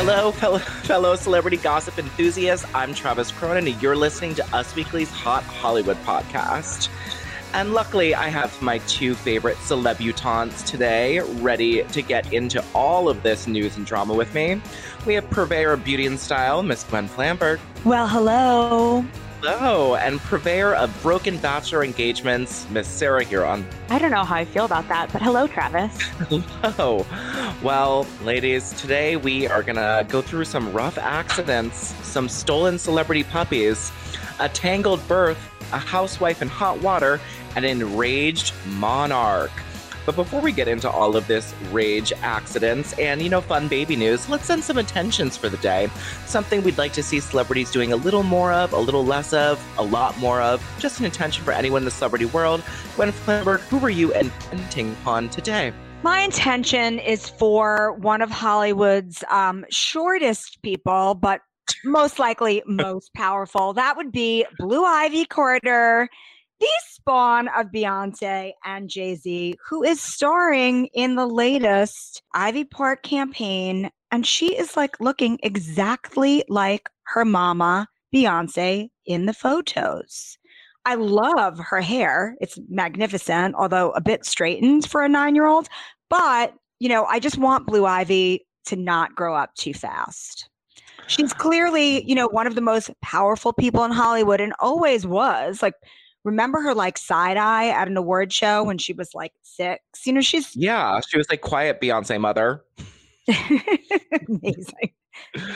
Hello, 0.00 0.30
fellow, 0.30 0.58
fellow 0.58 1.16
celebrity 1.16 1.56
gossip 1.56 1.98
enthusiasts. 1.98 2.64
I'm 2.72 2.94
Travis 2.94 3.32
Cronin, 3.32 3.66
and 3.66 3.82
you're 3.82 3.96
listening 3.96 4.32
to 4.36 4.56
Us 4.56 4.72
Weekly's 4.76 5.10
Hot 5.10 5.42
Hollywood 5.42 5.96
podcast. 6.04 6.88
And 7.52 7.74
luckily, 7.74 8.14
I 8.14 8.28
have 8.28 8.62
my 8.62 8.78
two 8.86 9.16
favorite 9.16 9.56
celebutants 9.56 10.62
today 10.62 11.18
ready 11.40 11.82
to 11.82 12.00
get 12.00 12.32
into 12.32 12.64
all 12.76 13.08
of 13.08 13.24
this 13.24 13.48
news 13.48 13.76
and 13.76 13.84
drama 13.84 14.14
with 14.14 14.32
me. 14.34 14.62
We 15.04 15.14
have 15.14 15.28
purveyor 15.30 15.72
of 15.72 15.82
beauty 15.82 16.06
and 16.06 16.16
style, 16.16 16.62
Miss 16.62 16.84
Gwen 16.84 17.08
Flamberg. 17.08 17.58
Well, 17.84 18.06
hello. 18.06 19.04
Hello, 19.42 19.96
and 19.96 20.20
purveyor 20.20 20.74
of 20.74 20.96
broken 21.02 21.38
bachelor 21.38 21.82
engagements, 21.82 22.70
Miss 22.70 22.86
Sarah 22.86 23.24
Hearon. 23.24 23.64
I 23.88 23.98
don't 23.98 24.12
know 24.12 24.24
how 24.24 24.36
I 24.36 24.44
feel 24.44 24.64
about 24.64 24.86
that, 24.88 25.12
but 25.12 25.22
hello, 25.22 25.48
Travis. 25.48 26.00
Hello. 26.62 27.06
Well, 27.60 28.06
ladies, 28.22 28.72
today 28.74 29.16
we 29.16 29.48
are 29.48 29.64
going 29.64 29.76
to 29.76 30.06
go 30.08 30.22
through 30.22 30.44
some 30.44 30.72
rough 30.72 30.96
accidents, 30.96 31.92
some 32.06 32.28
stolen 32.28 32.78
celebrity 32.78 33.24
puppies, 33.24 33.90
a 34.38 34.48
tangled 34.48 35.06
birth, 35.08 35.38
a 35.72 35.78
housewife 35.78 36.40
in 36.40 36.46
hot 36.46 36.80
water, 36.80 37.20
an 37.56 37.64
enraged 37.64 38.54
monarch. 38.76 39.50
But 40.06 40.14
before 40.14 40.40
we 40.40 40.52
get 40.52 40.68
into 40.68 40.88
all 40.88 41.16
of 41.16 41.26
this 41.26 41.52
rage 41.72 42.12
accidents 42.22 42.92
and, 42.92 43.20
you 43.20 43.28
know, 43.28 43.40
fun 43.40 43.66
baby 43.66 43.96
news, 43.96 44.28
let's 44.28 44.46
send 44.46 44.62
some 44.62 44.78
attentions 44.78 45.36
for 45.36 45.48
the 45.48 45.56
day. 45.56 45.90
Something 46.26 46.62
we'd 46.62 46.78
like 46.78 46.92
to 46.92 47.02
see 47.02 47.18
celebrities 47.18 47.72
doing 47.72 47.92
a 47.92 47.96
little 47.96 48.22
more 48.22 48.52
of, 48.52 48.72
a 48.72 48.78
little 48.78 49.04
less 49.04 49.32
of, 49.32 49.60
a 49.78 49.82
lot 49.82 50.16
more 50.18 50.40
of. 50.40 50.64
Just 50.78 51.00
an 51.00 51.06
attention 51.06 51.44
for 51.44 51.50
anyone 51.50 51.80
in 51.80 51.86
the 51.86 51.90
celebrity 51.90 52.26
world. 52.26 52.62
Gwen 52.94 53.10
Flamberg, 53.10 53.58
who 53.62 53.84
are 53.84 53.90
you 53.90 54.14
intending 54.14 54.96
on 55.04 55.28
today? 55.28 55.72
My 56.04 56.20
intention 56.20 57.00
is 57.00 57.28
for 57.28 57.94
one 57.94 58.22
of 58.22 58.30
Hollywood's 58.30 59.24
um, 59.30 59.64
shortest 59.68 60.62
people, 60.62 61.14
but 61.14 61.40
most 61.84 62.18
likely 62.20 62.62
most 62.66 63.12
powerful. 63.14 63.72
That 63.72 63.96
would 63.96 64.12
be 64.12 64.46
Blue 64.58 64.84
Ivy 64.84 65.24
Carter, 65.24 66.08
the 66.60 66.68
spawn 66.88 67.48
of 67.48 67.66
Beyonce 67.74 68.52
and 68.64 68.88
Jay 68.88 69.16
Z, 69.16 69.56
who 69.68 69.82
is 69.82 70.00
starring 70.00 70.86
in 70.94 71.16
the 71.16 71.26
latest 71.26 72.22
Ivy 72.32 72.64
Park 72.64 73.02
campaign. 73.02 73.90
And 74.12 74.24
she 74.24 74.56
is 74.56 74.76
like 74.76 75.00
looking 75.00 75.38
exactly 75.42 76.44
like 76.48 76.88
her 77.06 77.24
mama, 77.24 77.88
Beyonce, 78.14 78.88
in 79.04 79.26
the 79.26 79.34
photos. 79.34 80.37
I 80.88 80.94
love 80.94 81.58
her 81.58 81.82
hair. 81.82 82.34
It's 82.40 82.58
magnificent, 82.70 83.54
although 83.56 83.90
a 83.90 84.00
bit 84.00 84.24
straightened 84.24 84.88
for 84.88 85.04
a 85.04 85.08
nine 85.08 85.34
year 85.34 85.44
old. 85.44 85.68
But, 86.08 86.54
you 86.78 86.88
know, 86.88 87.04
I 87.04 87.18
just 87.18 87.36
want 87.36 87.66
Blue 87.66 87.84
Ivy 87.84 88.46
to 88.68 88.76
not 88.76 89.14
grow 89.14 89.34
up 89.34 89.54
too 89.54 89.74
fast. 89.74 90.48
She's 91.06 91.34
clearly, 91.34 92.02
you 92.08 92.14
know, 92.14 92.26
one 92.28 92.46
of 92.46 92.54
the 92.54 92.62
most 92.62 92.90
powerful 93.02 93.52
people 93.52 93.84
in 93.84 93.90
Hollywood 93.90 94.40
and 94.40 94.54
always 94.60 95.06
was. 95.06 95.60
Like, 95.60 95.74
remember 96.24 96.62
her 96.62 96.74
like 96.74 96.96
side 96.96 97.36
eye 97.36 97.68
at 97.68 97.86
an 97.86 97.98
award 97.98 98.32
show 98.32 98.64
when 98.64 98.78
she 98.78 98.94
was 98.94 99.10
like 99.12 99.32
six? 99.42 99.82
You 100.06 100.14
know, 100.14 100.22
she's 100.22 100.56
Yeah, 100.56 101.00
she 101.06 101.18
was 101.18 101.28
like 101.28 101.42
quiet 101.42 101.82
Beyonce 101.82 102.18
mother. 102.18 102.64
amazing. 103.28 104.92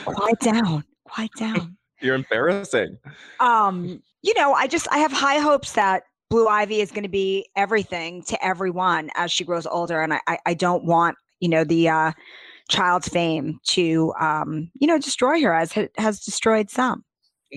quiet 0.04 0.40
down, 0.40 0.84
quiet 1.06 1.30
down. 1.38 1.78
You're 2.00 2.16
embarrassing. 2.16 2.98
Um, 3.40 4.02
you 4.22 4.34
know, 4.34 4.52
I 4.52 4.66
just 4.66 4.88
I 4.90 4.98
have 4.98 5.12
high 5.12 5.38
hopes 5.38 5.72
that 5.72 6.04
Blue 6.30 6.48
Ivy 6.48 6.80
is 6.80 6.90
going 6.90 7.02
to 7.02 7.08
be 7.08 7.46
everything 7.56 8.22
to 8.24 8.44
everyone 8.44 9.10
as 9.16 9.30
she 9.30 9.44
grows 9.44 9.66
older, 9.66 10.00
and 10.00 10.14
I 10.14 10.38
I, 10.46 10.54
don't 10.54 10.84
want 10.84 11.16
you 11.40 11.48
know 11.48 11.64
the 11.64 11.88
uh, 11.88 12.12
child's 12.68 13.08
fame 13.08 13.58
to 13.68 14.14
um, 14.18 14.70
you 14.74 14.86
know 14.86 14.98
destroy 14.98 15.42
her 15.42 15.52
as 15.52 15.72
has 15.98 16.20
destroyed 16.20 16.70
some. 16.70 17.04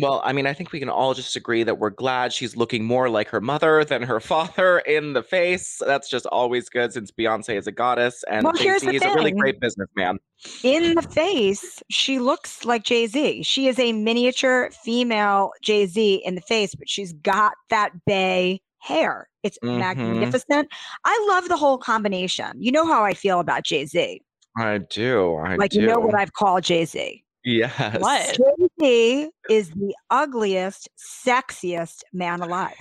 Well, 0.01 0.21
I 0.25 0.33
mean, 0.33 0.45
I 0.45 0.53
think 0.53 0.71
we 0.71 0.79
can 0.79 0.89
all 0.89 1.13
just 1.13 1.35
agree 1.35 1.63
that 1.63 1.77
we're 1.79 1.89
glad 1.89 2.33
she's 2.33 2.55
looking 2.57 2.83
more 2.83 3.09
like 3.09 3.29
her 3.29 3.41
mother 3.41 3.83
than 3.85 4.03
her 4.03 4.19
father 4.19 4.79
in 4.79 5.13
the 5.13 5.23
face. 5.23 5.81
That's 5.85 6.09
just 6.09 6.25
always 6.27 6.69
good 6.69 6.93
since 6.93 7.11
Beyonce 7.11 7.57
is 7.57 7.67
a 7.67 7.71
goddess 7.71 8.23
and 8.29 8.43
Well, 8.43 8.53
here's 8.57 8.81
the 8.81 8.95
is 8.95 9.03
a 9.03 9.13
really 9.13 9.31
great 9.31 9.59
businessman. 9.59 10.19
In 10.63 10.95
the 10.95 11.01
face, 11.01 11.81
she 11.89 12.19
looks 12.19 12.65
like 12.65 12.83
Jay 12.83 13.07
Z. 13.07 13.43
She 13.43 13.67
is 13.67 13.79
a 13.79 13.93
miniature 13.93 14.69
female 14.83 15.51
Jay 15.61 15.85
Z 15.85 16.21
in 16.25 16.35
the 16.35 16.41
face, 16.41 16.75
but 16.75 16.89
she's 16.89 17.13
got 17.13 17.53
that 17.69 17.91
bay 18.05 18.61
hair. 18.79 19.27
It's 19.43 19.57
Mhm. 19.63 19.79
magnificent. 19.79 20.67
I 21.03 21.25
love 21.29 21.47
the 21.49 21.57
whole 21.57 21.77
combination. 21.77 22.51
You 22.59 22.71
know 22.71 22.85
how 22.85 23.03
I 23.03 23.13
feel 23.13 23.39
about 23.39 23.63
Jay 23.63 23.85
Z. 23.85 24.21
I 24.57 24.77
do. 24.77 25.35
I 25.35 25.57
Like 25.57 25.71
do. 25.71 25.81
you 25.81 25.87
know 25.87 25.99
what 25.99 26.15
I've 26.15 26.33
called 26.33 26.63
Jay 26.63 26.85
Z. 26.85 27.23
Yes. 27.45 27.99
What? 27.99 28.37
Jay 28.81 29.23
Z 29.25 29.29
is 29.49 29.69
the 29.69 29.93
ugliest, 30.09 30.89
sexiest 31.25 32.01
man 32.11 32.41
alive. 32.41 32.75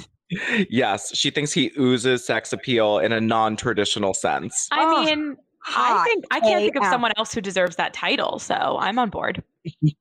Yes. 0.71 1.15
She 1.17 1.31
thinks 1.31 1.53
he 1.53 1.71
oozes 1.79 2.25
sex 2.27 2.53
appeal 2.53 2.99
in 2.99 3.13
a 3.13 3.21
non 3.21 3.57
traditional 3.57 4.15
sense. 4.15 4.69
I 4.73 4.83
Oh, 4.85 5.05
mean, 5.05 5.37
I 5.67 6.03
think 6.05 6.25
I 6.31 6.41
can't 6.41 6.61
think 6.63 6.77
of 6.77 6.85
someone 6.87 7.13
else 7.17 7.33
who 7.33 7.41
deserves 7.41 7.77
that 7.77 7.95
title, 7.95 8.39
so 8.39 8.55
I'm 8.81 8.99
on 8.99 9.11
board. 9.11 9.43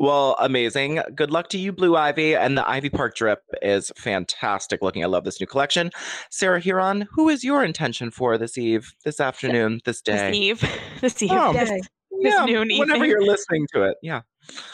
well, 0.00 0.36
amazing. 0.40 1.00
Good 1.14 1.30
luck 1.30 1.48
to 1.50 1.58
you, 1.58 1.72
Blue 1.72 1.96
Ivy. 1.96 2.34
And 2.34 2.56
the 2.56 2.68
Ivy 2.68 2.90
Park 2.90 3.14
drip 3.14 3.40
is 3.60 3.92
fantastic 3.96 4.82
looking. 4.82 5.04
I 5.04 5.06
love 5.06 5.24
this 5.24 5.40
new 5.40 5.46
collection. 5.46 5.90
Sarah 6.30 6.60
Hearon, 6.60 7.06
who 7.12 7.28
is 7.28 7.44
your 7.44 7.64
intention 7.64 8.10
for 8.10 8.38
this 8.38 8.56
eve, 8.58 8.92
this 9.04 9.20
afternoon, 9.20 9.80
this 9.84 10.00
This 10.02 10.20
day? 10.20 10.32
eve, 10.32 10.64
this 11.00 11.22
eve, 11.22 11.30
Oh, 11.32 11.52
this, 11.52 11.70
Yay. 11.70 11.80
This 12.22 12.34
Yeah, 12.34 12.44
noon 12.44 12.68
whenever 12.76 13.06
you're 13.06 13.22
listening 13.22 13.66
to 13.74 13.82
it. 13.82 13.96
Yeah. 14.02 14.22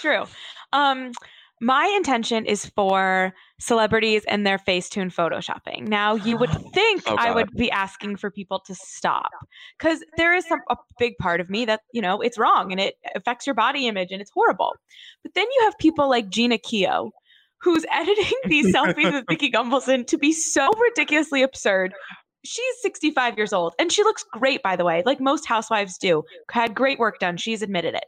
True. 0.01 0.25
Um, 0.73 1.13
my 1.61 1.93
intention 1.97 2.47
is 2.47 2.67
for 2.67 3.33
celebrities 3.59 4.25
and 4.29 4.47
their 4.47 4.59
Facetune 4.59 5.13
photoshopping. 5.13 5.89
Now, 5.89 6.15
you 6.15 6.37
would 6.37 6.51
think 6.75 7.03
Oh, 7.07 7.17
I 7.19 7.33
would 7.33 7.51
be 7.57 7.71
asking 7.71 8.17
for 8.17 8.31
people 8.31 8.61
to 8.67 8.75
stop 8.75 9.31
because 9.79 10.05
there 10.17 10.35
is 10.35 10.47
some, 10.47 10.61
a 10.71 10.77
big 10.99 11.17
part 11.19 11.41
of 11.41 11.51
me 11.51 11.65
that, 11.65 11.81
you 11.93 12.01
know, 12.01 12.21
it's 12.21 12.39
wrong 12.39 12.71
and 12.71 12.81
it 12.81 12.95
affects 13.15 13.47
your 13.47 13.55
body 13.55 13.89
image 13.89 14.13
and 14.13 14.21
it's 14.21 14.31
horrible. 14.31 14.75
But 15.23 15.35
then 15.35 15.47
you 15.51 15.65
have 15.65 15.77
people 15.79 16.09
like 16.09 16.31
Jeana 16.31 16.59
Keough 16.59 17.11
who's 17.61 17.85
editing 17.93 18.39
these 18.47 18.75
selfies 18.75 19.13
with 19.13 19.25
Vicki 19.29 19.51
Gunvalson 19.51 20.07
to 20.07 20.19
be 20.19 20.33
so 20.33 20.71
ridiculously 20.81 21.43
absurd. 21.43 21.93
She's 22.45 22.75
65 22.83 23.37
years 23.37 23.53
old 23.53 23.75
and 23.79 23.91
she 23.91 24.03
looks 24.03 24.25
great, 24.33 24.63
by 24.63 24.77
the 24.77 24.85
way, 24.85 25.03
like 25.05 25.21
most 25.21 25.47
housewives 25.47 25.99
do. 25.99 26.23
Had 26.51 26.75
great 26.75 26.99
work 26.99 27.19
done. 27.19 27.37
She's 27.37 27.63
admitted 27.63 27.95
it. 27.95 28.05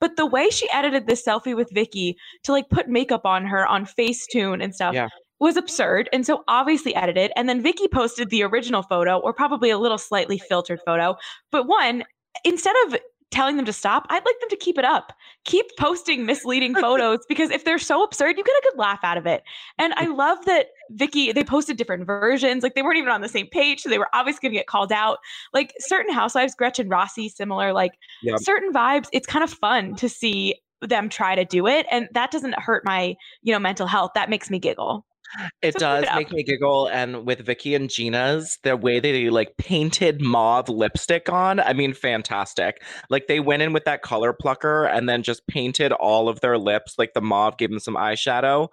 But 0.00 0.16
the 0.16 0.26
way 0.26 0.50
she 0.50 0.68
edited 0.70 1.06
this 1.06 1.24
selfie 1.24 1.56
with 1.56 1.70
Vicki 1.72 2.16
to 2.42 2.52
like 2.52 2.68
put 2.70 2.88
makeup 2.88 3.24
on 3.24 3.46
her 3.46 3.66
on 3.66 3.86
Facetune 3.86 4.62
and 4.62 4.74
stuff 4.74 4.94
Yeah. 4.94 5.08
was 5.38 5.56
absurd. 5.56 6.08
And 6.12 6.26
so 6.26 6.44
obviously 6.48 6.94
edited. 6.94 7.30
And 7.36 7.48
then 7.48 7.62
Vicki 7.62 7.88
posted 7.88 8.30
the 8.30 8.42
original 8.42 8.82
photo 8.82 9.18
or 9.18 9.32
probably 9.32 9.70
a 9.70 9.78
little 9.78 9.98
slightly 9.98 10.38
filtered 10.38 10.80
photo. 10.84 11.16
But 11.52 11.66
one, 11.66 12.04
instead 12.44 12.74
of 12.86 12.96
telling 13.34 13.56
them 13.56 13.66
to 13.66 13.72
stop, 13.72 14.06
I'd 14.08 14.24
like 14.24 14.40
them 14.40 14.48
to 14.48 14.56
keep 14.56 14.78
it 14.78 14.84
up. 14.84 15.12
Keep 15.44 15.66
posting 15.78 16.24
misleading 16.24 16.74
photos 16.80 17.18
because 17.28 17.50
if 17.50 17.64
they're 17.64 17.78
so 17.78 18.02
absurd, 18.02 18.38
you 18.38 18.44
get 18.44 18.54
a 18.54 18.62
good 18.70 18.78
laugh 18.78 19.00
out 19.02 19.18
of 19.18 19.26
it. 19.26 19.42
And 19.78 19.92
I 19.94 20.06
love 20.14 20.44
that 20.46 20.68
Vicki, 20.90 21.32
they 21.32 21.44
posted 21.44 21.76
different 21.76 22.06
versions. 22.06 22.62
Like 22.62 22.74
they 22.74 22.82
weren't 22.82 22.98
even 22.98 23.10
on 23.10 23.20
the 23.20 23.28
same 23.28 23.48
page. 23.48 23.80
So 23.80 23.88
they 23.90 23.98
were 23.98 24.08
obviously 24.14 24.40
going 24.42 24.52
to 24.52 24.58
get 24.58 24.68
called 24.68 24.92
out. 24.92 25.18
Like 25.52 25.74
certain 25.80 26.14
housewives, 26.14 26.54
Gretchen 26.54 26.88
Rossi, 26.88 27.28
similar, 27.28 27.72
like 27.72 27.92
Yep. 28.22 28.38
certain 28.40 28.72
vibes. 28.72 29.08
It's 29.12 29.26
kind 29.26 29.42
of 29.42 29.50
fun 29.50 29.96
to 29.96 30.08
see 30.08 30.54
them 30.80 31.08
try 31.08 31.34
to 31.34 31.44
do 31.44 31.66
it. 31.66 31.86
And 31.90 32.08
that 32.12 32.30
doesn't 32.30 32.58
hurt 32.58 32.84
my, 32.84 33.16
you 33.42 33.52
know, 33.52 33.58
mental 33.58 33.86
health. 33.86 34.12
That 34.14 34.30
makes 34.30 34.50
me 34.50 34.58
giggle. 34.58 35.04
It 35.62 35.74
does 35.76 36.04
make 36.14 36.32
me 36.32 36.42
giggle. 36.42 36.88
And 36.88 37.26
with 37.26 37.40
Vicki 37.40 37.74
and 37.74 37.90
Jeana's, 37.90 38.58
the 38.62 38.76
way 38.76 39.00
they 39.00 39.30
like 39.30 39.56
painted 39.56 40.20
mauve 40.20 40.68
lipstick 40.68 41.30
on, 41.30 41.60
I 41.60 41.72
mean, 41.72 41.92
fantastic. 41.92 42.82
Like 43.10 43.26
they 43.26 43.40
went 43.40 43.62
in 43.62 43.72
with 43.72 43.84
that 43.84 44.02
color 44.02 44.32
plucker 44.32 44.84
and 44.84 45.08
then 45.08 45.22
just 45.22 45.46
painted 45.46 45.92
all 45.92 46.28
of 46.28 46.40
their 46.40 46.58
lips. 46.58 46.94
Like 46.98 47.14
the 47.14 47.20
mauve 47.20 47.58
gave 47.58 47.70
them 47.70 47.78
some 47.80 47.96
eyeshadow. 47.96 48.68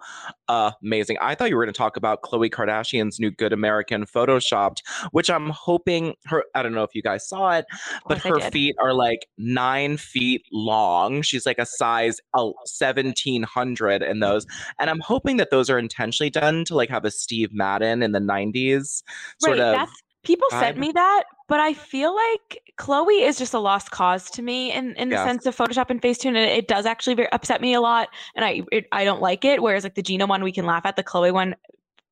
Uh, 0.48 0.72
amazing. 0.84 1.16
I 1.20 1.34
thought 1.34 1.50
you 1.50 1.56
were 1.56 1.64
going 1.64 1.72
to 1.72 1.78
talk 1.78 1.96
about 1.96 2.22
Khloe 2.22 2.50
Kardashian's 2.50 3.18
new 3.18 3.30
Good 3.30 3.52
American 3.52 4.04
Photoshopped, 4.04 4.82
which 5.10 5.30
I'm 5.30 5.50
hoping 5.50 6.14
her, 6.26 6.44
I 6.54 6.62
don't 6.62 6.74
know 6.74 6.84
if 6.84 6.94
you 6.94 7.02
guys 7.02 7.28
saw 7.28 7.52
it, 7.52 7.64
but 8.06 8.18
her 8.18 8.38
feet 8.50 8.76
are 8.80 8.92
like 8.92 9.26
nine 9.38 9.96
feet 9.96 10.42
long. 10.52 11.22
She's 11.22 11.46
like 11.46 11.58
a 11.58 11.66
size 11.66 12.20
1700 12.32 14.02
in 14.02 14.20
those. 14.20 14.46
And 14.78 14.90
I'm 14.90 15.00
hoping 15.00 15.38
that 15.38 15.50
those 15.50 15.70
are 15.70 15.78
intentionally 15.78 16.30
done 16.30 16.51
to 16.66 16.74
like 16.74 16.90
have 16.90 17.04
a 17.04 17.10
Steve 17.10 17.52
Madden 17.52 18.02
in 18.02 18.12
the 18.12 18.18
90s 18.18 19.02
sort 19.38 19.58
right. 19.58 19.60
of. 19.60 19.74
That's 19.74 20.02
people 20.24 20.48
sent 20.50 20.78
me 20.78 20.92
that, 20.92 21.24
but 21.48 21.60
I 21.60 21.74
feel 21.74 22.14
like 22.14 22.62
Khloe 22.78 23.26
is 23.26 23.38
just 23.38 23.54
a 23.54 23.58
lost 23.58 23.90
cause 23.90 24.30
to 24.30 24.42
me 24.42 24.72
in, 24.72 24.94
in 24.94 25.08
the 25.08 25.16
sense 25.24 25.46
of 25.46 25.56
Photoshop 25.56 25.90
and 25.90 26.00
Facetune. 26.00 26.28
And 26.28 26.38
it 26.38 26.68
does 26.68 26.86
actually 26.86 27.26
upset 27.28 27.60
me 27.60 27.74
a 27.74 27.80
lot. 27.80 28.08
And 28.36 28.44
I 28.44 28.62
it, 28.70 28.86
I 28.92 29.04
don't 29.04 29.20
like 29.20 29.44
it. 29.44 29.62
Whereas 29.62 29.84
like 29.84 29.94
the 29.94 30.02
Jeana 30.02 30.28
one 30.28 30.42
we 30.42 30.52
can 30.52 30.66
laugh 30.66 30.86
at. 30.86 30.96
The 30.96 31.02
Khloe 31.02 31.32
one 31.32 31.56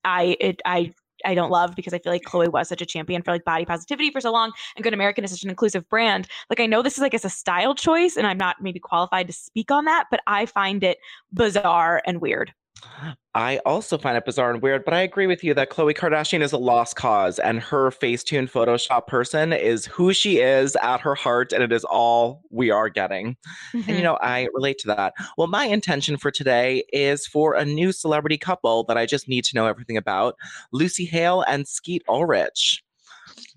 I 0.05 0.37
it 0.41 0.61
I 0.65 0.93
I 1.25 1.35
don't 1.35 1.51
love 1.51 1.77
because 1.77 1.93
I 1.93 1.99
feel 1.99 2.13
like 2.13 2.23
Khloe 2.23 2.51
was 2.51 2.69
such 2.69 2.81
a 2.81 2.87
champion 2.87 3.23
for 3.23 3.31
like 3.31 3.45
body 3.45 3.65
positivity 3.65 4.11
for 4.11 4.21
so 4.21 4.33
long 4.33 4.53
and 4.77 4.83
Good 4.83 4.95
American 4.95 5.25
is 5.25 5.31
such 5.31 5.43
an 5.43 5.51
inclusive 5.51 5.89
brand. 5.89 6.27
Like 6.49 6.61
I 6.61 6.67
know 6.67 6.83
this 6.83 6.95
is 6.95 7.01
like 7.01 7.15
it's 7.15 7.25
a 7.25 7.31
style 7.31 7.75
choice 7.75 8.17
and 8.17 8.27
I'm 8.27 8.39
not 8.39 8.57
maybe 8.61 8.79
qualified 8.79 9.27
to 9.27 9.33
speak 9.33 9.71
on 9.71 9.85
that, 9.85 10.07
but 10.11 10.21
I 10.27 10.47
find 10.47 10.83
it 10.83 10.99
bizarre 11.33 12.03
and 12.07 12.21
weird. 12.21 12.53
I 13.35 13.59
also 13.65 13.99
find 13.99 14.17
it 14.17 14.25
bizarre 14.25 14.51
and 14.51 14.63
weird, 14.63 14.85
but 14.85 14.95
I 14.95 15.01
agree 15.03 15.27
with 15.27 15.45
you 15.45 15.55
that 15.55 15.71
Khloe 15.71 15.95
Kardashian 15.95 16.41
is 16.43 16.53
a 16.53 16.59
lost 16.59 16.97
cause 16.97 17.39
and 17.39 17.61
her 17.61 17.91
Facetune 17.91 18.51
Photoshop 18.51 19.07
person 19.07 19.53
is 19.53 19.87
who 19.87 20.13
she 20.13 20.39
is 20.39 20.77
at 20.77 21.01
her 21.01 21.15
heart, 21.15 21.53
and 21.53 21.63
it 21.63 21.73
is 21.73 21.85
all 21.85 22.43
we 22.51 22.71
are 22.71 22.89
getting. 22.89 23.37
And 23.73 23.83
Mm-hmm. 23.85 23.91
you 23.93 24.03
know, 24.03 24.19
I 24.21 24.49
relate 24.55 24.79
to 24.79 24.89
that. 24.89 25.15
Well, 25.37 25.47
my 25.47 25.67
intention 25.67 26.17
for 26.17 26.31
today 26.31 26.85
is 26.93 27.27
for 27.27 27.55
a 27.55 27.65
new 27.65 27.93
celebrity 27.93 28.39
couple 28.39 28.85
that 28.85 28.97
I 28.99 29.07
just 29.07 29.29
need 29.29 29.45
to 29.45 29.55
know 29.55 29.67
everything 29.67 29.97
about 29.97 30.35
Lucy 30.73 31.05
Hale 31.05 31.43
and 31.43 31.69
Skeet 31.69 32.03
Ulrich. 32.09 32.83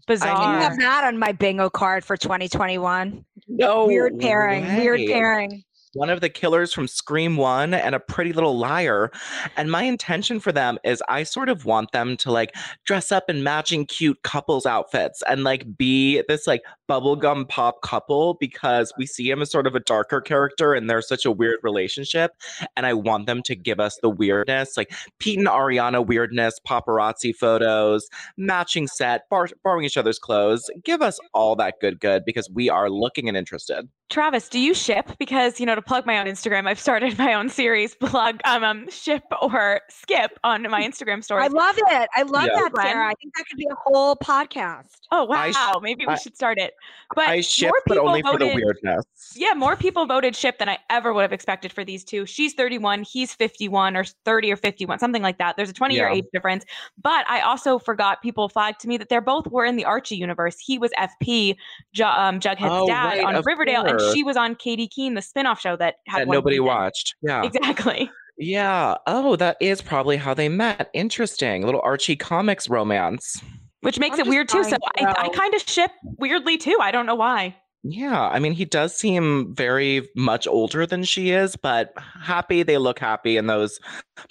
bizarre. 0.07 0.37
I 0.37 0.61
have 0.61 0.77
that 0.79 1.03
on 1.05 1.17
my 1.17 1.31
bingo 1.31 1.69
card 1.69 2.05
for 2.05 2.17
2021. 2.17 3.25
No 3.47 3.85
weird 3.85 4.19
pairing. 4.19 4.65
Weird 4.77 5.01
pairing. 5.07 5.63
One 5.93 6.09
of 6.09 6.21
the 6.21 6.29
killers 6.29 6.73
from 6.73 6.87
Scream 6.87 7.37
1 7.37 7.73
and 7.73 7.95
a 7.95 7.99
pretty 7.99 8.33
little 8.33 8.57
liar. 8.57 9.11
And 9.57 9.71
my 9.71 9.83
intention 9.83 10.39
for 10.39 10.51
them 10.51 10.77
is 10.83 11.03
I 11.07 11.23
sort 11.23 11.49
of 11.49 11.65
want 11.65 11.91
them 11.91 12.17
to 12.17 12.31
like 12.31 12.55
dress 12.85 13.11
up 13.11 13.29
in 13.29 13.43
matching 13.43 13.85
cute 13.85 14.21
couples 14.23 14.65
outfits 14.65 15.23
and 15.27 15.43
like 15.43 15.77
be 15.77 16.23
this 16.27 16.47
like 16.47 16.63
bubblegum 16.89 17.47
pop 17.47 17.81
couple 17.81 18.35
because 18.35 18.93
we 18.97 19.05
see 19.05 19.29
him 19.29 19.41
as 19.41 19.51
sort 19.51 19.67
of 19.67 19.75
a 19.75 19.79
darker 19.79 20.21
character 20.21 20.73
and 20.73 20.89
they're 20.89 21.01
such 21.01 21.25
a 21.25 21.31
weird 21.31 21.59
relationship. 21.63 22.31
And 22.75 22.85
I 22.85 22.93
want 22.93 23.25
them 23.25 23.41
to 23.43 23.55
give 23.55 23.79
us 23.79 23.99
the 24.01 24.09
weirdness, 24.09 24.75
like 24.77 24.91
Pete 25.19 25.39
and 25.39 25.47
Ariana 25.47 26.05
weirdness, 26.05 26.59
paparazzi 26.67 27.35
photos, 27.35 28.09
matching 28.37 28.87
set, 28.87 29.29
bar- 29.29 29.49
borrowing 29.63 29.85
each 29.85 29.97
other's 29.97 30.19
clothes. 30.19 30.69
Give 30.83 31.01
us 31.01 31.19
all 31.33 31.55
that 31.57 31.75
good, 31.79 31.99
good 31.99 32.25
because 32.25 32.49
we 32.49 32.69
are 32.69 32.89
looking 32.89 33.27
and 33.27 33.37
interested. 33.37 33.87
Travis, 34.13 34.47
do 34.47 34.59
you 34.59 34.75
ship? 34.75 35.09
Because 35.17 35.59
you 35.59 35.65
know, 35.65 35.73
to 35.73 35.81
plug 35.81 36.05
my 36.05 36.19
own 36.19 36.27
Instagram, 36.27 36.67
I've 36.67 36.79
started 36.79 37.17
my 37.17 37.33
own 37.33 37.49
series, 37.49 37.95
plug 37.95 38.39
um, 38.45 38.63
um 38.63 38.89
ship 38.91 39.23
or 39.41 39.81
skip 39.89 40.37
on 40.43 40.61
my 40.69 40.83
Instagram 40.83 41.23
stories. 41.23 41.45
I 41.45 41.47
love 41.47 41.75
it. 41.77 42.09
I 42.15 42.21
love 42.21 42.43
Yeah. 42.45 42.59
that, 42.59 42.71
Sarah. 42.75 43.07
I 43.07 43.13
think 43.19 43.33
that 43.35 43.45
could 43.49 43.57
be 43.57 43.67
a 43.71 43.75
whole 43.75 44.15
podcast. 44.15 44.97
oh 45.11 45.25
wow, 45.25 45.49
sh- 45.51 45.57
maybe 45.81 46.05
we 46.05 46.13
I- 46.13 46.17
should 46.17 46.35
start 46.35 46.59
it. 46.59 46.75
But 47.15 47.27
I 47.27 47.41
ship, 47.41 47.69
more 47.71 47.81
but 47.87 47.93
people 47.95 48.07
only 48.07 48.21
for 48.21 48.37
the 48.37 48.45
voted- 48.45 48.55
weirdness. 48.63 49.05
Yeah, 49.35 49.53
more 49.55 49.75
people 49.75 50.05
voted 50.05 50.35
ship 50.35 50.59
than 50.59 50.69
I 50.69 50.77
ever 50.91 51.11
would 51.11 51.23
have 51.23 51.33
expected 51.33 51.73
for 51.73 51.83
these 51.83 52.03
two. 52.03 52.27
She's 52.27 52.53
31, 52.53 53.01
he's 53.03 53.33
51 53.33 53.97
or 53.97 54.03
30 54.25 54.51
or 54.51 54.57
51, 54.57 54.99
something 54.99 55.21
like 55.23 55.39
that. 55.39 55.57
There's 55.57 55.69
a 55.69 55.73
20 55.73 55.95
year 55.95 56.07
Yeah. 56.07 56.15
age 56.17 56.25
difference. 56.33 56.65
But 57.01 57.27
I 57.27 57.41
also 57.41 57.79
forgot 57.79 58.21
people 58.21 58.47
flagged 58.47 58.79
to 58.81 58.87
me 58.87 58.97
that 58.97 59.09
they're 59.09 59.21
both 59.21 59.47
were 59.47 59.65
in 59.65 59.75
the 59.75 59.85
Archie 59.85 60.17
universe. 60.17 60.57
He 60.59 60.77
was 60.77 60.91
FP, 60.99 61.55
Ju- 61.93 62.03
um, 62.03 62.39
Jughead's 62.39 62.59
Oh, 62.63 62.85
dad 62.87 63.05
right, 63.17 63.25
on 63.25 63.35
of 63.35 63.45
Riverdale, 63.45 63.81
and 63.83 63.97
course. 63.99 64.02
She 64.11 64.23
was 64.23 64.35
on 64.35 64.55
Katy 64.55 64.87
Keene, 64.87 65.13
the 65.13 65.21
spinoff 65.21 65.59
show 65.59 65.75
that 65.77 65.95
had 66.07 66.21
that 66.21 66.27
nobody 66.27 66.55
season. 66.55 66.65
watched. 66.65 67.15
Yeah. 67.21 67.43
Exactly. 67.43 68.09
Yeah. 68.37 68.95
Oh, 69.07 69.35
that 69.35 69.57
is 69.61 69.81
probably 69.81 70.17
how 70.17 70.33
they 70.33 70.49
met. 70.49 70.89
Interesting. 70.93 71.63
Little 71.63 71.81
Archie 71.83 72.15
comics 72.15 72.67
romance. 72.67 73.41
Which 73.81 73.99
makes 73.99 74.17
I'm 74.19 74.25
it 74.25 74.29
weird 74.29 74.49
too. 74.49 74.63
So 74.63 74.77
I, 74.97 75.13
I 75.17 75.29
kind 75.29 75.53
of 75.53 75.61
ship 75.61 75.91
weirdly 76.17 76.57
too. 76.57 76.77
I 76.81 76.91
don't 76.91 77.05
know 77.05 77.15
why. 77.15 77.55
Yeah. 77.85 78.29
I 78.29 78.39
mean, 78.39 78.53
he 78.53 78.63
does 78.63 78.95
seem 78.95 79.53
very 79.53 80.07
much 80.15 80.47
older 80.47 80.85
than 80.85 81.03
she 81.03 81.31
is, 81.31 81.57
but 81.57 81.93
happy. 82.21 82.63
They 82.63 82.77
look 82.77 82.97
happy 82.97 83.35
in 83.35 83.47
those 83.47 83.77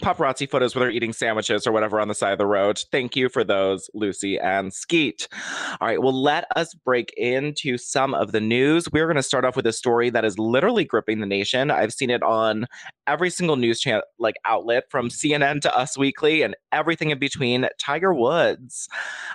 paparazzi 0.03 0.49
photos 0.49 0.75
where 0.75 0.81
they're 0.85 0.91
eating 0.91 1.13
sandwiches 1.13 1.67
or 1.67 1.73
whatever 1.73 2.01
on 2.01 2.09
the 2.09 2.15
side 2.15 2.33
of 2.33 2.39
the 2.39 2.47
road. 2.47 2.83
Thank 2.91 3.15
you 3.15 3.29
for 3.29 3.45
those, 3.45 3.91
Lucy 3.93 4.39
and 4.39 4.73
Skeet. 4.73 5.29
All 5.83 5.89
right. 5.89 6.01
Well, 6.01 6.15
let 6.15 6.47
us 6.57 6.73
break 6.73 7.13
into 7.19 7.77
some 7.77 8.15
of 8.15 8.33
the 8.33 8.41
news. 8.41 8.91
We're 8.91 9.07
going 9.07 9.17
to 9.17 9.23
start 9.23 9.45
off 9.45 9.55
with 9.55 9.67
a 9.67 9.73
story 9.73 10.09
that 10.09 10.25
is 10.25 10.39
literally 10.39 10.87
gripping 10.87 11.21
the 11.21 11.27
nation. 11.27 11.71
I've 11.71 11.93
seen 11.93 12.09
it 12.09 12.23
on 12.23 12.67
every 13.07 13.29
single 13.29 13.57
news 13.57 13.81
channel, 13.81 14.03
like 14.19 14.37
outlet 14.47 14.85
from 14.89 15.11
CNN 15.11 15.61
to 15.63 15.77
Us 15.77 15.99
Weekly 15.99 16.41
and 16.41 16.57
everything 16.73 17.11
in 17.11 17.19
between. 17.19 17.69
Tiger 17.79 18.15
Woods. 18.15 18.89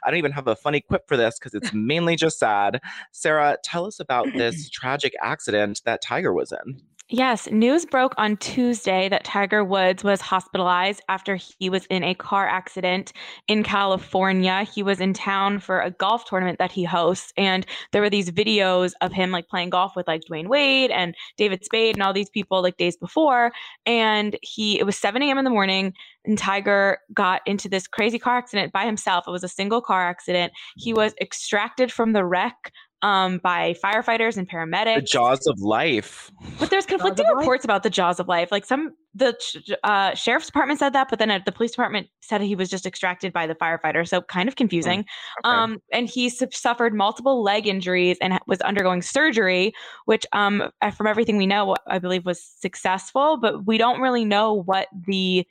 I 0.03 0.09
don't 0.09 0.17
even 0.17 0.31
have 0.31 0.47
a 0.47 0.55
funny 0.55 0.81
quip 0.81 1.07
for 1.07 1.17
this 1.17 1.37
because 1.37 1.53
it's 1.53 1.71
mainly 1.73 2.15
just 2.15 2.39
sad. 2.39 2.81
Sarah, 3.11 3.57
tell 3.63 3.85
us 3.85 3.99
about 3.99 4.06
this 4.35 4.69
tragic 4.71 5.13
accident 5.21 5.81
that 5.85 6.01
Tiger 6.01 6.33
was 6.33 6.51
in. 6.51 6.81
Yes, 7.09 7.49
news 7.49 7.85
broke 7.85 8.13
on 8.17 8.35
Tuesday 8.35 9.07
that 9.07 9.23
Tiger 9.23 9.63
Woods 9.63 10.03
was 10.03 10.19
hospitalized 10.19 11.01
after 11.07 11.37
he 11.37 11.69
was 11.69 11.85
in 11.85 12.03
a 12.03 12.13
car 12.13 12.45
accident 12.45 13.13
in 13.47 13.63
California. 13.63 14.63
He 14.63 14.83
was 14.83 14.99
in 14.99 15.13
town 15.13 15.59
for 15.59 15.79
a 15.79 15.89
golf 15.89 16.25
tournament 16.25 16.59
that 16.59 16.73
he 16.73 16.83
hosts, 16.83 17.31
and 17.37 17.65
there 17.93 18.01
were 18.01 18.09
these 18.09 18.29
videos 18.29 18.91
of 18.99 19.13
him 19.13 19.31
like 19.31 19.47
playing 19.47 19.69
golf 19.69 19.95
with 19.95 20.05
like 20.05 20.23
Dwyane 20.29 20.49
Wade 20.49 20.91
and 20.91 21.15
David 21.37 21.63
Spade 21.63 21.95
and 21.95 22.03
all 22.03 22.11
these 22.11 22.29
people 22.29 22.61
like 22.61 22.75
days 22.75 22.97
before. 22.97 23.53
And 23.85 24.35
he, 24.41 24.77
it 24.77 24.85
was 24.85 24.97
7 24.97 25.21
a.m. 25.21 25.37
in 25.37 25.45
the 25.45 25.49
morning, 25.49 25.93
and 26.25 26.37
Tiger 26.37 26.97
got 27.13 27.41
into 27.45 27.69
this 27.69 27.87
crazy 27.87 28.19
car 28.19 28.37
accident 28.37 28.73
by 28.73 28.85
himself. 28.85 29.29
It 29.29 29.31
was 29.31 29.45
a 29.45 29.47
single 29.47 29.79
car 29.79 30.09
accident. 30.09 30.51
He 30.75 30.91
was 30.91 31.13
extracted 31.21 31.89
from 31.89 32.11
the 32.11 32.25
wreck 32.25 32.73
um, 33.01 33.39
by 33.39 33.75
firefighters 33.83 34.37
and 34.37 34.49
paramedics. 34.49 34.95
The 34.95 35.01
jaws 35.01 35.47
of 35.47 35.59
life. 35.59 36.31
But 36.59 36.69
there's 36.69 36.85
conflicting 36.85 37.25
of 37.25 37.35
life? 37.35 37.39
reports 37.39 37.65
about 37.65 37.83
the 37.83 37.89
jaws 37.89 38.19
of 38.19 38.27
life. 38.27 38.51
Like 38.51 38.65
some, 38.65 38.93
the 39.13 39.35
uh, 39.83 40.15
sheriff's 40.15 40.47
department 40.47 40.79
said 40.79 40.93
that, 40.93 41.07
but 41.09 41.19
then 41.19 41.29
uh, 41.29 41.39
the 41.45 41.51
police 41.51 41.71
department 41.71 42.07
said 42.21 42.41
he 42.41 42.55
was 42.55 42.69
just 42.69 42.85
extracted 42.85 43.31
by 43.31 43.45
the 43.45 43.55
firefighter. 43.55 44.07
So 44.07 44.21
kind 44.21 44.49
of 44.49 44.55
confusing. 44.55 44.99
Okay. 44.99 45.05
Um, 45.43 45.79
and 45.93 46.09
he 46.09 46.29
su- 46.29 46.47
suffered 46.51 46.93
multiple 46.93 47.43
leg 47.43 47.67
injuries 47.67 48.17
and 48.21 48.39
was 48.47 48.59
undergoing 48.61 49.01
surgery, 49.01 49.73
which, 50.05 50.25
um, 50.33 50.71
uh, 50.81 50.91
from 50.91 51.07
everything 51.07 51.37
we 51.37 51.47
know, 51.47 51.75
I 51.87 51.99
believe 51.99 52.25
was 52.25 52.43
successful. 52.43 53.37
But 53.37 53.65
we 53.65 53.77
don't 53.77 54.01
really 54.01 54.25
know 54.25 54.53
what 54.53 54.87
the 55.05 55.45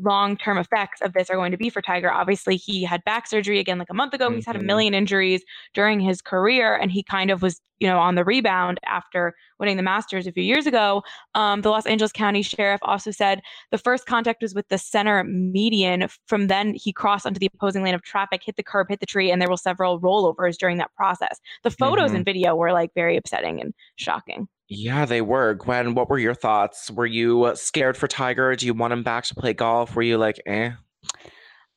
long-term 0.00 0.58
effects 0.58 1.00
of 1.02 1.12
this 1.12 1.28
are 1.30 1.36
going 1.36 1.52
to 1.52 1.58
be 1.58 1.70
for 1.70 1.82
Tiger. 1.82 2.10
Obviously, 2.10 2.56
he 2.56 2.84
had 2.84 3.02
back 3.04 3.26
surgery 3.26 3.58
again 3.58 3.78
like 3.78 3.90
a 3.90 3.94
month 3.94 4.14
ago. 4.14 4.30
He's 4.30 4.46
had 4.46 4.56
a 4.56 4.60
Mhm. 4.60 4.66
million 4.66 4.94
injuries 4.94 5.42
during 5.74 6.00
his 6.00 6.20
career, 6.22 6.74
and 6.76 6.90
he 6.90 7.02
kind 7.02 7.30
of 7.30 7.42
was, 7.42 7.60
you 7.80 7.88
know, 7.88 7.98
on 7.98 8.14
the 8.14 8.24
rebound 8.24 8.78
after 8.86 9.34
winning 9.58 9.76
the 9.76 9.82
Masters 9.82 10.26
a 10.26 10.32
few 10.32 10.42
years 10.42 10.66
ago. 10.66 11.02
Um, 11.34 11.62
the 11.62 11.70
Los 11.70 11.86
Angeles 11.86 12.12
County 12.12 12.42
Sheriff 12.42 12.80
also 12.82 13.10
said 13.10 13.40
the 13.70 13.78
first 13.78 14.06
contact 14.06 14.42
was 14.42 14.54
with 14.54 14.68
the 14.68 14.78
center 14.78 15.24
median. 15.24 16.06
From 16.26 16.46
then, 16.46 16.74
he 16.74 16.92
crossed 16.92 17.26
onto 17.26 17.38
the 17.40 17.50
opposing 17.54 17.82
lane 17.82 17.94
of 17.94 18.02
traffic, 18.02 18.42
hit 18.44 18.56
the 18.56 18.62
curb, 18.62 18.88
hit 18.88 19.00
the 19.00 19.06
tree, 19.06 19.30
and 19.30 19.40
there 19.42 19.48
were 19.48 19.56
several 19.56 20.00
rollovers 20.00 20.56
during 20.56 20.78
that 20.78 20.94
process. 20.96 21.40
The 21.64 21.70
photos 21.70 22.12
Mhm. 22.12 22.16
and 22.16 22.24
video 22.24 22.54
were 22.54 22.72
like 22.72 22.90
very 22.94 23.16
upsetting 23.16 23.60
and 23.60 23.74
shocking. 23.96 24.48
Yeah, 24.68 25.06
they 25.06 25.22
were. 25.22 25.54
Gwen, 25.54 25.94
what 25.94 26.10
were 26.10 26.18
your 26.18 26.34
thoughts? 26.34 26.90
Were 26.90 27.06
you 27.06 27.50
scared 27.54 27.96
for 27.96 28.06
Tiger? 28.06 28.54
Do 28.54 28.66
you 28.66 28.74
want 28.74 28.92
him 28.92 29.02
back 29.02 29.24
to 29.24 29.34
play 29.34 29.54
golf? 29.54 29.96
Were 29.96 30.02
you 30.02 30.18
like, 30.18 30.40
eh? 30.46 30.72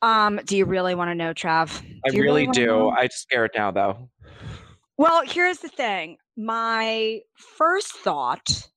Um, 0.01 0.39
do 0.45 0.57
you 0.57 0.65
really 0.65 0.95
want 0.95 1.09
to 1.09 1.15
know, 1.15 1.33
Trav? 1.33 1.81
I 2.05 2.09
Do 2.09 2.17
you 2.17 2.23
really, 2.23 2.47
wanna 2.47 2.53
do. 2.59 2.65
know? 2.65 2.91
I'm 2.91 3.09
scared 3.11 3.51
now, 3.55 3.71
though. 3.71 4.09
Well, 4.97 5.23
here's 5.25 5.59
the 5.59 5.69
thing. 5.69 6.17
My 6.35 7.19
first 7.57 7.93
thought, 7.93 8.67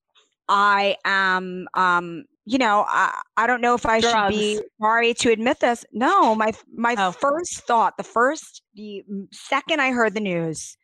I 0.49 0.97
am 1.05 1.67
um 1.75 2.25
you 2.47 2.59
know, 2.59 2.85
I, 2.87 3.23
I 3.39 3.47
don't 3.47 3.63
know 3.63 3.73
if 3.75 3.87
I 3.87 4.01
should 4.01 4.29
be 4.29 4.61
sorry 4.79 5.15
to 5.15 5.31
admit 5.33 5.61
this. 5.61 5.83
No, 5.93 6.35
my 6.35 6.53
my 6.77 6.95
Oh. 6.99 7.11
first 7.13 7.63
thought, 7.67 7.97
the 7.97 8.03
first, 8.05 8.63
the 8.75 9.03
second 9.33 9.81
I 9.81 9.93
heard 9.93 10.13
the 10.13 10.21
news, 10.21 10.77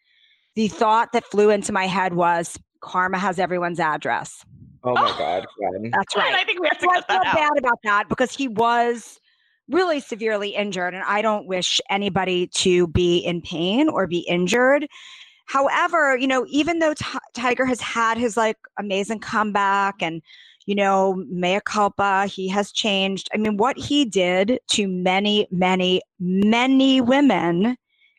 the 0.57 0.69
thought 0.69 1.13
that 1.13 1.27
flew 1.27 1.51
into 1.51 1.71
my 1.71 1.87
head 1.87 2.15
was 2.15 2.59
Karma 2.81 3.19
has 3.19 3.39
everyone's 3.39 3.81
address. 3.81 4.45
Oh 4.85 4.95
my 4.95 5.15
God, 5.19 5.47
Gwen. 5.59 5.91
That's 5.91 6.15
And 6.15 6.23
right. 6.25 6.35
I 6.35 6.45
think 6.45 6.61
we 6.61 6.69
have 6.69 6.79
to 6.79 6.85
So 6.85 6.91
I 6.91 6.95
cut 6.97 7.09
that 7.09 7.15
felt 7.15 7.27
out. 7.27 7.35
bad 7.35 7.59
about 7.59 7.79
that 7.85 8.09
because 8.09 8.35
he 8.35 8.49
was 8.49 9.19
really 9.69 10.01
severely 10.01 10.51
injured, 10.51 10.95
and 10.95 11.05
I 11.05 11.23
don't 11.23 11.47
wish 11.47 11.81
anybody 11.91 12.49
to 12.49 12.87
be 12.89 13.19
in 13.19 13.43
pain 13.43 13.89
or 13.89 14.07
be 14.07 14.21
injured. 14.21 14.87
However, 15.47 16.17
you 16.17 16.29
know, 16.29 16.47
even 16.49 16.79
though 16.79 16.95
Ti- 16.95 17.19
Tiger 17.35 17.67
has 17.67 17.81
had 17.81 18.17
his 18.19 18.37
like 18.37 18.57
amazing 18.79 19.19
comeback 19.21 19.97
and 20.01 20.23
you 20.67 20.75
know, 20.77 21.25
mea 21.29 21.59
culpa, 21.65 22.27
he 22.27 22.47
has 22.47 22.71
changed. 22.71 23.29
I 23.35 23.39
mean, 23.39 23.57
what 23.57 23.77
he 23.77 24.05
did 24.05 24.61
to 24.69 24.87
many, 24.87 25.49
many, 25.51 26.01
many 26.21 27.01
women 27.01 27.77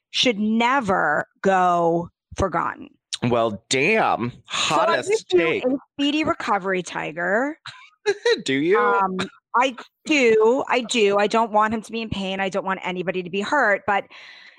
should 0.10 0.38
never 0.38 1.28
go 1.42 2.10
forgotten. 2.36 2.90
Well, 3.24 3.64
damn. 3.70 4.32
So 4.32 4.38
Hottest 4.46 5.10
you 5.32 5.40
take. 5.40 5.66
a 5.66 5.78
speedy 5.94 6.24
recovery, 6.24 6.82
Tiger. 6.82 7.60
Do 8.46 8.54
you? 8.54 8.80
Um, 8.80 9.18
I 9.56 9.76
do. 10.06 10.64
I 10.70 10.82
do. 10.82 11.18
I 11.18 11.28
don't 11.28 11.52
want 11.52 11.74
him 11.74 11.82
to 11.82 11.92
be 11.92 12.02
in 12.02 12.10
pain. 12.10 12.40
I 12.40 12.50
don't 12.50 12.66
want 12.66 12.80
anybody 12.84 13.22
to 13.22 13.30
be 13.30 13.42
hurt. 13.42 13.84
But 13.86 14.06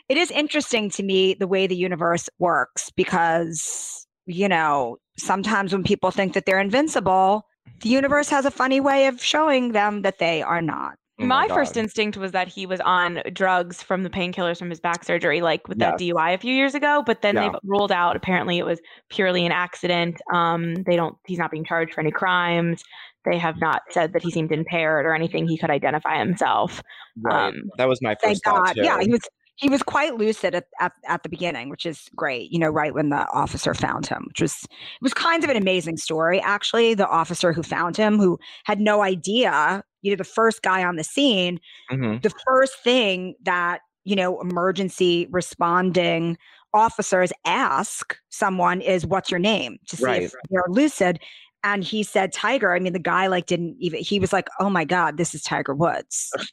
it 0.09 0.17
is 0.17 0.31
interesting 0.31 0.91
to 0.91 1.03
me 1.03 1.35
the 1.35 1.47
way 1.47 1.67
the 1.67 1.77
universe 1.77 2.29
works 2.39 2.91
because, 2.91 4.07
you 4.27 4.49
know, 4.49 4.99
sometimes 5.17 5.73
when 5.73 5.83
people 5.83 6.11
think 6.11 6.35
that 6.35 6.47
they're 6.47 6.61
invincible, 6.61 7.47
the 7.81 7.89
universe 7.89 8.29
has 8.29 8.45
a 8.45 8.51
funny 8.51 8.81
way 8.81 9.07
of 9.07 9.23
showing 9.23 9.73
them 9.73 10.03
that 10.03 10.19
they 10.19 10.43
are 10.43 10.63
not. 10.63 10.97
Oh 11.23 11.27
my 11.27 11.49
first 11.49 11.77
instinct 11.77 12.17
was 12.17 12.33
that 12.33 12.49
he 12.49 12.67
was 12.67 12.81
on 12.81 13.23
drugs 13.33 13.83
from 13.83 14.03
the 14.03 14.11
painkillers 14.11 14.59
from 14.59 14.71
his 14.71 14.81
back 14.81 15.05
surgery, 15.05 15.41
like 15.41 15.69
with 15.69 15.79
that 15.79 15.99
DUI 15.99 16.35
a 16.35 16.39
few 16.39 16.55
years 16.55 16.75
ago. 16.75 17.03
But 17.05 17.23
then 17.23 17.35
Yeah. 17.35 17.43
they've 17.51 17.61
ruled 17.65 17.93
out 17.93 18.17
apparently 18.17 18.59
it 18.59 18.67
was 18.67 18.81
purely 19.09 19.47
an 19.47 19.53
accident. 19.53 20.21
Um, 20.33 20.83
they 20.85 20.97
don't. 20.97 21.17
He's 21.27 21.39
not 21.39 21.51
being 21.51 21.65
charged 21.65 21.95
for 21.95 22.01
any 22.01 22.11
crimes. 22.11 22.83
They 23.25 23.39
have 23.39 23.61
not 23.61 23.83
said 23.91 24.13
that 24.15 24.23
he 24.23 24.31
seemed 24.31 24.51
impaired 24.51 25.07
or 25.07 25.15
anything. 25.15 25.47
He 25.47 25.57
could 25.57 25.71
identify 25.71 26.19
himself. 26.19 26.83
Right. 27.21 27.49
Um, 27.49 27.71
that 27.79 27.89
was 27.89 28.03
my 28.03 28.17
first 28.23 28.45
thought 28.45 28.75
too. 28.75 28.83
Yeah, 28.83 29.01
he 29.01 29.11
was 29.11 29.21
he 29.57 29.69
was 29.69 29.83
quite 29.83 30.17
lucid 30.17 30.55
at, 30.55 30.65
at, 30.81 30.93
at 31.07 31.23
the 31.23 31.29
beginning, 31.29 31.69
which 31.69 31.87
is 31.87 32.09
great, 32.17 32.51
you 32.51 32.59
know, 32.59 32.71
right 32.71 32.95
when 32.95 33.11
the 33.11 33.29
officer 33.33 33.75
found 33.75 34.07
him, 34.07 34.25
which 34.29 34.41
was 34.41 34.65
it 34.65 35.03
was 35.03 35.15
kind 35.15 35.45
of 35.45 35.51
an 35.51 35.57
amazing 35.57 35.99
story, 35.99 36.41
actually. 36.41 36.95
The 36.95 37.07
officer 37.07 37.53
who 37.53 37.63
found 37.63 37.97
him, 37.97 38.19
who 38.19 38.39
had 38.65 38.81
no 38.81 39.03
idea, 39.03 39.85
you 40.03 40.11
know, 40.13 40.17
the 40.17 40.25
first 40.25 40.63
guy 40.63 40.85
on 40.85 40.97
the 40.97 41.05
scene, 41.05 41.59
Mhm. 41.91 42.21
the 42.23 42.33
first 42.47 42.77
thing 42.83 43.35
that 43.43 43.81
you 44.05 44.17
know 44.17 44.41
emergency 44.41 45.27
responding 45.31 46.37
officers 46.75 47.33
ask 47.45 48.17
someone 48.31 48.81
is 48.81 49.07
what's 49.07 49.31
your 49.31 49.41
name? 49.41 49.79
to 49.87 49.97
see 49.97 50.05
Right. 50.05 50.23
if 50.23 50.33
they're 50.51 50.65
lucid 50.69 51.21
and 51.65 51.85
he 51.85 52.03
said 52.03 52.33
tiger. 52.33 52.73
I 52.75 52.81
mean 52.81 52.93
the 52.93 52.99
guy 52.99 53.27
like 53.29 53.47
didn't 53.47 53.77
even 53.79 54.01
he 54.01 54.19
was 54.19 54.33
like 54.33 54.49
oh 54.59 54.69
my 54.71 54.85
god 54.85 55.17
this 55.19 55.35
is 55.35 55.43
tiger 55.43 55.75
woods. 55.75 56.31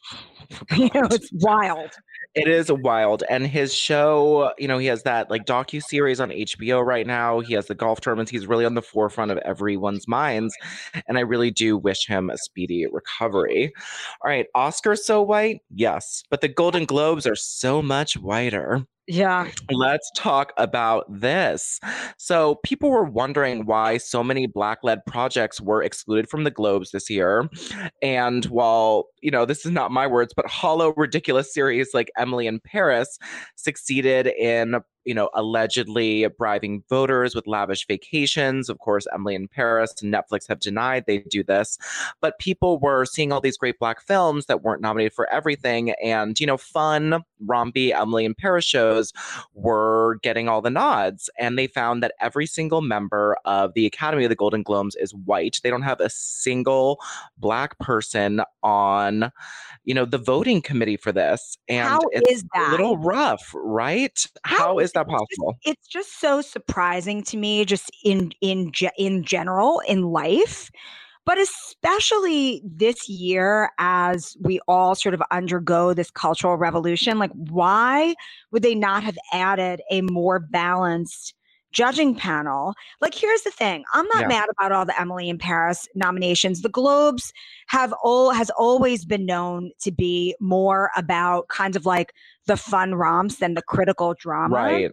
You 0.78 0.90
know 0.94 1.08
it's 1.12 1.30
wild 1.34 1.92
It 2.36 2.48
is 2.48 2.72
wild. 2.72 3.24
And 3.30 3.48
his 3.48 3.74
show, 3.74 4.54
you 4.60 4.68
know, 4.68 4.78
he 4.78 4.86
has 4.86 5.04
that 5.04 5.32
like 5.32 5.46
docu 5.46 5.82
series 5.82 6.20
on 6.20 6.30
HBO 6.30 6.86
right 6.86 7.08
now. 7.08 7.40
He 7.40 7.54
has 7.56 7.66
the 7.68 7.76
golf 7.76 8.02
tournaments. 8.02 8.32
He's 8.32 8.46
really 8.46 8.66
on 8.66 8.76
the 8.76 8.84
forefront 8.84 9.32
of 9.32 9.40
everyone's 9.40 10.08
minds. 10.08 10.56
And 11.08 11.18
I 11.18 11.22
really 11.22 11.50
do 11.50 11.76
wish 11.78 12.06
him 12.08 12.30
a 12.30 12.38
speedy 12.38 12.86
recovery. 12.92 13.74
All 14.24 14.30
right, 14.30 14.46
Oscar's 14.54 15.06
so 15.06 15.22
white, 15.24 15.62
yes, 15.74 16.24
but 16.30 16.42
the 16.42 16.48
Golden 16.48 16.86
Globes 16.86 17.26
are 17.26 17.36
so 17.36 17.82
much 17.82 18.16
whiter. 18.16 18.86
Yeah 19.10 19.50
Let's 19.72 20.10
talk 20.16 20.54
about 20.58 21.06
this. 21.10 21.80
So, 22.18 22.56
people 22.64 22.90
were 22.90 23.04
wondering 23.04 23.66
why 23.66 23.98
so 23.98 24.24
many 24.24 24.48
Black 24.48 24.80
led 24.84 25.06
projects 25.06 25.62
were 25.62 25.84
excluded 25.84 26.30
from 26.30 26.44
the 26.44 26.52
Globes 26.52 26.92
this 26.92 27.10
year. 27.10 27.50
And 28.02 28.46
while, 28.46 29.06
you 29.22 29.32
know, 29.32 29.46
this 29.46 29.66
is 29.66 29.72
not 29.72 29.92
my 29.92 30.08
words, 30.08 30.34
but 30.36 30.48
hollow, 30.48 30.94
ridiculous 30.96 31.54
series 31.54 31.90
like 31.94 32.12
Emily 32.18 32.48
in 32.48 32.60
Paris 32.60 33.18
succeeded 33.56 34.28
in, 34.28 34.76
you 35.10 35.16
know, 35.16 35.32
allegedly 35.34 36.28
bribing 36.38 36.84
voters 36.88 37.34
with 37.34 37.48
lavish 37.48 37.88
vacations. 37.88 38.70
Of 38.70 38.78
course, 38.78 39.08
Emily 39.12 39.34
in 39.34 39.48
Paris 39.48 39.96
and 40.04 40.14
Netflix 40.14 40.48
have 40.48 40.60
denied 40.60 41.06
they 41.08 41.18
do 41.32 41.44
this. 41.44 41.80
But 42.22 42.38
people 42.38 42.78
were 42.80 43.06
seeing 43.06 43.32
all 43.32 43.42
these 43.42 43.58
great 43.58 43.80
Black 43.80 44.06
films 44.06 44.46
that 44.46 44.62
weren't 44.62 44.84
nominated 44.84 45.14
for 45.14 45.28
everything. 45.32 45.94
And, 45.94 46.40
you 46.40 46.46
know, 46.46 46.58
fun, 46.58 47.24
rompy 47.44 47.92
Emily 47.92 48.24
in 48.24 48.36
Paris 48.36 48.66
shows 48.66 49.12
were 49.56 50.20
getting 50.22 50.48
all 50.48 50.62
the 50.62 50.70
nods. 50.70 51.28
And 51.40 51.58
they 51.58 51.66
found 51.66 52.04
that 52.04 52.14
every 52.22 52.46
single 52.46 52.82
member 52.82 53.36
of 53.46 53.74
the 53.74 53.88
Academy 53.88 54.26
of 54.26 54.30
the 54.30 54.36
Golden 54.36 54.62
Globes 54.62 54.96
is 54.96 55.16
white. 55.26 55.60
They 55.64 55.72
don't 55.72 55.82
have 55.82 56.02
a 56.02 56.12
single 56.12 57.00
Black 57.40 57.80
person 57.80 58.42
on, 58.62 59.32
you 59.86 59.96
know, 59.96 60.06
the 60.06 60.20
voting 60.20 60.62
committee 60.62 60.98
for 60.98 61.12
this. 61.12 61.58
And 61.68 61.88
how 61.88 62.02
it's 62.12 62.32
is 62.32 62.44
that 62.54 62.68
a 62.68 62.72
little 62.72 63.00
rough, 63.00 63.50
right? 63.56 64.24
How 64.44 64.78
is 64.78 64.92
that 64.92 64.99
it's 65.02 65.38
just- 65.38 65.58
it's 65.64 65.88
just 65.88 66.20
so 66.20 66.42
surprising 66.42 67.24
to 67.24 67.38
me 67.38 67.66
just 67.66 67.92
in 68.04 68.32
in 68.42 68.72
in 68.98 69.24
general 69.24 69.80
in 69.88 70.04
life 70.04 70.70
but 71.26 71.38
especially 71.38 72.62
this 72.66 73.08
year 73.08 73.70
as 73.78 74.36
we 74.42 74.60
all 74.68 74.96
sort 74.96 75.14
of 75.14 75.22
undergo 75.30 75.94
this 75.94 76.10
cultural 76.10 76.58
revolution 76.58 77.20
like 77.20 77.32
why 77.34 78.16
would 78.52 78.64
they 78.64 78.76
not 78.76 79.04
have 79.04 79.18
added 79.34 79.82
a 79.92 80.02
more 80.02 80.40
balanced 80.40 81.34
judging 81.72 82.16
panel 82.16 82.74
like 83.02 83.14
here's 83.14 83.42
the 83.44 83.52
thing 83.52 83.84
i'm 83.94 84.06
not 84.14 84.22
Yeah. 84.22 84.28
mad 84.28 84.50
about 84.52 84.72
all 84.72 84.86
the 84.86 85.00
emily 85.00 85.30
in 85.30 85.38
paris 85.38 85.88
nominations 85.96 86.62
the 86.62 86.70
globes 86.70 87.32
have 87.68 87.94
all 88.04 88.32
has 88.32 88.50
always 88.52 89.06
been 89.06 89.26
known 89.26 89.72
to 89.82 89.92
be 89.92 90.36
more 90.40 90.90
about 90.98 91.48
kind 91.50 91.76
of 91.76 91.86
like 91.86 92.14
the 92.48 92.58
fun 92.58 92.96
romps 92.96 93.38
than 93.38 93.54
the 93.54 93.62
critical 93.62 94.16
drama 94.20 94.56
Right. 94.56 94.92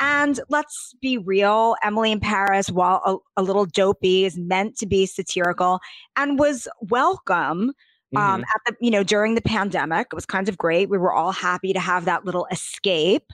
and 0.00 0.40
let's 0.48 0.94
be 1.02 1.18
real, 1.18 1.76
Emily 1.82 2.10
in 2.10 2.18
Paris, 2.20 2.70
while 2.70 3.02
a, 3.36 3.40
a 3.40 3.42
little 3.42 3.66
dopey, 3.66 4.24
is 4.24 4.38
meant 4.38 4.78
to 4.78 4.86
be 4.86 5.04
satirical 5.06 5.80
and 6.16 6.38
was 6.38 6.66
welcome 6.80 7.72
um, 8.16 8.40
Mhm. 8.40 8.44
at 8.54 8.60
the 8.66 8.76
you 8.80 8.90
know 8.90 9.02
during 9.02 9.34
the 9.34 9.42
pandemic. 9.42 10.06
It 10.12 10.14
was 10.14 10.24
kind 10.24 10.48
of 10.48 10.56
great. 10.56 10.88
We 10.88 10.96
were 10.98 11.12
all 11.12 11.32
happy 11.32 11.72
to 11.74 11.80
have 11.80 12.04
that 12.06 12.24
little 12.24 12.46
escape. 12.50 13.24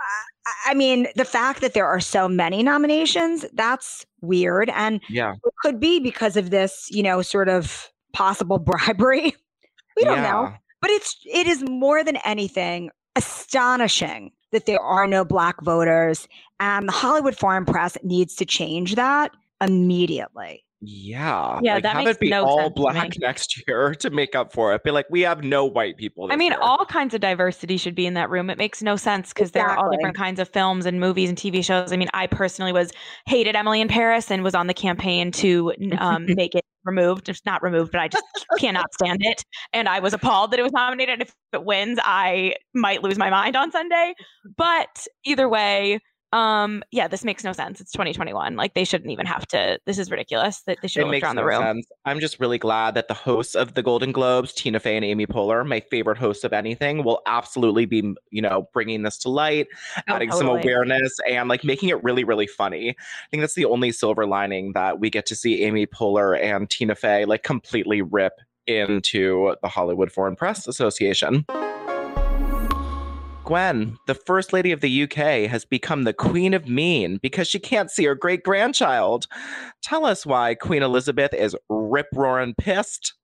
Uh, 0.00 0.24
I- 0.66 0.74
mean, 0.74 1.08
the 1.16 1.24
fact 1.24 1.60
that 1.60 1.74
there 1.74 1.86
are 1.86 2.00
so 2.00 2.28
many 2.28 2.62
nominations, 2.62 3.44
that's 3.54 4.06
weird. 4.20 4.70
And 4.70 5.00
yeah. 5.08 5.32
it 5.32 5.54
could 5.62 5.80
be 5.80 6.00
because 6.00 6.36
of 6.36 6.50
this, 6.50 6.88
you 6.90 7.02
know, 7.02 7.22
sort 7.22 7.48
of 7.48 7.90
possible 8.12 8.58
bribery. 8.58 9.34
we 9.96 10.04
don't 10.04 10.22
know. 10.22 10.52
But 10.80 10.90
it's 10.90 11.16
it 11.24 11.48
is 11.48 11.62
more 11.64 12.04
than 12.04 12.16
anything 12.18 12.90
astonishing 13.16 14.30
that 14.52 14.66
there 14.66 14.80
are 14.80 15.06
no 15.06 15.24
black 15.24 15.60
voters 15.62 16.28
and 16.60 16.88
the 16.88 16.92
Hollywood 16.92 17.36
Foreign 17.36 17.64
Press 17.64 17.96
needs 18.02 18.34
to 18.36 18.44
change 18.44 18.94
that 18.94 19.32
immediately. 19.60 20.64
Yeah. 20.80 21.58
Yeah, 21.60 21.74
like, 21.74 21.82
that 21.82 21.96
have 21.96 22.04
makes 22.04 22.16
it 22.16 22.20
be 22.20 22.30
no 22.30 22.44
all 22.44 22.58
sense 22.58 22.68
to 22.68 22.74
black 22.74 23.12
next 23.20 23.66
year 23.66 23.94
to 23.96 24.10
make 24.10 24.36
up 24.36 24.52
for 24.52 24.74
it. 24.74 24.84
Be 24.84 24.92
like, 24.92 25.06
we 25.10 25.22
have 25.22 25.42
no 25.42 25.64
white 25.64 25.96
people. 25.96 26.28
I 26.30 26.36
mean, 26.36 26.52
year. 26.52 26.60
all 26.60 26.84
kinds 26.84 27.14
of 27.14 27.20
diversity 27.20 27.76
should 27.76 27.96
be 27.96 28.06
in 28.06 28.14
that 28.14 28.30
room. 28.30 28.48
It 28.48 28.58
makes 28.58 28.82
no 28.82 28.94
sense 28.94 29.32
because 29.32 29.50
there 29.50 29.66
are 29.66 29.76
all 29.76 29.90
different 29.90 30.16
kinds 30.16 30.38
of 30.38 30.48
films 30.48 30.86
and 30.86 31.00
movies 31.00 31.28
and 31.28 31.36
TV 31.36 31.64
shows. 31.64 31.92
I 31.92 31.96
mean, 31.96 32.08
I 32.14 32.28
personally 32.28 32.72
was 32.72 32.92
hated 33.26 33.56
Emily 33.56 33.80
in 33.80 33.88
Paris 33.88 34.30
and 34.30 34.44
was 34.44 34.54
on 34.54 34.68
the 34.68 34.74
campaign 34.74 35.32
to 35.32 35.72
um, 35.98 36.26
make 36.36 36.54
it 36.54 36.64
removed. 36.84 37.28
It's 37.28 37.44
not 37.44 37.62
removed, 37.62 37.90
but 37.90 38.00
I 38.00 38.08
just 38.08 38.24
cannot 38.58 38.92
stand 38.94 39.20
it. 39.22 39.44
And 39.72 39.88
I 39.88 39.98
was 39.98 40.12
appalled 40.12 40.52
that 40.52 40.60
it 40.60 40.62
was 40.62 40.72
nominated. 40.72 41.22
If 41.22 41.34
it 41.52 41.64
wins, 41.64 41.98
I 42.04 42.54
might 42.72 43.02
lose 43.02 43.18
my 43.18 43.30
mind 43.30 43.56
on 43.56 43.72
Sunday. 43.72 44.14
But 44.56 45.06
either 45.24 45.48
way, 45.48 45.98
um, 46.32 46.82
yeah, 46.90 47.08
this 47.08 47.24
makes 47.24 47.42
no 47.42 47.52
sense. 47.52 47.80
It's 47.80 47.92
2021. 47.92 48.54
Like 48.56 48.74
they 48.74 48.84
shouldn't 48.84 49.10
even 49.10 49.24
have 49.24 49.46
to. 49.48 49.78
This 49.86 49.98
is 49.98 50.10
ridiculous. 50.10 50.60
That 50.62 50.78
they 50.82 50.88
should 50.88 51.04
have 51.04 51.10
withdrawn 51.10 51.36
no 51.36 51.42
the 51.42 51.46
room. 51.46 51.62
sense. 51.62 51.86
I'm 52.04 52.20
just 52.20 52.38
really 52.38 52.58
glad 52.58 52.94
that 52.94 53.08
the 53.08 53.14
hosts 53.14 53.54
of 53.54 53.74
the 53.74 53.82
Golden 53.82 54.12
Globes, 54.12 54.52
Tina 54.52 54.78
Fey 54.78 54.96
and 54.96 55.04
Amy 55.04 55.26
Poehler, 55.26 55.66
my 55.66 55.80
favorite 55.80 56.18
hosts 56.18 56.44
of 56.44 56.52
anything, 56.52 57.02
will 57.02 57.22
absolutely 57.26 57.86
be, 57.86 58.14
you 58.30 58.42
know, 58.42 58.68
bringing 58.74 59.02
this 59.02 59.16
to 59.18 59.30
light, 59.30 59.68
Oh, 59.96 60.14
adding 60.14 60.30
some 60.30 60.48
awareness, 60.48 61.16
and 61.28 61.48
like 61.48 61.64
making 61.64 61.88
it 61.88 62.02
really, 62.04 62.24
really 62.24 62.46
funny. 62.46 62.90
I 62.90 63.26
think 63.30 63.40
that's 63.40 63.54
the 63.54 63.64
only 63.64 63.90
silver 63.92 64.26
lining 64.26 64.72
that 64.74 65.00
we 65.00 65.08
get 65.08 65.24
to 65.26 65.34
see 65.34 65.64
Amy 65.64 65.86
Poehler 65.86 66.38
and 66.38 66.68
Tina 66.68 66.94
Fey 66.94 67.24
like 67.24 67.42
completely 67.42 68.02
rip 68.02 68.34
into 68.66 69.54
the 69.62 69.68
Hollywood 69.68 70.12
Foreign 70.12 70.36
Press 70.36 70.68
Association. 70.68 71.46
Gwen, 73.48 73.96
the 74.06 74.14
First 74.14 74.52
Lady 74.52 74.72
of 74.72 74.82
the 74.82 75.04
UK, 75.04 75.48
has 75.50 75.64
become 75.64 76.04
the 76.04 76.12
Queen 76.12 76.52
of 76.52 76.68
Mean 76.68 77.18
because 77.22 77.48
she 77.48 77.58
can't 77.58 77.90
see 77.90 78.04
her 78.04 78.14
great 78.14 78.42
grandchild. 78.42 79.26
Tell 79.82 80.04
us 80.04 80.26
why 80.26 80.54
Queen 80.54 80.82
Elizabeth 80.82 81.32
is 81.32 81.56
rip 81.70 82.08
roaring 82.12 82.54
pissed. 82.58 83.14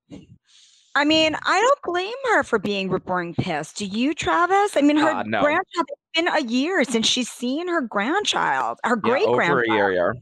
I 0.95 1.05
mean, 1.05 1.37
I 1.45 1.61
don't 1.61 1.79
blame 1.83 2.15
her 2.33 2.43
for 2.43 2.59
being 2.59 2.89
rip 2.89 3.07
roaring 3.07 3.35
pissed. 3.35 3.77
Do 3.77 3.85
you, 3.85 4.15
Travis? 4.15 4.79
I 4.79 4.81
mean, 4.81 4.97
her 4.97 5.11
Uh, 5.11 5.25
no. 5.27 5.43
grandchild. 5.43 5.65
It's 5.91 6.01
been 6.15 6.29
a 6.29 6.41
year 6.41 6.85
since 6.85 7.07
she's 7.07 7.31
seen 7.31 7.69
her 7.69 7.83
grandchild, 7.83 8.79
her 8.83 8.97
Yeah, 9.05 9.11
great 9.11 9.27
over 9.27 9.37
grandchild. 9.37 9.65
a 9.69 9.73
year, 9.75 9.93
yeah. 9.93 10.13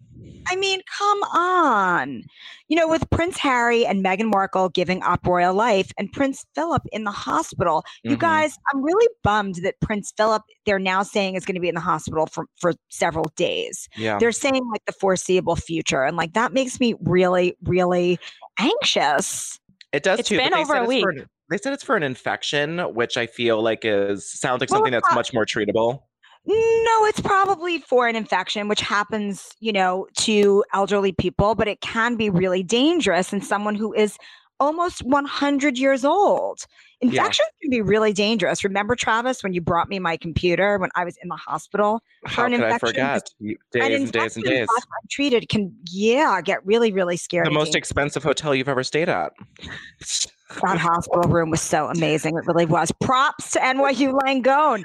I 0.49 0.57
mean, 0.57 0.81
come 0.99 1.23
on. 1.25 2.23
You 2.69 2.77
know, 2.77 2.89
with 2.89 3.09
Prince 3.11 3.39
Harry 3.39 3.85
and 3.87 4.05
Meghan 4.05 4.31
Markle 4.31 4.69
giving 4.71 5.03
up 5.03 5.27
royal 5.27 5.55
life 5.55 5.91
and 5.99 6.11
Prince 6.13 6.45
Philip 6.55 6.83
in 6.93 7.05
the 7.05 7.11
hospital, 7.11 7.85
you 8.03 8.17
Mhm. 8.17 8.21
guys, 8.21 8.57
I'm 8.73 8.83
really 8.83 9.09
bummed 9.23 9.57
that 9.63 9.79
Prince 9.81 10.13
Philip, 10.17 10.43
they're 10.67 10.79
now 10.79 11.03
saying 11.03 11.35
is 11.35 11.45
going 11.45 11.55
to 11.55 11.61
be 11.61 11.69
in 11.69 11.75
the 11.75 11.81
hospital 11.81 12.27
for, 12.27 12.47
for 12.61 12.73
several 12.91 13.27
days. 13.37 13.89
Yeah. 13.97 14.19
They're 14.19 14.33
saying 14.33 14.63
like 14.71 14.85
the 14.87 14.93
foreseeable 14.93 15.57
future. 15.57 16.03
And 16.05 16.17
like 16.17 16.33
that 16.35 16.53
makes 16.53 16.81
me 16.81 16.95
really, 17.03 17.57
really 17.65 18.19
anxious. 18.59 19.59
It 19.93 20.03
does 20.03 20.21
It's 20.21 20.29
too. 20.29 20.39
been 20.39 20.55
over 20.55 20.75
a 20.75 20.85
week. 20.87 21.05
an- 21.05 21.27
they 21.51 21.59
said 21.59 21.75
it's 21.75 21.83
for 21.85 21.97
an 21.97 22.03
infection, 22.03 22.79
which 22.95 23.19
I 23.19 23.27
feel 23.27 23.63
like 23.63 23.81
is 23.85 24.31
sounds 24.31 24.61
like 24.61 24.71
Well, 24.71 24.79
something 24.79 24.93
that's 24.93 25.15
much 25.15 25.35
more 25.35 25.45
treatable. 25.45 26.03
No, 26.45 27.05
it's 27.07 27.21
probably 27.21 27.79
for 27.79 28.09
an 28.09 28.17
infection, 28.17 28.67
which 28.67 28.81
happens, 28.81 29.51
you 29.61 29.73
know, 29.73 30.09
to 30.19 30.65
elderly 30.75 31.13
people, 31.13 31.55
but 31.55 31.69
it 31.69 31.81
can 31.81 32.17
be 32.17 32.31
really 32.31 32.65
dangerous 32.65 33.33
in 33.33 33.41
someone 33.41 33.77
who 33.77 33.93
is 33.93 34.19
almost 34.59 35.03
100 35.05 35.79
years 35.79 36.05
old. 36.05 36.67
Infections 37.01 37.49
can 37.61 37.71
be 37.71 37.81
really 37.81 38.13
dangerous. 38.13 38.63
Remember, 38.63 38.95
Travis, 38.95 39.43
when 39.43 39.53
you 39.53 39.61
brought 39.61 39.89
me 39.89 39.99
my 39.99 40.17
computer 40.17 40.79
when 40.79 40.91
I 40.95 41.05
was 41.05 41.17
in 41.21 41.29
the 41.29 41.37
hospital? 41.37 42.01
How 42.25 42.47
an 42.47 42.53
could 42.53 42.63
I 42.63 42.79
forget? 42.79 43.29
Days 43.41 43.57
An 43.75 43.93
and 43.93 44.13
days 44.13 44.37
and 44.37 44.45
days. 44.45 44.69
left 44.69 44.87
untreated 45.03 45.49
can, 45.49 45.77
yeah, 45.91 46.41
get 46.41 46.65
really, 46.65 46.93
really 46.93 47.17
scary. 47.17 47.45
The 47.45 47.51
most 47.51 47.75
expensive 47.75 48.23
hotel 48.23 48.55
you've 48.55 48.69
ever 48.69 48.85
stayed 48.85 49.09
at. 49.09 49.33
that 50.61 50.79
hospital 50.79 51.31
room 51.31 51.51
was 51.51 51.61
so 51.61 51.87
amazing. 51.87 52.37
It 52.37 52.47
really 52.47 52.67
was. 52.67 52.93
Props 53.01 53.51
to 53.53 53.59
NYU 53.61 54.19
Langone. 54.19 54.85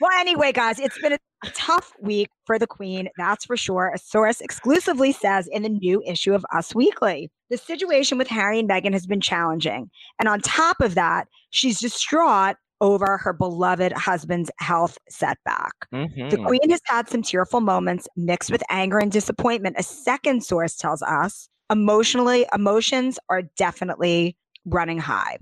Well, 0.00 0.10
anyway, 0.18 0.52
guys, 0.52 0.78
it's 0.78 1.00
been 1.00 1.12
a 1.14 1.18
tough 1.54 1.92
week 2.00 2.28
for 2.46 2.58
the 2.58 2.66
Queen. 2.66 3.08
That's 3.16 3.44
for 3.44 3.56
sure. 3.56 3.92
A 3.94 3.98
source 3.98 4.40
exclusively 4.40 5.12
says 5.12 5.48
in 5.50 5.62
the 5.62 5.68
new 5.68 6.02
issue 6.06 6.34
of 6.34 6.44
Us 6.54 6.74
Weekly. 6.74 7.30
The 7.50 7.56
situation 7.56 8.18
with 8.18 8.28
Harry 8.28 8.58
and 8.58 8.68
Meghan 8.68 8.92
has 8.92 9.06
been 9.06 9.20
challenging. 9.20 9.90
And 10.18 10.28
on 10.28 10.40
top 10.40 10.80
of 10.80 10.94
that, 10.94 11.28
she's 11.50 11.78
distraught 11.80 12.56
over 12.80 13.16
her 13.18 13.32
beloved 13.32 13.92
husband's 13.92 14.50
health 14.58 14.98
setback. 15.08 15.72
The 15.90 15.98
Mhm. 15.98 16.46
Queen 16.46 16.70
has 16.70 16.80
had 16.84 17.08
some 17.08 17.22
tearful 17.22 17.60
moments 17.60 18.06
mixed 18.16 18.52
with 18.52 18.62
anger 18.70 18.98
and 18.98 19.10
disappointment. 19.10 19.76
A 19.78 19.82
second 19.82 20.44
source 20.44 20.76
tells 20.76 21.02
us 21.02 21.48
emotionally, 21.70 22.46
emotions 22.54 23.18
are 23.28 23.42
definitely 23.56 24.36
running 24.68 24.98
high. 24.98 25.38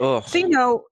Ugh. 0.00 0.22
So, 0.26 0.38
you 0.38 0.48
know, 0.48 0.84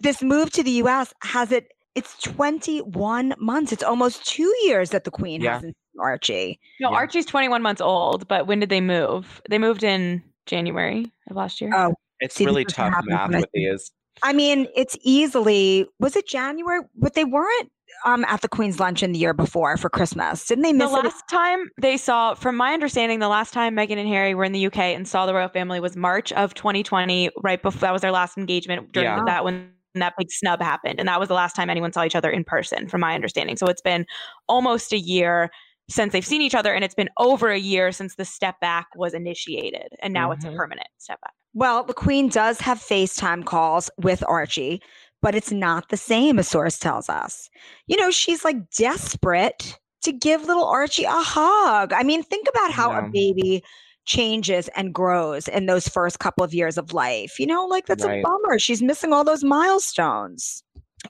this 0.00 0.22
move 0.22 0.50
to 0.52 0.62
the 0.62 0.70
US 0.82 1.12
has 1.22 1.52
it, 1.52 1.68
it's 1.94 2.16
21 2.22 3.34
months. 3.38 3.72
It's 3.72 3.82
almost 3.82 4.26
two 4.26 4.52
years 4.64 4.90
that 4.90 5.04
the 5.04 5.10
Queen 5.10 5.40
Yeah. 5.40 5.54
hasn't 5.54 5.76
seen 5.76 6.00
Archie. 6.00 6.60
No, 6.80 6.90
Yeah. 6.90 6.96
Archie's 6.96 7.26
21 7.26 7.62
months 7.62 7.80
old, 7.80 8.26
but 8.28 8.46
when 8.46 8.60
did 8.60 8.68
they 8.68 8.80
move? 8.80 9.42
They 9.48 9.58
moved 9.58 9.82
in 9.84 10.22
January 10.46 11.12
of 11.30 11.36
last 11.36 11.60
year. 11.60 11.70
Oh, 11.74 11.94
It's 12.20 12.34
See, 12.36 12.44
really 12.46 12.64
tough 12.64 12.90
happens 12.92 13.08
math 13.10 13.28
when 13.28 13.36
I 13.36 13.40
with 13.40 13.50
these. 13.52 13.90
I 14.22 14.32
mean, 14.32 14.68
it's 14.76 14.96
easily, 15.02 15.86
was 15.98 16.14
it 16.16 16.26
January? 16.28 16.80
But 16.94 17.14
they 17.14 17.24
weren't 17.24 17.72
um, 18.04 18.24
at 18.26 18.40
the 18.40 18.48
Queen's 18.48 18.80
luncheon 18.80 19.12
the 19.12 19.18
year 19.18 19.34
before 19.34 19.76
for 19.76 19.88
Christmas. 19.88 20.46
Didn't 20.46 20.62
they 20.62 20.72
the 20.72 20.78
miss 20.78 20.90
it? 20.92 21.04
last 21.04 21.28
time 21.28 21.70
they 21.80 21.96
saw, 21.96 22.34
from 22.34 22.56
my 22.56 22.72
understanding, 22.72 23.18
the 23.18 23.28
last 23.28 23.52
time 23.52 23.76
Meghan 23.76 23.96
and 23.98 24.08
Harry 24.08 24.34
were 24.34 24.44
in 24.44 24.52
the 24.52 24.66
UK 24.66 24.78
and 24.78 25.06
saw 25.06 25.26
the 25.26 25.34
royal 25.34 25.48
family 25.48 25.80
was 25.80 25.96
March 25.96 26.32
of 26.32 26.54
2020, 26.54 27.30
right 27.42 27.62
before 27.62 27.80
that 27.80 27.92
was 27.92 28.02
their 28.02 28.12
last 28.12 28.36
engagement 28.36 28.92
during 28.92 29.08
Yeah. 29.08 29.24
that 29.26 29.44
when 29.44 29.70
that 29.94 30.14
big 30.16 30.30
snub 30.30 30.60
happened. 30.62 30.98
And 30.98 31.06
that 31.08 31.20
was 31.20 31.28
the 31.28 31.34
last 31.34 31.54
time 31.54 31.68
anyone 31.68 31.92
saw 31.92 32.02
each 32.04 32.16
other 32.16 32.30
in 32.30 32.44
person, 32.44 32.88
from 32.88 33.00
my 33.02 33.14
understanding. 33.14 33.56
So 33.56 33.66
it's 33.66 33.82
been 33.82 34.06
almost 34.48 34.92
a 34.92 34.98
year 34.98 35.50
since 35.90 36.12
they've 36.12 36.24
seen 36.24 36.40
each 36.40 36.54
other, 36.54 36.72
and 36.72 36.82
it's 36.84 36.94
been 36.94 37.10
over 37.18 37.50
a 37.50 37.58
year 37.58 37.92
since 37.92 38.14
the 38.14 38.24
step 38.24 38.58
back 38.60 38.86
was 38.96 39.12
initiated. 39.12 39.92
And 40.00 40.14
now 40.14 40.30
it's 40.30 40.44
a 40.44 40.48
Mhm. 40.48 40.56
permanent 40.56 40.88
step 40.96 41.20
back. 41.20 41.34
Well, 41.54 41.84
the 41.84 41.92
Queen 41.92 42.28
does 42.28 42.60
have 42.60 42.78
FaceTime 42.78 43.44
calls 43.44 43.90
with 43.98 44.24
Archie, 44.26 44.80
but 45.22 45.34
it's 45.34 45.52
not 45.52 45.88
the 45.88 45.96
same, 45.96 46.38
a 46.38 46.42
source 46.42 46.78
tells 46.78 47.08
us. 47.08 47.48
You 47.86 47.96
know, 47.96 48.10
she's 48.10 48.44
like 48.44 48.70
desperate 48.70 49.78
to 50.02 50.12
give 50.12 50.44
little 50.46 50.66
Archie 50.66 51.04
a 51.04 51.10
hug. 51.12 51.92
I 51.92 52.02
mean, 52.02 52.22
think 52.22 52.48
about 52.48 52.72
how 52.72 52.90
Yeah. 52.90 53.06
a 53.06 53.10
baby 53.10 53.62
changes 54.04 54.68
and 54.74 54.92
grows 54.92 55.46
in 55.46 55.66
those 55.66 55.86
first 55.86 56.18
couple 56.18 56.42
of 56.44 56.52
years 56.52 56.76
of 56.76 56.92
life. 56.92 57.38
You 57.38 57.46
know, 57.46 57.64
like 57.66 57.86
that's 57.86 58.04
a 58.04 58.20
bummer. 58.20 58.58
She's 58.58 58.82
missing 58.82 59.12
all 59.12 59.22
those 59.24 59.44
milestones. 59.44 60.64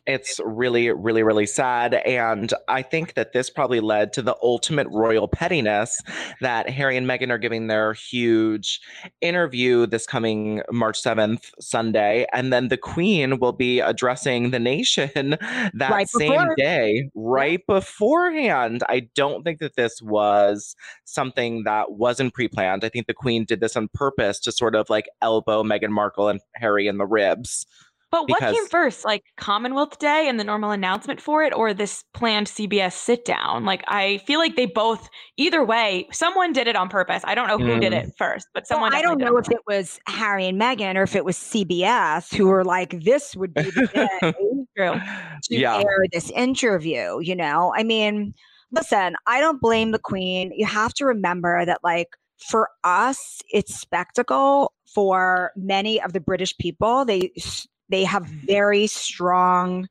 It's 0.06 0.40
really, 0.44 0.90
really, 0.90 1.22
really 1.22 1.46
sad. 1.46 1.94
And 1.94 2.52
I 2.68 2.82
think 2.82 3.14
that 3.14 3.32
this 3.32 3.48
probably 3.50 3.78
led 3.78 4.12
to 4.14 4.22
the 4.22 4.36
ultimate 4.42 4.88
royal 4.90 5.28
pettiness 5.28 6.00
that 6.40 6.68
Harry 6.68 6.96
and 6.96 7.06
Meghan 7.06 7.30
are 7.30 7.38
giving 7.38 7.68
their 7.68 7.92
huge 7.92 8.80
interview 9.20 9.86
this 9.86 10.04
coming 10.04 10.62
March 10.72 11.00
7th, 11.00 11.50
Sunday. 11.60 12.26
And 12.32 12.52
then 12.52 12.66
the 12.68 12.76
Queen 12.76 13.38
will 13.38 13.52
be 13.52 13.78
addressing 13.78 14.50
the 14.50 14.58
nation 14.58 15.10
that 15.74 15.90
Right 15.90 16.08
same 16.08 16.32
before. 16.32 16.54
day, 16.56 17.08
right 17.14 17.64
beforehand. 17.66 18.82
I 18.88 19.08
don't 19.14 19.44
think 19.44 19.60
that 19.60 19.76
this 19.76 20.02
was 20.02 20.74
something 21.04 21.62
that 21.64 21.92
wasn't 21.92 22.34
pre 22.34 22.48
planned. 22.48 22.84
I 22.84 22.88
think 22.88 23.06
the 23.06 23.14
Queen 23.14 23.44
did 23.44 23.60
this 23.60 23.76
on 23.76 23.88
purpose 23.94 24.40
to 24.40 24.52
sort 24.52 24.74
of 24.74 24.90
like 24.90 25.08
elbow 25.20 25.62
Meghan 25.62 25.90
Markle 25.90 26.28
and 26.28 26.40
Harry 26.56 26.88
in 26.88 26.98
the 26.98 27.06
ribs. 27.06 27.66
But 28.12 28.28
what 28.28 28.40
came 28.40 28.66
first, 28.68 29.04
like 29.06 29.24
Commonwealth 29.38 29.98
Day 29.98 30.28
and 30.28 30.38
the 30.38 30.44
normal 30.44 30.70
announcement 30.70 31.18
for 31.20 31.42
it, 31.42 31.52
or 31.54 31.72
this 31.74 32.04
planned 32.14 32.46
CBS 32.46 32.92
sit 32.92 33.24
down? 33.24 33.64
Like, 33.64 33.82
I 33.88 34.18
feel 34.26 34.38
like 34.38 34.54
they 34.54 34.66
both, 34.66 35.08
either 35.38 35.64
way, 35.64 36.06
someone 36.12 36.52
did 36.52 36.68
it 36.68 36.76
on 36.76 36.90
purpose. 36.90 37.22
I 37.24 37.34
don't 37.34 37.48
know 37.48 37.56
who 37.58 37.80
did 37.80 37.92
Mm. 37.94 38.04
it 38.04 38.12
first, 38.18 38.46
but 38.52 38.64
Well, 38.68 38.76
someone. 38.76 38.94
I 38.94 39.00
don't 39.02 39.18
definitely 39.18 39.34
know 39.36 39.40
did 39.40 39.52
if 39.52 39.58
it 39.58 39.62
was 39.66 40.00
Harry 40.06 40.46
and 40.46 40.60
Meghan 40.60 40.96
or 40.96 41.02
if 41.02 41.16
it 41.16 41.24
was 41.24 41.36
CBS 41.38 42.32
who 42.34 42.46
were 42.48 42.64
like, 42.64 43.00
this 43.02 43.34
would 43.34 43.54
be 43.54 43.62
the 43.62 43.88
day. 43.94 44.34
to 44.76 45.00
Yeah. 45.48 45.78
air 45.78 46.04
this 46.12 46.30
interview, 46.30 47.18
you 47.20 47.34
know? 47.34 47.72
I 47.74 47.82
mean, 47.82 48.34
listen, 48.70 49.16
I 49.26 49.40
don't 49.40 49.60
blame 49.60 49.90
the 49.92 49.98
queen. 49.98 50.52
You 50.54 50.66
have 50.66 50.92
to 50.94 51.06
remember 51.06 51.64
that 51.64 51.80
like 51.82 52.08
for 52.38 52.68
us, 52.84 53.40
it's 53.50 53.74
spectacle. 53.74 54.72
For 54.94 55.52
many 55.56 56.02
of 56.02 56.12
the 56.12 56.20
British 56.20 56.54
people, 56.58 57.06
they 57.06 57.32
s- 57.38 57.66
they 57.92 58.04
have 58.04 58.24
very 58.24 58.86
strong 58.86 59.86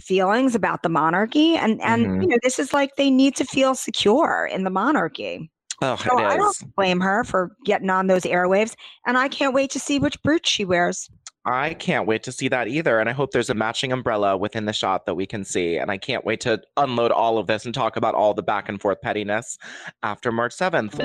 feelings 0.00 0.54
about 0.54 0.82
the 0.82 0.88
monarchy 0.88 1.56
and 1.56 1.80
and 1.82 2.06
Mhm. 2.06 2.22
you 2.22 2.28
know 2.28 2.38
this 2.42 2.58
is 2.58 2.72
like 2.72 2.96
they 2.96 3.10
need 3.10 3.36
to 3.36 3.44
feel 3.44 3.74
secure 3.74 4.48
in 4.50 4.64
the 4.64 4.70
monarchy 4.70 5.50
Oh, 5.82 5.96
so 5.96 6.18
i 6.18 6.36
don't 6.36 6.74
blame 6.76 7.00
her 7.00 7.24
for 7.24 7.50
getting 7.66 7.90
on 7.90 8.06
those 8.06 8.22
airwaves 8.22 8.74
and 9.06 9.18
i 9.18 9.28
can't 9.28 9.52
wait 9.52 9.70
to 9.72 9.78
see 9.80 9.98
which 9.98 10.22
brooch 10.22 10.46
she 10.46 10.64
wears 10.64 11.10
I 11.46 11.72
can't 11.72 12.06
wait 12.06 12.22
to 12.24 12.32
see 12.32 12.48
that 12.48 12.68
either. 12.68 13.00
And 13.00 13.08
I 13.08 13.12
hope 13.12 13.30
there's 13.30 13.48
a 13.48 13.54
matching 13.54 13.92
umbrella 13.92 14.36
within 14.36 14.66
the 14.66 14.74
shot 14.74 15.06
that 15.06 15.14
we 15.14 15.24
can 15.24 15.42
see. 15.42 15.78
And 15.78 15.90
I 15.90 15.96
can't 15.96 16.22
wait 16.22 16.40
to 16.42 16.60
unload 16.76 17.12
all 17.12 17.38
of 17.38 17.46
this 17.46 17.64
and 17.64 17.74
talk 17.74 17.96
about 17.96 18.14
all 18.14 18.34
the 18.34 18.42
back 18.42 18.68
and 18.68 18.78
forth 18.78 19.00
pettiness 19.00 19.56
after 20.02 20.30
March 20.30 20.52
7th. 20.52 20.98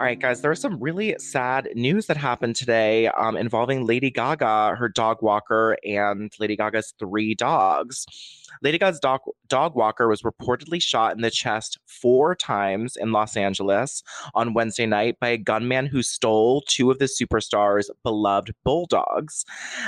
All 0.00 0.06
right, 0.06 0.20
guys, 0.20 0.42
there 0.42 0.50
was 0.50 0.60
some 0.60 0.78
really 0.78 1.16
sad 1.18 1.70
news 1.74 2.06
that 2.06 2.16
happened 2.16 2.54
today 2.54 3.08
um, 3.08 3.36
involving 3.36 3.84
Lady 3.84 4.12
Gaga, 4.12 4.76
her 4.78 4.88
dog 4.88 5.22
walker, 5.22 5.76
and 5.84 6.32
Lady 6.38 6.54
Gaga's 6.54 6.94
three 7.00 7.34
dogs. 7.34 8.06
Lady 8.62 8.78
Gaga's 8.78 9.00
dog, 9.00 9.22
dog 9.48 9.74
walker 9.74 10.06
was 10.06 10.22
reportedly 10.22 10.80
shot 10.80 11.16
in 11.16 11.22
the 11.22 11.32
chest 11.32 11.80
four 11.86 12.36
times 12.36 12.94
in 12.94 13.10
Los 13.10 13.36
Angeles 13.36 14.04
on 14.36 14.54
Wednesday 14.54 14.86
night 14.86 15.18
by 15.18 15.30
a 15.30 15.36
gunman 15.36 15.86
who 15.86 16.04
stole 16.04 16.62
two 16.68 16.92
of 16.92 17.00
the 17.00 17.06
superstar's 17.06 17.90
beloved 18.04 18.54
bulldogs. 18.64 19.44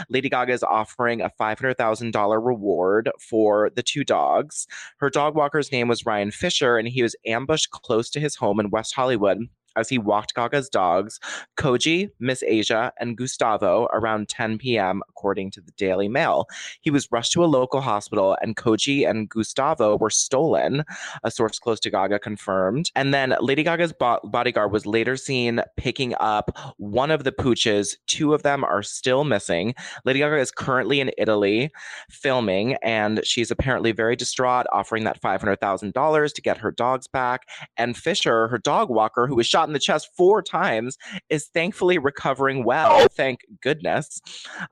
Lady 0.08 0.28
Gaga 0.28 0.52
is 0.52 0.64
offering 0.64 1.20
a 1.20 1.30
$500,000 1.40 2.44
reward 2.44 3.12
for 3.20 3.70
the 3.76 3.82
two 3.84 4.02
dogs. 4.02 4.66
Her 4.96 5.08
dog 5.08 5.36
walker's 5.36 5.70
name 5.70 5.86
was 5.86 6.04
Ryan 6.04 6.32
Fisher, 6.32 6.78
and 6.78 6.88
he 6.88 7.00
was 7.00 7.14
ambushed 7.26 7.70
close 7.70 8.10
to 8.10 8.18
his 8.18 8.34
home 8.34 8.58
in 8.58 8.70
West 8.70 8.92
Hollywood 8.96 9.48
as 9.76 9.88
he 9.88 9.98
walked 9.98 10.34
Gaga's 10.34 10.68
dogs, 10.68 11.20
Koji, 11.58 12.10
Miss 12.18 12.42
Asia, 12.46 12.92
and 12.98 13.16
Gustavo 13.16 13.88
around 13.92 14.28
10 14.28 14.58
p.m., 14.58 15.02
according 15.08 15.50
to 15.52 15.60
the 15.60 15.72
Daily 15.72 16.08
Mail. 16.08 16.46
He 16.80 16.90
was 16.90 17.08
rushed 17.10 17.32
to 17.32 17.44
a 17.44 17.46
local 17.46 17.80
hospital, 17.80 18.36
and 18.40 18.56
Koji 18.56 19.08
and 19.08 19.28
Gustavo 19.28 19.96
were 19.96 20.10
stolen, 20.10 20.84
a 21.22 21.30
source 21.30 21.58
close 21.58 21.80
to 21.80 21.90
Gaga 21.90 22.18
confirmed. 22.18 22.90
And 22.94 23.12
then 23.12 23.34
Lady 23.40 23.62
Gaga's 23.62 23.92
bo- 23.92 24.20
bodyguard 24.24 24.72
was 24.72 24.86
later 24.86 25.16
seen 25.16 25.60
picking 25.76 26.14
up 26.20 26.56
one 26.78 27.10
of 27.10 27.24
the 27.24 27.32
pooches. 27.32 27.96
Two 28.06 28.34
of 28.34 28.42
them 28.42 28.64
are 28.64 28.82
still 28.82 29.24
missing. 29.24 29.74
Lady 30.04 30.20
Gaga 30.20 30.38
is 30.38 30.50
currently 30.50 31.00
in 31.00 31.10
Italy 31.18 31.70
filming, 32.10 32.76
and 32.82 33.20
she's 33.24 33.50
apparently 33.50 33.92
very 33.92 34.16
distraught, 34.16 34.66
offering 34.72 35.04
that 35.04 35.20
$500,000 35.20 36.32
to 36.32 36.42
get 36.42 36.58
her 36.58 36.70
dogs 36.70 37.06
back. 37.06 37.46
And 37.76 37.96
Fisher, 37.96 38.48
her 38.48 38.58
dog 38.58 38.90
walker, 38.90 39.26
who 39.26 39.36
was 39.36 39.46
shot 39.46 39.59
in 39.68 39.72
the 39.72 39.78
chest 39.78 40.10
four 40.16 40.42
times, 40.42 40.96
is 41.28 41.46
thankfully 41.46 41.98
recovering 41.98 42.64
well. 42.64 43.06
Thank 43.08 43.40
goodness. 43.62 44.20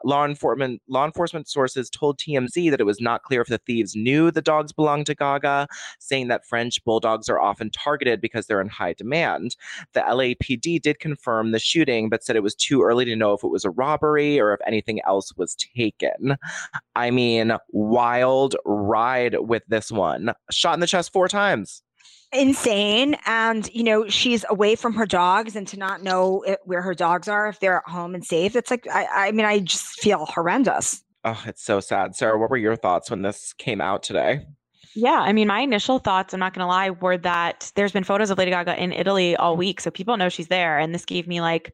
Law 0.04 0.24
enforcement 0.24 0.82
law 0.88 1.04
enforcement 1.04 1.48
sources 1.48 1.90
told 1.90 2.18
TMZ 2.18 2.70
that 2.70 2.80
it 2.80 2.84
was 2.84 3.00
not 3.00 3.22
clear 3.22 3.40
if 3.40 3.48
the 3.48 3.58
thieves 3.58 3.94
knew 3.94 4.30
the 4.30 4.42
dogs 4.42 4.72
belonged 4.72 5.06
to 5.06 5.14
Gaga, 5.14 5.68
saying 5.98 6.28
that 6.28 6.46
French 6.46 6.82
bulldogs 6.84 7.28
are 7.28 7.40
often 7.40 7.70
targeted 7.70 8.20
because 8.20 8.46
they're 8.46 8.60
in 8.60 8.68
high 8.68 8.92
demand. 8.92 9.56
The 9.92 10.00
LAPD 10.00 10.80
did 10.80 10.98
confirm 10.98 11.52
the 11.52 11.58
shooting, 11.58 12.08
but 12.08 12.24
said 12.24 12.36
it 12.36 12.42
was 12.42 12.54
too 12.54 12.82
early 12.82 13.04
to 13.04 13.16
know 13.16 13.32
if 13.32 13.44
it 13.44 13.48
was 13.48 13.64
a 13.64 13.70
robbery 13.70 14.40
or 14.40 14.52
if 14.52 14.60
anything 14.66 15.00
else 15.06 15.32
was 15.36 15.54
taken. 15.54 16.36
I 16.94 17.10
mean, 17.10 17.52
wild 17.70 18.56
ride 18.64 19.36
with 19.40 19.62
this 19.68 19.90
one. 19.90 20.32
Shot 20.50 20.74
in 20.74 20.80
the 20.80 20.86
chest 20.86 21.12
four 21.12 21.28
times 21.28 21.82
insane 22.32 23.16
and 23.24 23.70
you 23.72 23.82
know 23.82 24.06
she's 24.08 24.44
away 24.50 24.74
from 24.74 24.92
her 24.92 25.06
dogs 25.06 25.56
and 25.56 25.66
to 25.66 25.78
not 25.78 26.02
know 26.02 26.42
it, 26.42 26.58
where 26.64 26.82
her 26.82 26.94
dogs 26.94 27.26
are 27.26 27.48
if 27.48 27.58
they're 27.58 27.78
at 27.78 27.88
home 27.88 28.14
and 28.14 28.22
safe 28.22 28.54
it's 28.54 28.70
like 28.70 28.86
I, 28.86 29.28
I 29.28 29.32
mean 29.32 29.46
i 29.46 29.60
just 29.60 29.98
feel 29.98 30.26
horrendous 30.26 31.02
oh 31.24 31.42
it's 31.46 31.64
so 31.64 31.80
sad 31.80 32.14
sarah 32.14 32.38
what 32.38 32.50
were 32.50 32.58
your 32.58 32.76
thoughts 32.76 33.10
when 33.10 33.22
this 33.22 33.54
came 33.54 33.80
out 33.80 34.02
today 34.02 34.46
yeah, 34.94 35.20
I 35.20 35.32
mean, 35.32 35.46
my 35.46 35.60
initial 35.60 36.00
thoughts, 36.00 36.34
I'm 36.34 36.40
not 36.40 36.54
going 36.54 36.64
to 36.64 36.66
lie, 36.66 36.90
were 36.90 37.18
that 37.18 37.70
there's 37.76 37.92
been 37.92 38.02
photos 38.02 38.30
of 38.30 38.38
Lady 38.38 38.50
Gaga 38.50 38.82
in 38.82 38.90
Italy 38.90 39.36
all 39.36 39.56
week. 39.56 39.80
So 39.80 39.92
people 39.92 40.16
know 40.16 40.28
she's 40.28 40.48
there. 40.48 40.76
And 40.76 40.92
this 40.92 41.04
gave 41.04 41.28
me 41.28 41.40
like 41.40 41.72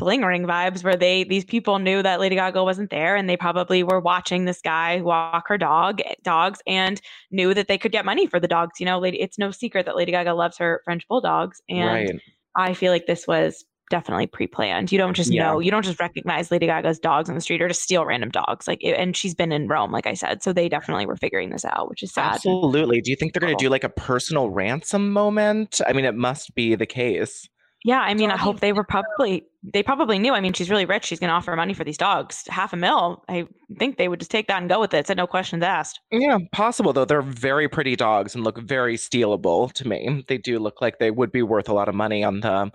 bling 0.00 0.22
ring 0.22 0.46
vibes 0.46 0.82
where 0.82 0.96
they 0.96 1.24
these 1.24 1.44
people 1.44 1.78
knew 1.78 2.02
that 2.02 2.20
Lady 2.20 2.34
Gaga 2.34 2.64
wasn't 2.64 2.88
there 2.88 3.16
and 3.16 3.28
they 3.28 3.36
probably 3.36 3.82
were 3.82 4.00
watching 4.00 4.46
this 4.46 4.62
guy 4.62 5.02
walk 5.02 5.46
her 5.46 5.58
dog 5.58 6.00
dogs 6.22 6.60
and 6.66 7.02
knew 7.30 7.52
that 7.52 7.68
they 7.68 7.76
could 7.76 7.92
get 7.92 8.06
money 8.06 8.26
for 8.26 8.40
the 8.40 8.48
dogs. 8.48 8.80
You 8.80 8.86
know, 8.86 8.98
lady, 8.98 9.20
it's 9.20 9.38
no 9.38 9.50
secret 9.50 9.84
that 9.84 9.96
Lady 9.96 10.10
Gaga 10.10 10.32
loves 10.32 10.56
her 10.56 10.80
French 10.84 11.06
bulldogs 11.06 11.60
and 11.68 12.08
right. 12.08 12.22
I 12.56 12.72
feel 12.72 12.90
like 12.90 13.06
this 13.06 13.28
was 13.28 13.62
definitely 13.90 14.26
pre-planned. 14.26 14.90
You 14.90 14.96
don't 14.96 15.14
just 15.14 15.30
yeah. 15.30 15.44
know, 15.44 15.58
you 15.58 15.70
don't 15.70 15.84
just 15.84 16.00
recognize 16.00 16.50
Lady 16.50 16.64
Gaga's 16.64 16.98
dogs 16.98 17.28
on 17.28 17.34
the 17.34 17.40
street 17.42 17.60
or 17.60 17.68
just 17.68 17.82
steal 17.82 18.06
random 18.06 18.30
dogs. 18.30 18.66
Like, 18.66 18.82
and 18.82 19.14
she's 19.14 19.34
been 19.34 19.52
in 19.52 19.68
Rome, 19.68 19.92
like 19.92 20.06
I 20.06 20.14
said, 20.14 20.42
so 20.42 20.54
they 20.54 20.68
definitely 20.68 21.04
were 21.04 21.16
figuring 21.16 21.50
this 21.50 21.64
out, 21.66 21.90
which 21.90 22.02
is 22.02 22.14
sad. 22.14 22.36
Absolutely. 22.36 23.02
Do 23.02 23.10
you 23.10 23.16
think 23.16 23.34
they're 23.34 23.40
going 23.40 23.56
to 23.56 23.62
do 23.62 23.68
like 23.68 23.84
a 23.84 23.90
personal 23.90 24.48
ransom 24.48 25.12
moment? 25.12 25.80
I 25.86 25.92
mean, 25.92 26.06
it 26.06 26.14
must 26.14 26.54
be 26.54 26.74
the 26.74 26.86
case. 26.86 27.48
Yeah, 27.84 28.00
I 28.00 28.14
mean, 28.14 28.30
I 28.30 28.36
hope 28.36 28.60
they 28.60 28.72
were 28.72 28.84
probably 28.84 29.44
they 29.62 29.82
probably 29.82 30.18
knew. 30.18 30.32
I 30.32 30.40
mean, 30.40 30.54
she's 30.54 30.70
really 30.70 30.86
rich. 30.86 31.04
She's 31.04 31.18
going 31.18 31.28
to 31.28 31.34
offer 31.34 31.54
money 31.54 31.74
for 31.74 31.84
these 31.84 31.98
dogs, 31.98 32.44
half 32.48 32.72
a 32.72 32.76
mil. 32.76 33.22
I 33.28 33.46
think 33.78 33.98
they 33.98 34.08
would 34.08 34.18
just 34.18 34.30
take 34.30 34.46
that 34.48 34.58
and 34.58 34.70
go 34.70 34.80
with 34.80 34.94
it. 34.94 35.06
Said 35.06 35.18
no 35.18 35.26
questions 35.26 35.62
asked. 35.62 36.00
Yeah, 36.10 36.38
possible 36.52 36.92
though. 36.94 37.04
They're 37.04 37.20
very 37.20 37.68
pretty 37.68 37.94
dogs 37.94 38.34
and 38.34 38.42
look 38.42 38.58
very 38.58 38.96
stealable 38.96 39.70
to 39.72 39.86
me. 39.86 40.24
They 40.28 40.38
do 40.38 40.58
look 40.58 40.80
like 40.80 40.98
they 40.98 41.10
would 41.10 41.30
be 41.30 41.42
worth 41.42 41.68
a 41.68 41.74
lot 41.74 41.88
of 41.88 41.94
money 41.94 42.24
on 42.24 42.40
the 42.40 42.70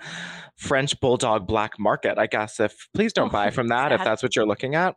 French 0.58 1.00
bulldog 1.00 1.48
black 1.48 1.72
market. 1.80 2.20
I 2.20 2.28
guess 2.28 2.60
if 2.60 2.88
please 2.94 3.14
don't 3.14 3.32
buy 3.32 3.50
from 3.50 3.70
that 3.70 3.92
if 3.92 4.04
that's 4.04 4.22
what 4.22 4.36
you're 4.36 4.46
looking 4.46 4.76
at. 4.76 4.96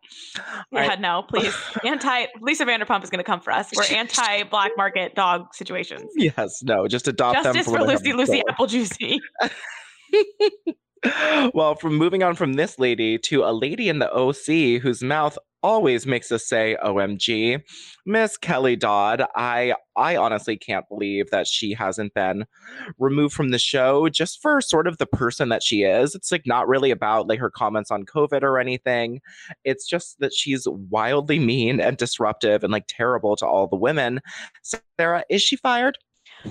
Yeah, 0.70 0.88
right. 0.88 1.01
no, 1.01 1.24
please. 1.27 1.55
Anti 1.85 2.27
Lisa 2.42 2.66
Vanderpump 2.66 3.03
is 3.03 3.11
going 3.11 3.18
to 3.18 3.24
come 3.24 3.40
for 3.40 3.53
us. 3.53 3.70
We're 3.74 3.96
anti 3.96 4.42
black 4.44 4.72
market 4.77 5.14
dog 5.14 5.55
situations. 5.55 6.12
Yes, 6.16 6.62
no, 6.62 6.87
just 6.87 7.09
adopt 7.09 7.42
Justice 7.42 7.64
them 7.64 7.74
for 7.74 7.83
Lucy 7.83 8.12
Lucy 8.12 8.42
Apple 8.48 8.66
Juicy. 8.66 9.20
well, 11.55 11.75
from 11.75 11.97
moving 11.97 12.23
on 12.23 12.35
from 12.35 12.55
this 12.55 12.79
lady 12.79 13.19
to 13.19 13.45
a 13.45 13.53
lady 13.53 13.89
in 13.89 13.99
the 13.99 14.13
OC 14.13 14.81
whose 14.83 15.03
mouth 15.03 15.39
always 15.63 16.07
makes 16.07 16.31
us 16.31 16.47
say 16.47 16.77
OMG, 16.85 17.61
Miss 18.07 18.37
Kelly 18.37 18.77
Dodd. 18.77 19.25
I 19.35 19.75
I 19.97 20.17
honestly 20.17 20.57
can't 20.57 20.89
believe 20.89 21.31
that 21.31 21.47
she 21.47 21.75
hasn't 21.75 22.15
been 22.15 22.47
removed 22.99 23.35
from 23.35 23.51
the 23.51 23.59
show 23.59 24.09
just 24.09 24.41
for 24.41 24.61
sort 24.61 24.87
of 24.87 24.99
the 24.99 25.07
person 25.07 25.49
that 25.49 25.63
she 25.63 25.83
is. 25.83 26.15
It's 26.15 26.31
like 26.31 26.47
not 26.47 26.69
really 26.69 26.91
about 26.91 27.27
like 27.29 27.41
her 27.41 27.51
comments 27.51 27.91
on 27.91 28.05
COVID 28.05 28.43
or 28.43 28.59
anything. 28.59 29.21
It's 29.65 29.87
just 29.87 30.19
that 30.21 30.33
she's 30.33 30.67
wildly 30.69 31.39
mean 31.39 31.81
and 31.81 31.97
disruptive 31.97 32.63
and 32.63 32.73
like 32.73 32.85
terrible 32.89 33.37
to 33.37 33.47
all 33.47 33.67
the 33.67 33.77
women. 33.77 34.21
Sarah, 34.63 35.25
is 35.29 35.43
she 35.43 35.57
fired? 35.57 35.99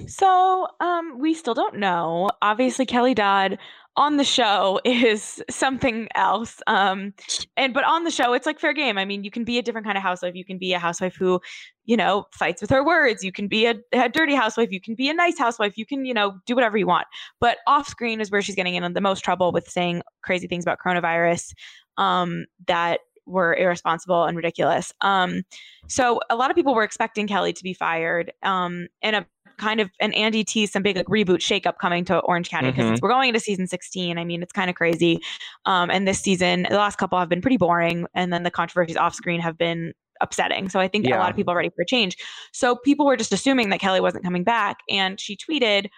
So, 0.07 0.67
um, 0.81 1.17
we 1.19 1.33
still 1.33 1.53
don't 1.53 1.77
know. 1.77 2.29
Obviously, 2.41 2.85
Kelly 2.85 3.13
Dodd 3.13 3.57
on 3.97 4.17
the 4.17 4.23
show 4.23 4.79
is 4.85 5.43
something 5.49 6.07
else. 6.15 6.61
Um, 6.67 7.13
and 7.57 7.73
but 7.73 7.83
on 7.83 8.03
the 8.03 8.11
show, 8.11 8.33
it's 8.33 8.45
like 8.45 8.59
fair 8.59 8.73
game. 8.73 8.97
I 8.97 9.05
mean, 9.05 9.23
you 9.23 9.31
can 9.31 9.43
be 9.43 9.57
a 9.57 9.61
different 9.61 9.85
kind 9.85 9.97
of 9.97 10.03
housewife. 10.03 10.35
You 10.35 10.45
can 10.45 10.57
be 10.57 10.73
a 10.73 10.79
housewife 10.79 11.15
who, 11.15 11.41
you 11.85 11.97
know, 11.97 12.25
fights 12.31 12.61
with 12.61 12.69
her 12.69 12.85
words. 12.85 13.23
You 13.23 13.31
can 13.31 13.47
be 13.47 13.65
a, 13.65 13.75
a 13.93 14.07
dirty 14.07 14.35
housewife. 14.35 14.71
You 14.71 14.79
can 14.79 14.95
be 14.95 15.09
a 15.09 15.13
nice 15.13 15.37
housewife. 15.37 15.77
You 15.77 15.85
can, 15.85 16.05
you 16.05 16.13
know, 16.13 16.37
do 16.45 16.55
whatever 16.55 16.77
you 16.77 16.87
want. 16.87 17.07
But 17.39 17.57
off 17.65 17.87
screen 17.87 18.21
is 18.21 18.31
where 18.31 18.41
she's 18.41 18.55
getting 18.55 18.75
in 18.75 18.93
the 18.93 19.01
most 19.01 19.21
trouble 19.21 19.51
with 19.51 19.67
saying 19.67 20.03
crazy 20.21 20.47
things 20.47 20.63
about 20.63 20.77
coronavirus. 20.79 21.53
Um, 21.97 22.45
that 22.67 22.99
were 23.27 23.55
irresponsible 23.55 24.23
and 24.23 24.37
ridiculous. 24.37 24.93
Um, 25.01 25.43
so 25.87 26.19
a 26.29 26.35
lot 26.35 26.49
of 26.49 26.55
people 26.55 26.73
were 26.73 26.83
expecting 26.83 27.27
Kelly 27.27 27.53
to 27.53 27.63
be 27.63 27.73
fired. 27.73 28.31
Um, 28.43 28.87
and 29.01 29.17
a 29.17 29.25
kind 29.57 29.79
of 29.79 29.89
an 29.99 30.13
Andy 30.13 30.43
teased 30.43 30.73
some 30.73 30.83
big 30.83 30.95
like 30.95 31.07
reboot 31.07 31.39
shakeup 31.39 31.77
coming 31.79 32.05
to 32.05 32.19
Orange 32.19 32.49
County 32.49 32.71
because 32.71 32.85
mm-hmm. 32.85 32.99
we're 33.01 33.09
going 33.09 33.29
into 33.29 33.39
season 33.39 33.67
16. 33.67 34.17
I 34.17 34.23
mean, 34.23 34.43
it's 34.43 34.53
kind 34.53 34.69
of 34.69 34.75
crazy. 34.75 35.19
Um, 35.65 35.89
and 35.89 36.07
this 36.07 36.19
season, 36.19 36.67
the 36.69 36.77
last 36.77 36.97
couple 36.97 37.19
have 37.19 37.29
been 37.29 37.41
pretty 37.41 37.57
boring, 37.57 38.05
and 38.13 38.31
then 38.31 38.43
the 38.43 38.51
controversies 38.51 38.97
off 38.97 39.15
screen 39.15 39.39
have 39.41 39.57
been 39.57 39.93
upsetting. 40.21 40.69
So 40.69 40.79
I 40.79 40.87
think 40.87 41.07
yeah. 41.07 41.17
a 41.17 41.19
lot 41.19 41.29
of 41.29 41.35
people 41.35 41.53
are 41.53 41.57
ready 41.57 41.69
for 41.69 41.81
a 41.81 41.85
change. 41.85 42.17
So 42.51 42.75
people 42.75 43.05
were 43.05 43.17
just 43.17 43.31
assuming 43.31 43.69
that 43.69 43.79
Kelly 43.79 44.01
wasn't 44.01 44.23
coming 44.23 44.43
back, 44.43 44.77
and 44.89 45.19
she 45.19 45.37
tweeted 45.37 45.89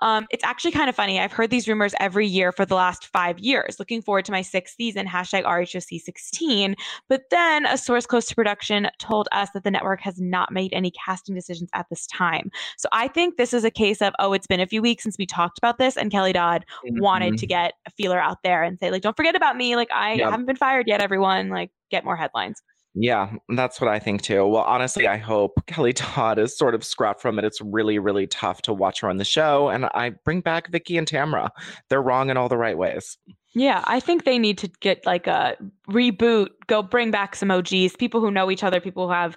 um, 0.00 0.26
it's 0.30 0.44
actually 0.44 0.72
kind 0.72 0.88
of 0.88 0.96
funny. 0.96 1.20
I've 1.20 1.32
heard 1.32 1.50
these 1.50 1.68
rumors 1.68 1.94
every 2.00 2.26
year 2.26 2.52
for 2.52 2.64
the 2.64 2.74
last 2.74 3.06
five 3.06 3.38
years. 3.38 3.78
Looking 3.78 4.02
forward 4.02 4.24
to 4.26 4.32
my 4.32 4.42
sixth 4.42 4.76
season, 4.76 5.06
hashtag 5.06 5.44
RHOC 5.44 6.00
16. 6.00 6.74
But 7.08 7.22
then 7.30 7.66
a 7.66 7.78
source 7.78 8.06
close 8.06 8.26
to 8.26 8.34
production 8.34 8.88
told 8.98 9.28
us 9.32 9.48
that 9.54 9.64
the 9.64 9.70
network 9.70 10.00
has 10.00 10.20
not 10.20 10.52
made 10.52 10.72
any 10.72 10.92
casting 10.92 11.34
decisions 11.34 11.70
at 11.72 11.86
this 11.90 12.06
time. 12.06 12.50
So 12.76 12.88
I 12.92 13.08
think 13.08 13.36
this 13.36 13.52
is 13.52 13.64
a 13.64 13.70
case 13.70 14.02
of, 14.02 14.14
oh, 14.18 14.32
it's 14.32 14.46
been 14.46 14.60
a 14.60 14.66
few 14.66 14.82
weeks 14.82 15.02
since 15.02 15.16
we 15.18 15.26
talked 15.26 15.58
about 15.58 15.78
this, 15.78 15.96
and 15.96 16.10
Kelly 16.10 16.32
Dodd 16.32 16.64
mm-hmm. 16.84 17.00
wanted 17.00 17.38
to 17.38 17.46
get 17.46 17.74
a 17.86 17.90
feeler 17.90 18.20
out 18.20 18.38
there 18.42 18.62
and 18.62 18.78
say, 18.78 18.90
like, 18.90 19.02
don't 19.02 19.16
forget 19.16 19.36
about 19.36 19.56
me. 19.56 19.76
Like, 19.76 19.90
I 19.92 20.14
yep. 20.14 20.30
haven't 20.30 20.46
been 20.46 20.56
fired 20.56 20.86
yet, 20.86 21.00
everyone. 21.00 21.48
Like, 21.48 21.70
get 21.90 22.04
more 22.04 22.16
headlines. 22.16 22.62
Yeah, 22.98 23.32
that's 23.50 23.78
what 23.78 23.88
I 23.88 23.98
think 23.98 24.22
too. 24.22 24.46
Well, 24.46 24.62
honestly, 24.62 25.06
I 25.06 25.18
hope 25.18 25.52
Kelly 25.66 25.92
Dodd 25.92 26.38
is 26.38 26.56
sort 26.56 26.74
of 26.74 26.82
scrapped 26.82 27.20
from 27.20 27.38
it. 27.38 27.44
It's 27.44 27.60
really, 27.60 27.98
really 27.98 28.26
tough 28.26 28.62
to 28.62 28.72
watch 28.72 29.00
her 29.00 29.10
on 29.10 29.18
the 29.18 29.24
show. 29.24 29.68
And 29.68 29.84
I 29.92 30.10
bring 30.24 30.40
back 30.40 30.70
Vicki 30.70 30.96
and 30.96 31.06
Tamra. 31.06 31.50
They're 31.90 32.02
wrong 32.02 32.30
in 32.30 32.38
all 32.38 32.48
the 32.48 32.56
right 32.56 32.76
ways. 32.76 33.18
Yeah, 33.54 33.84
I 33.86 34.00
think 34.00 34.24
they 34.24 34.38
need 34.38 34.56
to 34.58 34.68
get 34.80 35.04
like 35.04 35.26
a 35.26 35.56
reboot, 35.90 36.48
go 36.68 36.82
bring 36.82 37.10
back 37.10 37.36
some 37.36 37.50
OGs, 37.50 37.96
people 37.96 38.20
who 38.20 38.30
know 38.30 38.50
each 38.50 38.64
other, 38.64 38.80
people 38.80 39.06
who 39.06 39.12
have 39.12 39.36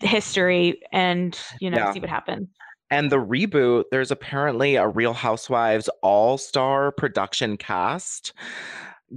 history, 0.00 0.80
and, 0.92 1.38
you 1.60 1.70
know, 1.70 1.78
yeah. 1.78 1.92
see 1.92 2.00
what 2.00 2.10
happens. 2.10 2.48
And 2.90 3.10
the 3.10 3.16
reboot, 3.16 3.84
there's 3.90 4.10
apparently 4.10 4.76
a 4.76 4.86
Real 4.86 5.12
Housewives 5.12 5.88
all 6.02 6.38
star 6.38 6.92
production 6.92 7.56
cast 7.56 8.32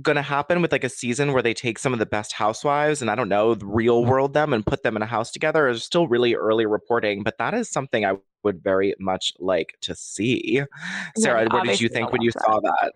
going 0.01 0.15
to 0.15 0.21
happen 0.21 0.61
with 0.61 0.71
like 0.71 0.83
a 0.83 0.89
season 0.89 1.33
where 1.33 1.41
they 1.41 1.53
take 1.53 1.79
some 1.79 1.93
of 1.93 1.99
the 1.99 2.05
best 2.05 2.33
housewives 2.33 3.01
and 3.01 3.09
I 3.09 3.15
don't 3.15 3.29
know, 3.29 3.55
real 3.61 4.01
mm-hmm. 4.01 4.09
world 4.09 4.33
them 4.33 4.53
and 4.53 4.65
put 4.65 4.83
them 4.83 4.95
in 4.95 5.01
a 5.01 5.05
house 5.05 5.31
together 5.31 5.67
is 5.67 5.83
still 5.83 6.07
really 6.07 6.35
early 6.35 6.65
reporting, 6.65 7.23
but 7.23 7.37
that 7.37 7.53
is 7.53 7.69
something 7.69 8.05
I 8.05 8.17
would 8.43 8.63
very 8.63 8.95
much 8.99 9.33
like 9.39 9.77
to 9.81 9.95
see. 9.95 10.61
Sarah, 11.17 11.43
yeah, 11.43 11.53
what 11.53 11.65
did 11.65 11.81
you 11.81 11.89
think 11.89 12.11
when 12.11 12.21
you 12.21 12.31
that. 12.31 12.43
saw 12.43 12.59
that? 12.59 12.93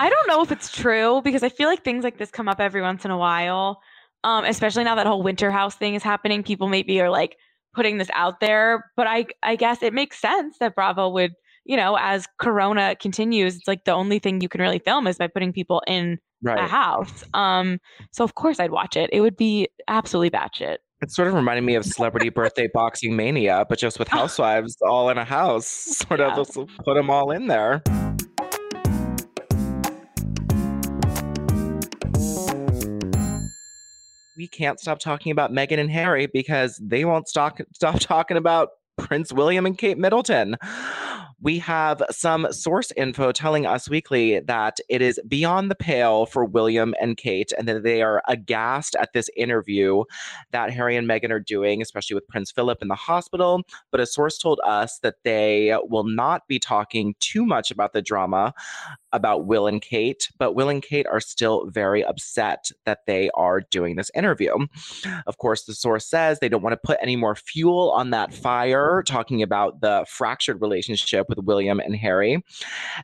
I 0.00 0.10
don't 0.10 0.28
know 0.28 0.42
if 0.42 0.52
it's 0.52 0.70
true 0.70 1.22
because 1.22 1.42
I 1.42 1.48
feel 1.48 1.68
like 1.68 1.82
things 1.82 2.04
like 2.04 2.18
this 2.18 2.30
come 2.30 2.48
up 2.48 2.60
every 2.60 2.82
once 2.82 3.04
in 3.04 3.10
a 3.10 3.18
while. 3.18 3.80
Um, 4.24 4.44
especially 4.44 4.84
now 4.84 4.96
that 4.96 5.06
whole 5.06 5.22
winter 5.22 5.50
house 5.50 5.76
thing 5.76 5.94
is 5.94 6.02
happening. 6.02 6.42
People 6.42 6.68
maybe 6.68 7.00
are 7.00 7.08
like 7.08 7.36
putting 7.74 7.98
this 7.98 8.10
out 8.14 8.40
there, 8.40 8.90
but 8.96 9.06
I 9.06 9.26
I 9.42 9.54
guess 9.56 9.82
it 9.82 9.94
makes 9.94 10.18
sense 10.18 10.58
that 10.58 10.74
Bravo 10.74 11.08
would, 11.10 11.32
you 11.68 11.76
know, 11.76 11.98
as 12.00 12.26
Corona 12.40 12.96
continues, 12.96 13.56
it's 13.56 13.68
like 13.68 13.84
the 13.84 13.92
only 13.92 14.18
thing 14.18 14.40
you 14.40 14.48
can 14.48 14.62
really 14.62 14.78
film 14.78 15.06
is 15.06 15.18
by 15.18 15.26
putting 15.28 15.52
people 15.52 15.82
in 15.86 16.18
right. 16.42 16.58
a 16.58 16.66
house. 16.66 17.22
Um, 17.34 17.78
so 18.10 18.24
of 18.24 18.34
course 18.34 18.58
I'd 18.58 18.70
watch 18.70 18.96
it. 18.96 19.10
It 19.12 19.20
would 19.20 19.36
be 19.36 19.68
absolutely 19.86 20.30
batshit. 20.30 20.78
It 21.02 21.12
sort 21.12 21.28
of 21.28 21.34
reminded 21.34 21.64
me 21.64 21.74
of 21.74 21.84
Celebrity 21.84 22.30
Birthday 22.30 22.68
Boxing 22.72 23.14
Mania, 23.14 23.66
but 23.68 23.78
just 23.78 23.98
with 23.98 24.08
housewives 24.18 24.78
all 24.80 25.10
in 25.10 25.18
a 25.18 25.26
house. 25.26 25.66
Sort 26.08 26.20
yeah. 26.20 26.34
of 26.34 26.48
put 26.84 26.94
them 26.94 27.10
all 27.10 27.30
in 27.30 27.48
there. 27.48 27.82
We 34.38 34.48
can't 34.48 34.80
stop 34.80 35.00
talking 35.00 35.32
about 35.32 35.52
Meghan 35.52 35.78
and 35.78 35.90
Harry 35.90 36.28
because 36.32 36.80
they 36.82 37.04
won't 37.04 37.28
stop, 37.28 37.58
stop 37.74 38.00
talking 38.00 38.38
about 38.38 38.70
Prince 39.08 39.32
William 39.32 39.64
and 39.64 39.78
Kate 39.78 39.96
Middleton. 39.96 40.56
We 41.40 41.60
have 41.60 42.02
some 42.10 42.52
source 42.52 42.92
info 42.96 43.32
telling 43.32 43.64
Us 43.64 43.88
Weekly 43.88 44.40
that 44.40 44.80
it 44.90 45.00
is 45.00 45.18
beyond 45.26 45.70
the 45.70 45.76
pale 45.76 46.26
for 46.26 46.44
William 46.44 46.94
and 47.00 47.16
Kate, 47.16 47.50
and 47.56 47.66
that 47.68 47.84
they 47.84 48.02
are 48.02 48.22
aghast 48.28 48.96
at 48.96 49.14
this 49.14 49.30
interview 49.34 50.02
that 50.50 50.72
Harry 50.72 50.96
and 50.96 51.08
Meghan 51.08 51.30
are 51.30 51.40
doing, 51.40 51.80
especially 51.80 52.14
with 52.14 52.28
Prince 52.28 52.50
Philip 52.50 52.82
in 52.82 52.88
the 52.88 52.96
hospital. 52.96 53.62
But 53.90 54.00
a 54.00 54.06
source 54.06 54.36
told 54.36 54.60
us 54.62 54.98
that 55.02 55.22
they 55.24 55.74
will 55.84 56.04
not 56.04 56.46
be 56.46 56.58
talking 56.58 57.14
too 57.20 57.46
much 57.46 57.70
about 57.70 57.94
the 57.94 58.02
drama 58.02 58.52
about 59.12 59.46
Will 59.46 59.66
and 59.66 59.80
Kate, 59.80 60.28
but 60.38 60.54
Will 60.54 60.68
and 60.68 60.82
Kate 60.82 61.06
are 61.06 61.20
still 61.20 61.70
very 61.70 62.04
upset 62.04 62.70
that 62.84 63.06
they 63.06 63.30
are 63.34 63.60
doing 63.60 63.96
this 63.96 64.10
interview. 64.14 64.54
Of 65.26 65.38
course, 65.38 65.64
the 65.64 65.74
source 65.74 66.04
says 66.04 66.40
they 66.40 66.48
don't 66.50 66.62
want 66.62 66.74
to 66.74 66.86
put 66.86 66.98
any 67.00 67.16
more 67.16 67.34
fuel 67.34 67.90
on 67.92 68.10
that 68.10 68.34
fire, 68.34 68.97
talking 69.02 69.42
about 69.42 69.80
the 69.80 70.04
fractured 70.08 70.60
relationship 70.60 71.26
with 71.28 71.38
William 71.38 71.80
and 71.80 71.96
Harry. 71.96 72.42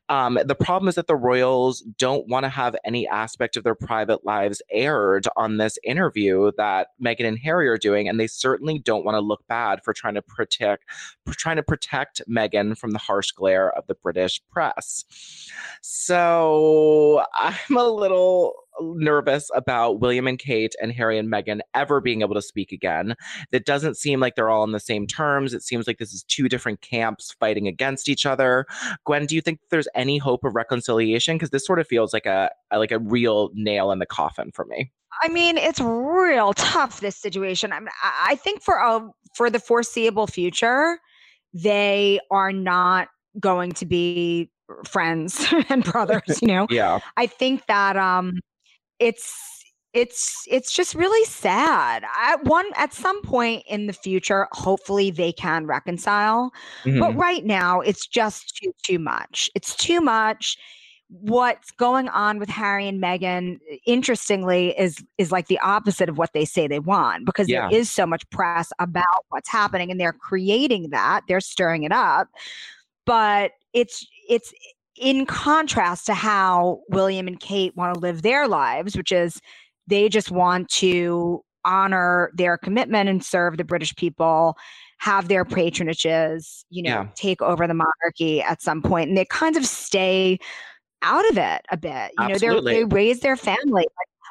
Um, 0.09 0.39
the 0.45 0.55
problem 0.55 0.89
is 0.89 0.95
that 0.95 1.07
the 1.07 1.17
royals 1.17 1.81
don't 1.99 2.29
want 2.29 2.45
to 2.45 2.49
have 2.49 2.77
any 2.85 3.07
aspect 3.09 3.57
of 3.57 3.65
their 3.65 3.75
private 3.75 4.25
lives 4.25 4.63
aired 4.71 5.27
on 5.37 5.57
this 5.57 5.79
interview 5.85 6.51
that 6.57 6.89
Meghan 7.03 7.27
and 7.27 7.39
Harry 7.39 7.69
are 7.69 7.79
doing, 7.79 8.09
and 8.09 8.19
they 8.19 8.27
certainly 8.27 8.79
don't 8.79 9.05
want 9.05 9.17
to 9.17 9.21
look 9.21 9.47
bad 9.49 9.83
for 9.85 9.93
trying 9.93 10.15
to 10.15 10.23
protect 10.23 10.85
trying 11.31 11.57
to 11.57 11.63
protect 11.63 12.23
Meghan 12.29 12.77
from 12.77 12.93
the 12.93 12.99
harsh 12.99 13.31
glare 13.33 13.71
of 13.73 13.87
the 13.87 13.95
British 13.95 14.41
press. 14.51 15.05
So 15.81 17.25
I'm 17.35 17.77
a 17.77 17.89
little 17.89 18.55
nervous 18.81 19.51
about 19.55 20.01
William 20.01 20.27
and 20.27 20.39
Kate 20.39 20.75
and 20.81 20.93
Harry 20.93 21.19
and 21.19 21.31
Meghan 21.31 21.61
ever 21.75 22.01
being 22.01 22.23
able 22.23 22.35
to 22.35 22.43
speak 22.43 22.73
again. 22.73 23.15
That 23.53 23.67
doesn't 23.67 23.97
seem 23.97 24.21
like 24.21 24.35
they're 24.35 24.51
all 24.51 24.63
on 24.63 24.73
the 24.73 24.81
same 24.81 25.07
terms. 25.07 25.55
It 25.55 25.63
seems 25.63 25.87
like 25.87 25.99
this 25.99 26.13
is 26.13 26.25
two 26.25 26.49
different 26.49 26.81
camps 26.81 27.35
fighting 27.39 27.69
against 27.69 28.09
each 28.09 28.27
other. 28.27 28.67
Gwen, 29.05 29.27
do 29.27 29.35
you 29.35 29.41
think 29.41 29.61
there's 29.71 29.89
any 29.95 30.19
hope 30.19 30.45
of 30.45 30.55
reconciliation? 30.55 31.37
Because 31.37 31.51
this 31.51 31.67
sort 31.67 31.79
of 31.79 31.87
feels 31.87 32.13
like 32.13 32.27
a 32.27 32.51
like 32.73 32.93
a 32.93 32.99
real 32.99 33.51
nail 33.55 33.91
in 33.93 33.99
the 33.99 34.07
coffin 34.07 34.51
for 34.53 34.65
me. 34.65 34.91
I 35.23 35.29
mean, 35.29 35.57
it's 35.57 35.81
real 35.81 36.53
tough 36.55 37.01
this 37.01 37.17
situation. 37.17 37.73
I 37.73 37.81
mean, 37.81 37.89
I 38.03 38.35
think 38.37 38.63
for 38.63 38.77
a 38.77 39.09
for 39.35 39.51
the 39.51 39.61
foreseeable 39.61 40.27
future, 40.27 40.99
they 41.53 42.21
are 42.31 42.53
not 42.53 43.09
going 43.39 43.73
to 43.73 43.87
be 43.87 44.51
friends 44.87 45.47
and 45.69 45.85
brothers 45.85 46.41
you 46.41 46.49
know 46.49 46.67
yeah 46.71 46.99
i 47.17 47.27
think 47.27 47.67
that 47.67 47.97
um 47.97 48.41
it's 48.99 49.35
it's 49.93 50.45
it's 50.51 50.73
just 50.73 50.95
really 50.95 51.25
sad 51.25 52.05
at 52.21 52.45
one 52.45 52.67
at 52.75 52.93
some 52.93 53.23
point 53.23 53.63
in 53.69 53.87
the 53.87 53.93
future 53.93 54.49
hopefully 54.53 55.11
they 55.11 55.33
can 55.33 55.67
reconcile 55.67 56.53
mm-hmm. 56.85 56.99
but 56.99 57.15
right 57.15 57.45
now 57.45 57.81
it's 57.81 58.07
just 58.07 58.57
too 58.57 58.73
too 58.83 58.99
much 58.99 59.49
it's 59.55 59.77
too 59.77 60.01
much 60.01 60.59
what's 61.09 61.71
going 61.71 62.09
on 62.09 62.39
with 62.41 62.49
Harry 62.49 62.89
and 62.89 63.01
Meghan 63.01 63.59
interestingly 63.87 64.77
is 64.79 64.97
is 65.17 65.31
like 65.31 65.47
the 65.47 65.61
opposite 65.61 66.09
of 66.09 66.19
what 66.19 66.33
they 66.33 66.45
say 66.45 66.67
they 66.67 66.81
want 66.81 67.25
because 67.25 67.49
yeah. 67.49 67.69
there 67.69 67.79
is 67.79 67.91
so 67.91 68.05
much 68.05 68.29
press 68.31 68.73
about 68.81 69.25
what's 69.29 69.51
happening 69.51 69.91
and 69.91 70.01
they're 70.01 70.13
creating 70.13 70.91
that 70.91 71.21
they're 71.29 71.41
stirring 71.41 71.85
it 71.85 71.93
up 71.93 72.29
but 73.07 73.53
it's 73.73 74.07
it's 74.29 74.53
in 74.97 75.27
contrast 75.27 76.07
to 76.07 76.15
how 76.15 76.81
William 76.89 77.27
and 77.27 77.41
Kate 77.41 77.77
want 77.77 77.95
to 77.95 78.01
live 78.01 78.23
their 78.23 78.47
lives, 78.49 78.97
which 78.97 79.13
is 79.13 79.41
they 79.87 80.09
just 80.09 80.31
want 80.31 80.69
to 80.71 81.43
honor 81.65 82.31
their 82.35 82.59
commitment 82.59 83.09
and 83.09 83.25
serve 83.25 83.57
the 83.57 83.65
British 83.65 83.95
people, 83.97 84.57
have 84.99 85.29
their 85.29 85.45
patronages, 85.45 86.65
you 86.71 86.83
know, 86.83 86.91
yeah. 86.91 87.09
take 87.15 87.43
over 87.43 87.67
the 87.67 87.75
monarchy 87.75 88.43
at 88.43 88.63
some 88.63 88.83
point, 88.83 89.09
and 89.09 89.17
they 89.17 89.25
kind 89.27 89.57
of 89.57 89.67
stay 89.67 90.39
out 91.03 91.29
of 91.31 91.39
it 91.39 91.63
a 91.71 91.77
bit. 91.77 92.13
You 92.19 92.25
Absolutely. 92.25 92.73
know, 92.73 92.79
they 92.79 92.85
raise 92.85 93.21
their 93.21 93.37
family. 93.37 93.87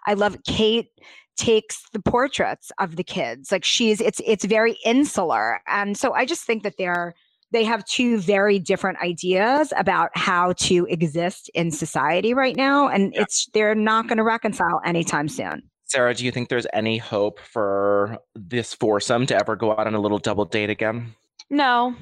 I 0.05 0.13
love 0.13 0.37
Kate 0.45 0.89
takes 1.37 1.83
the 1.91 1.99
portraits 1.99 2.71
of 2.79 2.95
the 2.95 3.03
kids. 3.03 3.51
Like 3.51 3.65
she's 3.65 3.99
it's 4.01 4.21
it's 4.25 4.45
very 4.45 4.77
insular, 4.85 5.61
and 5.67 5.97
so 5.97 6.13
I 6.13 6.25
just 6.25 6.43
think 6.43 6.63
that 6.63 6.75
they're 6.77 7.15
they 7.53 7.63
have 7.63 7.85
two 7.85 8.19
very 8.19 8.59
different 8.59 8.97
ideas 9.01 9.71
about 9.77 10.09
how 10.15 10.53
to 10.53 10.85
exist 10.89 11.49
in 11.53 11.71
society 11.71 12.33
right 12.33 12.57
now 12.57 12.87
and 12.87 13.13
yeah. 13.13 13.21
it's 13.21 13.47
they're 13.53 13.75
not 13.75 14.07
going 14.07 14.17
to 14.17 14.23
reconcile 14.23 14.81
anytime 14.83 15.29
soon. 15.29 15.61
Sarah 15.85 16.13
do 16.13 16.25
you 16.25 16.31
think 16.31 16.49
there's 16.49 16.67
any 16.73 16.97
hope 16.97 17.39
for 17.39 18.17
this 18.35 18.73
foursome 18.73 19.25
to 19.27 19.35
ever 19.35 19.55
go 19.55 19.71
out 19.71 19.87
on 19.87 19.93
a 19.93 19.99
little 19.99 20.17
double 20.17 20.45
date 20.45 20.69
again? 20.69 21.13
No 21.49 21.95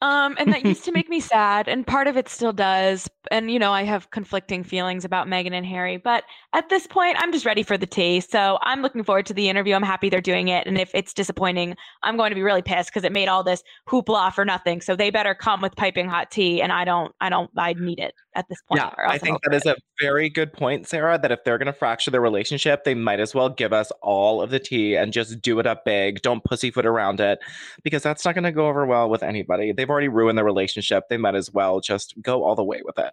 um, 0.00 0.36
and 0.38 0.52
that 0.52 0.64
used 0.64 0.84
to 0.84 0.92
make 0.98 1.08
me 1.08 1.20
sad, 1.20 1.68
and 1.68 1.86
part 1.86 2.06
of 2.06 2.16
it 2.16 2.28
still 2.28 2.52
does. 2.52 3.08
And 3.30 3.50
you 3.50 3.58
know, 3.58 3.72
I 3.72 3.82
have 3.82 4.10
conflicting 4.10 4.62
feelings 4.62 5.04
about 5.04 5.26
Meghan 5.26 5.52
and 5.52 5.66
Harry, 5.66 5.96
but 5.96 6.24
at 6.52 6.68
this 6.68 6.86
point, 6.86 7.16
I'm 7.18 7.32
just 7.32 7.44
ready 7.44 7.62
for 7.62 7.76
the 7.76 7.86
tea. 7.86 8.20
So 8.20 8.58
I'm 8.62 8.80
looking 8.80 9.02
forward 9.04 9.26
to 9.26 9.34
the 9.34 9.48
interview. 9.48 9.74
I'm 9.74 9.82
happy 9.82 10.08
they're 10.08 10.20
doing 10.20 10.48
it, 10.48 10.66
and 10.66 10.78
if 10.78 10.90
it's 10.94 11.12
disappointing, 11.12 11.76
I'm 12.02 12.16
going 12.16 12.30
to 12.30 12.36
be 12.36 12.42
really 12.42 12.62
pissed 12.62 12.90
because 12.90 13.04
it 13.04 13.12
made 13.12 13.28
all 13.28 13.42
this 13.42 13.62
hoopla 13.88 14.32
for 14.32 14.44
nothing. 14.44 14.80
So 14.80 14.94
they 14.94 15.10
better 15.10 15.34
come 15.34 15.60
with 15.60 15.74
piping 15.74 16.08
hot 16.08 16.30
tea, 16.30 16.62
and 16.62 16.72
I 16.72 16.84
don't, 16.84 17.12
I 17.20 17.28
don't, 17.28 17.50
I 17.56 17.72
need 17.74 17.98
it 17.98 18.14
at 18.36 18.46
this 18.48 18.58
point. 18.68 18.80
Yeah, 18.80 18.90
I 19.06 19.18
think 19.18 19.42
that 19.42 19.54
is 19.54 19.66
a 19.66 19.76
very 20.00 20.30
good 20.30 20.52
point, 20.52 20.86
Sarah. 20.86 21.18
That 21.18 21.32
if 21.32 21.42
they're 21.44 21.58
going 21.58 21.66
to 21.66 21.72
fracture 21.72 22.12
their 22.12 22.20
relationship, 22.20 22.84
they 22.84 22.94
might 22.94 23.18
as 23.18 23.34
well 23.34 23.48
give 23.48 23.72
us 23.72 23.90
all 24.00 24.40
of 24.40 24.50
the 24.50 24.60
tea 24.60 24.96
and 24.96 25.12
just 25.12 25.42
do 25.42 25.58
it 25.58 25.66
up 25.66 25.84
big. 25.84 26.22
Don't 26.22 26.44
pussyfoot 26.44 26.86
around 26.86 27.20
it, 27.20 27.40
because 27.82 28.04
that's 28.04 28.24
not 28.24 28.34
going 28.34 28.44
to 28.44 28.52
go 28.52 28.68
over 28.68 28.86
well 28.86 29.10
with 29.10 29.24
anybody. 29.24 29.72
They've 29.72 29.87
already 29.90 30.08
ruined 30.08 30.38
their 30.38 30.44
relationship. 30.44 31.04
They 31.08 31.16
might 31.16 31.34
as 31.34 31.52
well 31.52 31.80
just 31.80 32.14
go 32.22 32.44
all 32.44 32.54
the 32.54 32.64
way 32.64 32.82
with 32.84 32.98
it. 32.98 33.12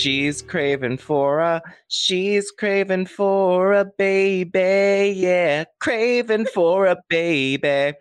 She's 0.00 0.40
craving 0.40 0.96
for 0.96 1.40
a, 1.40 1.60
she's 1.88 2.50
craving 2.50 3.04
for 3.04 3.74
a 3.74 3.84
baby. 3.84 5.12
Yeah, 5.14 5.64
craving 5.78 6.46
for 6.46 6.86
a 6.86 6.96
baby. 7.10 7.92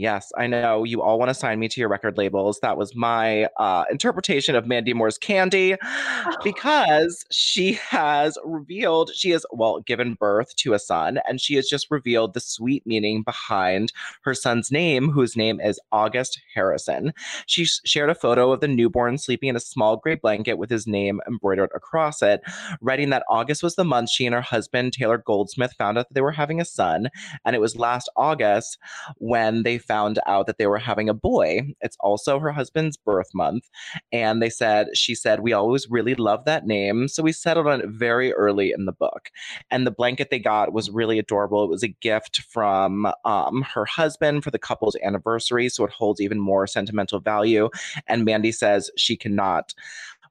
Yes, 0.00 0.32
I 0.38 0.46
know 0.46 0.84
you 0.84 1.02
all 1.02 1.18
want 1.18 1.28
to 1.28 1.34
sign 1.34 1.58
me 1.58 1.68
to 1.68 1.78
your 1.78 1.90
record 1.90 2.16
labels. 2.16 2.58
That 2.60 2.78
was 2.78 2.96
my 2.96 3.44
uh, 3.58 3.84
interpretation 3.90 4.56
of 4.56 4.66
Mandy 4.66 4.94
Moore's 4.94 5.18
Candy 5.18 5.76
because 6.42 7.22
she 7.30 7.74
has 7.74 8.38
revealed, 8.42 9.10
she 9.14 9.28
has, 9.30 9.44
well, 9.50 9.80
given 9.80 10.14
birth 10.14 10.56
to 10.56 10.72
a 10.72 10.78
son, 10.78 11.18
and 11.28 11.38
she 11.38 11.54
has 11.56 11.68
just 11.68 11.90
revealed 11.90 12.32
the 12.32 12.40
sweet 12.40 12.86
meaning 12.86 13.22
behind 13.22 13.92
her 14.22 14.32
son's 14.32 14.70
name, 14.72 15.10
whose 15.10 15.36
name 15.36 15.60
is 15.60 15.78
August 15.92 16.40
Harrison. 16.54 17.12
She 17.44 17.66
shared 17.66 18.08
a 18.08 18.14
photo 18.14 18.52
of 18.52 18.60
the 18.60 18.68
newborn 18.68 19.18
sleeping 19.18 19.50
in 19.50 19.56
a 19.56 19.60
small 19.60 19.98
gray 19.98 20.14
blanket 20.14 20.54
with 20.54 20.70
his 20.70 20.86
name 20.86 21.19
embroidered 21.26 21.70
across 21.74 22.22
it, 22.22 22.40
writing 22.80 23.10
that 23.10 23.24
August 23.28 23.62
was 23.62 23.76
the 23.76 23.84
month 23.84 24.10
she 24.10 24.26
and 24.26 24.34
her 24.34 24.40
husband, 24.40 24.92
Taylor 24.92 25.18
Goldsmith, 25.18 25.74
found 25.78 25.98
out 25.98 26.08
that 26.08 26.14
they 26.14 26.20
were 26.20 26.32
having 26.32 26.60
a 26.60 26.64
son. 26.64 27.08
And 27.44 27.54
it 27.54 27.60
was 27.60 27.76
last 27.76 28.10
August 28.16 28.78
when 29.16 29.62
they 29.62 29.78
found 29.78 30.18
out 30.26 30.46
that 30.46 30.58
they 30.58 30.66
were 30.66 30.78
having 30.78 31.08
a 31.08 31.14
boy. 31.14 31.74
It's 31.80 31.96
also 32.00 32.38
her 32.38 32.52
husband's 32.52 32.96
birth 32.96 33.30
month. 33.34 33.68
And 34.12 34.42
they 34.42 34.50
said, 34.50 34.88
she 34.96 35.14
said, 35.14 35.40
we 35.40 35.52
always 35.52 35.88
really 35.90 36.14
loved 36.14 36.46
that 36.46 36.66
name. 36.66 37.08
So 37.08 37.22
we 37.22 37.32
settled 37.32 37.66
on 37.66 37.80
it 37.80 37.88
very 37.88 38.32
early 38.32 38.72
in 38.72 38.86
the 38.86 38.92
book. 38.92 39.30
And 39.70 39.86
the 39.86 39.90
blanket 39.90 40.30
they 40.30 40.38
got 40.38 40.72
was 40.72 40.90
really 40.90 41.18
adorable. 41.18 41.64
It 41.64 41.70
was 41.70 41.82
a 41.82 41.88
gift 41.88 42.42
from 42.48 43.06
um, 43.24 43.62
her 43.74 43.84
husband 43.84 44.44
for 44.44 44.50
the 44.50 44.58
couple's 44.58 44.96
anniversary. 45.02 45.68
So 45.68 45.84
it 45.84 45.90
holds 45.90 46.20
even 46.20 46.38
more 46.38 46.66
sentimental 46.66 47.20
value. 47.20 47.68
And 48.06 48.24
Mandy 48.24 48.52
says 48.52 48.90
she 48.96 49.16
cannot 49.16 49.74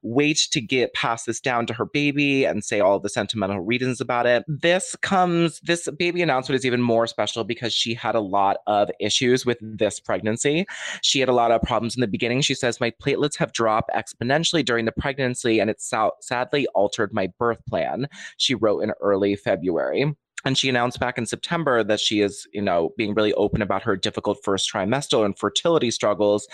wait 0.02 0.48
to 0.50 0.60
get 0.60 0.94
pass 0.94 1.24
this 1.24 1.40
down 1.40 1.66
to 1.66 1.74
her 1.74 1.84
baby 1.84 2.44
and 2.44 2.64
say 2.64 2.80
all 2.80 2.98
the 2.98 3.08
sentimental 3.08 3.60
reasons 3.60 4.00
about 4.00 4.26
it. 4.26 4.44
This 4.48 4.96
comes, 5.02 5.60
this 5.60 5.88
baby 5.98 6.22
announcement 6.22 6.58
is 6.58 6.66
even 6.66 6.80
more 6.80 7.06
special 7.06 7.44
because 7.44 7.72
she 7.72 7.94
had 7.94 8.14
a 8.14 8.20
lot 8.20 8.58
of 8.66 8.90
issues 9.00 9.44
with 9.44 9.58
this 9.60 10.00
pregnancy. 10.00 10.66
She 11.02 11.20
had 11.20 11.28
a 11.28 11.34
lot 11.34 11.50
of 11.50 11.62
problems 11.62 11.94
in 11.94 12.00
the 12.00 12.08
beginning. 12.08 12.40
She 12.42 12.54
says, 12.54 12.80
My 12.80 12.90
platelets 12.90 13.36
have 13.36 13.52
dropped 13.52 13.90
exponentially 13.94 14.64
during 14.64 14.84
the 14.84 14.92
pregnancy 14.92 15.60
and 15.60 15.70
it 15.70 15.80
sadly 15.80 16.66
altered 16.68 17.12
my 17.12 17.28
birth 17.38 17.64
plan, 17.66 18.08
she 18.36 18.54
wrote 18.54 18.80
in 18.80 18.92
early 19.00 19.36
February. 19.36 20.14
And 20.44 20.56
she 20.56 20.68
announced 20.68 21.00
back 21.00 21.18
in 21.18 21.26
September 21.26 21.82
that 21.84 22.00
she 22.00 22.20
is, 22.20 22.46
you 22.52 22.62
know, 22.62 22.92
being 22.96 23.14
really 23.14 23.32
open 23.34 23.62
about 23.62 23.82
her 23.82 23.96
difficult 23.96 24.38
first 24.42 24.70
trimester 24.72 25.24
and 25.24 25.38
fertility 25.38 25.90
struggles 25.90 26.48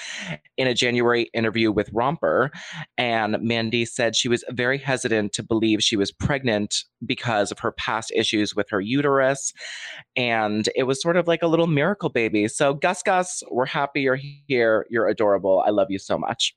in 0.56 0.66
a 0.66 0.74
January 0.74 1.30
interview 1.34 1.70
with 1.70 1.90
Romper. 1.92 2.50
And 2.98 3.36
Mandy 3.40 3.84
said 3.84 4.16
she 4.16 4.28
was 4.28 4.44
very 4.50 4.78
hesitant 4.78 5.32
to 5.34 5.42
believe 5.42 5.82
she 5.82 5.96
was 5.96 6.10
pregnant 6.10 6.84
because 7.04 7.52
of 7.52 7.58
her 7.60 7.72
past 7.72 8.12
issues 8.14 8.54
with 8.54 8.68
her 8.70 8.80
uterus. 8.80 9.52
And 10.16 10.68
it 10.74 10.84
was 10.84 11.00
sort 11.00 11.16
of 11.16 11.26
like 11.26 11.42
a 11.42 11.48
little 11.48 11.66
miracle 11.66 12.08
baby. 12.08 12.48
So, 12.48 12.74
Gus 12.74 13.02
Gus, 13.02 13.42
we're 13.50 13.66
happy 13.66 14.02
you're 14.02 14.18
here. 14.46 14.86
You're 14.90 15.08
adorable. 15.08 15.62
I 15.66 15.70
love 15.70 15.88
you 15.90 15.98
so 15.98 16.18
much. 16.18 16.54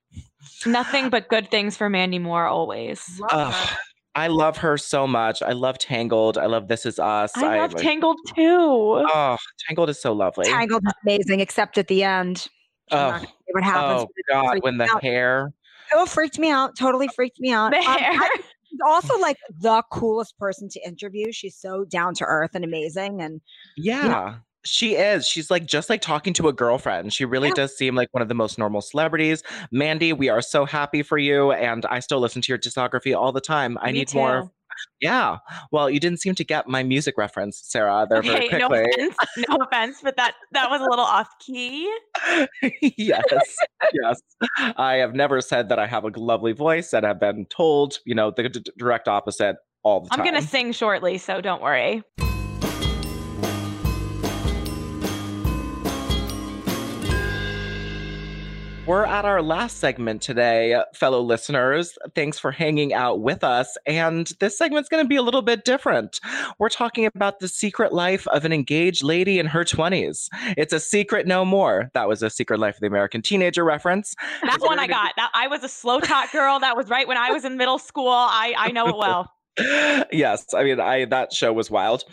Nothing 0.65 1.10
but 1.10 1.28
good 1.28 1.52
things 1.52 1.76
for 1.76 1.89
Mandy 1.89 2.20
Moore 2.20 2.46
always. 2.46 3.22
Ugh, 3.30 3.78
I 4.15 4.28
love 4.28 4.58
her 4.58 4.78
so 4.78 5.06
much. 5.08 5.41
I 5.41 5.52
love 5.54 5.78
Tangled. 5.78 6.38
I 6.38 6.48
love 6.48 6.67
This 6.67 6.86
Is 6.86 7.00
Us. 7.00 7.32
I 7.36 7.58
love 7.60 7.74
like- 7.74 7.84
Tangled 7.84 8.17
too. 8.36 9.06
Oh, 9.13 9.38
Tangled 9.67 9.89
is 9.89 10.02
so 10.02 10.13
lovely. 10.13 10.45
Tangled 10.45 10.84
is 10.86 10.93
amazing, 11.04 11.39
except 11.39 11.78
at 11.78 11.88
the 11.88 12.04
end. 12.04 12.48
Oh, 12.91 13.24
what 13.52 13.63
happens. 13.63 14.02
oh 14.02 14.08
but 14.08 14.34
God, 14.34 14.58
when 14.63 14.78
the 14.78 14.86
out. 14.91 15.04
hair. 15.04 15.52
Oh, 15.93 16.06
freaked 16.06 16.39
me 16.39 16.50
out. 16.50 16.76
Totally 16.78 17.08
freaked 17.15 17.39
me 17.39 17.52
out. 17.52 17.72
The 17.72 17.78
Um, 17.78 17.84
hair. 18.00 18.19
think 18.19 18.45
she's 18.69 18.80
also 18.86 19.17
like 19.19 19.38
the 19.60 19.84
coolest 19.91 20.38
person 20.39 20.69
to 20.69 20.80
interview. 20.88 21.32
She's 21.32 21.56
so 21.56 21.86
down 21.86 22.13
to 22.15 22.26
earth 22.26 22.52
and 22.56 22.63
amazing. 22.65 23.22
And 23.22 23.41
Yeah. 23.78 24.38
She 24.65 24.95
is. 24.95 25.26
She's 25.28 25.50
like 25.50 25.65
just 25.65 25.89
like 25.89 26.02
talking 26.02 26.34
to 26.34 26.48
a 26.50 26.54
girlfriend. 26.54 27.13
She 27.13 27.24
really 27.26 27.48
Yeah. 27.50 27.54
does 27.56 27.78
seem 27.78 27.95
like 27.95 28.10
one 28.12 28.22
of 28.22 28.28
the 28.28 28.36
most 28.36 28.58
normal 28.58 28.82
celebrities. 28.82 29.41
Mandy, 29.72 30.12
we 30.13 30.28
are 30.30 30.41
so 30.41 30.65
happy 30.65 31.02
for 31.02 31.17
you. 31.17 31.52
And 31.54 31.86
I 31.86 32.00
still 32.00 32.19
listen 32.19 32.41
to 32.41 32.52
your 32.52 32.58
discography 32.60 33.15
all 33.17 33.32
the 33.32 33.41
time. 33.41 33.78
I 33.82 33.88
Me 33.88 34.00
need 34.00 34.13
more. 34.13 34.52
Yeah. 35.02 35.38
Well, 35.72 35.89
you 35.89 36.00
didn't 36.00 36.19
seem 36.22 36.36
to 36.36 36.43
get 36.43 36.67
my 36.67 36.84
music 36.84 37.15
reference, 37.17 37.62
Sarah, 37.65 38.06
there 38.10 38.22
very 38.22 38.48
Okay, 38.48 38.58
no 38.60 38.67
quickly. 38.67 38.91
offense, 38.93 39.15
no 39.50 39.56
offense, 39.62 40.00
but 40.02 40.15
that 40.17 40.36
that 40.52 40.69
was 40.69 40.80
a 40.80 40.86
little 40.86 41.04
off 41.06 41.28
key. 41.39 41.91
yes. 42.98 43.24
yes. 43.93 44.22
I 44.78 44.95
have 44.95 45.13
never 45.15 45.41
said 45.41 45.69
that 45.69 45.80
I 45.80 45.88
have 45.88 46.06
a 46.06 46.12
lovely 46.17 46.54
voice 46.54 46.93
and 46.93 47.06
have 47.06 47.19
been 47.19 47.45
told, 47.45 48.00
you 48.06 48.15
know, 48.15 48.32
the 48.32 48.48
d- 48.50 48.63
direct 48.78 49.08
opposite 49.10 49.58
all 49.84 50.02
the 50.02 50.10
time. 50.10 50.19
I'm 50.19 50.26
gonna 50.26 50.41
sing 50.41 50.72
shortly, 50.72 51.17
so 51.17 51.41
don't 51.41 51.62
worry. 51.62 52.04
We're 58.89 59.06
at 59.06 59.23
our 59.23 59.43
last 59.43 59.78
segment 59.78 60.23
today, 60.23 60.75
fellow 60.95 61.21
listeners. 61.21 61.95
Thanks 62.15 62.39
for 62.39 62.49
hanging 62.49 62.91
out 62.91 63.19
with 63.19 63.43
us. 63.43 63.78
And 63.86 64.25
this 64.39 64.58
segment's 64.58 64.89
going 64.89 65.04
to 65.04 65.08
be 65.08 65.15
a 65.15 65.21
little 65.21 65.43
bit 65.43 65.63
different. 65.63 66.19
We're 66.58 66.69
talking 66.69 67.06
about 67.06 67.39
the 67.39 67.47
secret 67.47 67.93
life 67.93 68.28
of 68.30 68.45
an 68.45 68.52
engaged 68.52 69.04
lady 69.04 69.38
in 69.38 69.45
her 69.45 69.63
20s. 69.63 70.28
It's 70.58 70.73
a 70.73 70.80
secret 70.80 71.28
no 71.28 71.45
more. 71.45 71.91
That 71.93 72.08
was 72.08 72.23
a 72.23 72.32
Secret 72.32 72.60
Life 72.60 72.78
of 72.78 72.82
the 72.82 72.88
American 72.88 73.21
Teenager 73.21 73.63
reference. 73.63 74.15
That's 74.41 74.65
one 74.65 74.80
I 74.80 74.88
got. 74.88 75.13
That 75.17 75.30
I 75.36 75.45
was 75.45 75.63
a 75.63 75.69
slow 75.69 75.99
talk 75.99 76.32
girl. 76.32 76.60
That 76.60 76.75
was 76.75 76.89
right 76.89 77.08
when 77.08 77.17
I 77.17 77.30
was 77.30 77.45
in 77.45 77.58
middle 77.58 77.78
school. 77.78 78.10
I 78.10 78.56
I 78.58 78.71
know 78.71 78.88
it 78.88 78.97
well. 78.97 79.32
yes, 80.12 80.52
I 80.56 80.63
mean, 80.63 80.80
I 80.80 81.06
that 81.06 81.32
show 81.32 81.54
was 81.54 81.69
wild. 81.69 82.06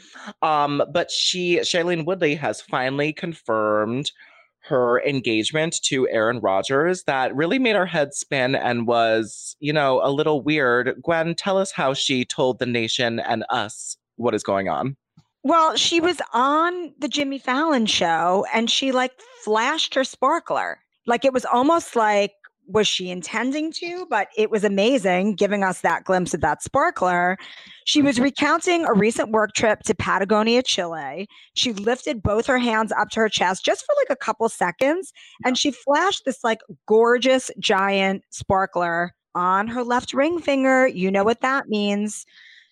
Um, 0.42 0.82
but 0.92 1.10
she, 1.10 1.58
Shailene 1.60 2.04
Woodley, 2.04 2.34
has 2.34 2.60
finally 2.60 3.14
confirmed 3.14 4.12
her 4.68 5.00
engagement 5.02 5.81
to 5.85 6.09
Aaron 6.09 6.40
Rodgers. 6.40 7.05
That 7.05 7.35
really 7.35 7.59
made 7.59 7.76
our 7.76 7.87
heads 7.87 8.18
spin 8.18 8.55
and 8.55 8.87
was, 8.87 9.57
you 9.61 9.72
know, 9.72 10.00
a 10.02 10.11
little 10.11 10.42
weird. 10.42 11.00
Gwen, 11.02 11.35
tell 11.35 11.59
us 11.59 11.70
how 11.72 11.94
she 11.94 12.24
told 12.24 12.59
the 12.59 12.66
nation 12.66 13.20
and 13.20 13.44
us 13.50 13.96
what 14.16 14.35
is 14.35 14.42
going 14.42 14.68
on. 14.68 14.96
well, 15.44 15.76
she 15.76 16.00
was 16.00 16.20
on 16.33 16.92
the 16.98 17.07
Jimmy 17.09 17.38
Fallon 17.38 17.87
show 17.87 18.44
and 18.52 18.68
she 18.68 18.90
like 18.90 19.12
flashed 19.44 19.94
her 19.94 20.02
sparkler. 20.02 20.81
Like 21.07 21.24
it 21.24 21.33
was 21.33 21.44
almost 21.44 21.94
like, 21.94 22.33
was 22.66 22.88
she 22.88 23.11
intending 23.11 23.72
to? 23.72 24.07
But 24.09 24.29
it 24.37 24.50
was 24.50 24.64
amazing 24.64 25.35
giving 25.35 25.62
us 25.62 25.81
that 25.81 26.05
glimpse 26.05 26.35
of 26.35 26.40
that 26.40 26.62
sparkler. 26.62 27.37
She 27.85 28.02
was 28.02 28.16
mm-hmm. 28.16 28.24
recounting 28.24 28.85
a 28.85 28.92
recent 28.92 29.31
work 29.31 29.52
trip 29.55 29.83
to 29.85 29.94
Patagonia, 29.94 30.62
Chile. 30.62 31.29
She 31.55 31.72
lifted 31.72 32.22
both 32.22 32.46
her 32.46 32.59
hands 32.59 32.92
up 32.92 33.11
to 33.11 33.20
her 33.20 33.29
chest 33.29 33.64
just 33.64 33.85
for 33.85 33.94
like 34.00 34.11
a 34.11 34.24
couple 34.24 34.48
seconds 34.48 35.12
and 35.44 35.57
she 35.57 35.70
flashed 35.70 36.24
this 36.24 36.42
like 36.42 36.61
gorgeous 36.87 37.50
giant 37.59 38.22
sparkler 38.31 39.14
on 39.35 39.68
her 39.68 39.85
left 39.85 40.12
ring 40.12 40.40
finger. 40.40 40.87
You 40.87 41.11
know 41.11 41.24
what 41.24 41.42
that 41.42 41.68
means. 41.68 42.26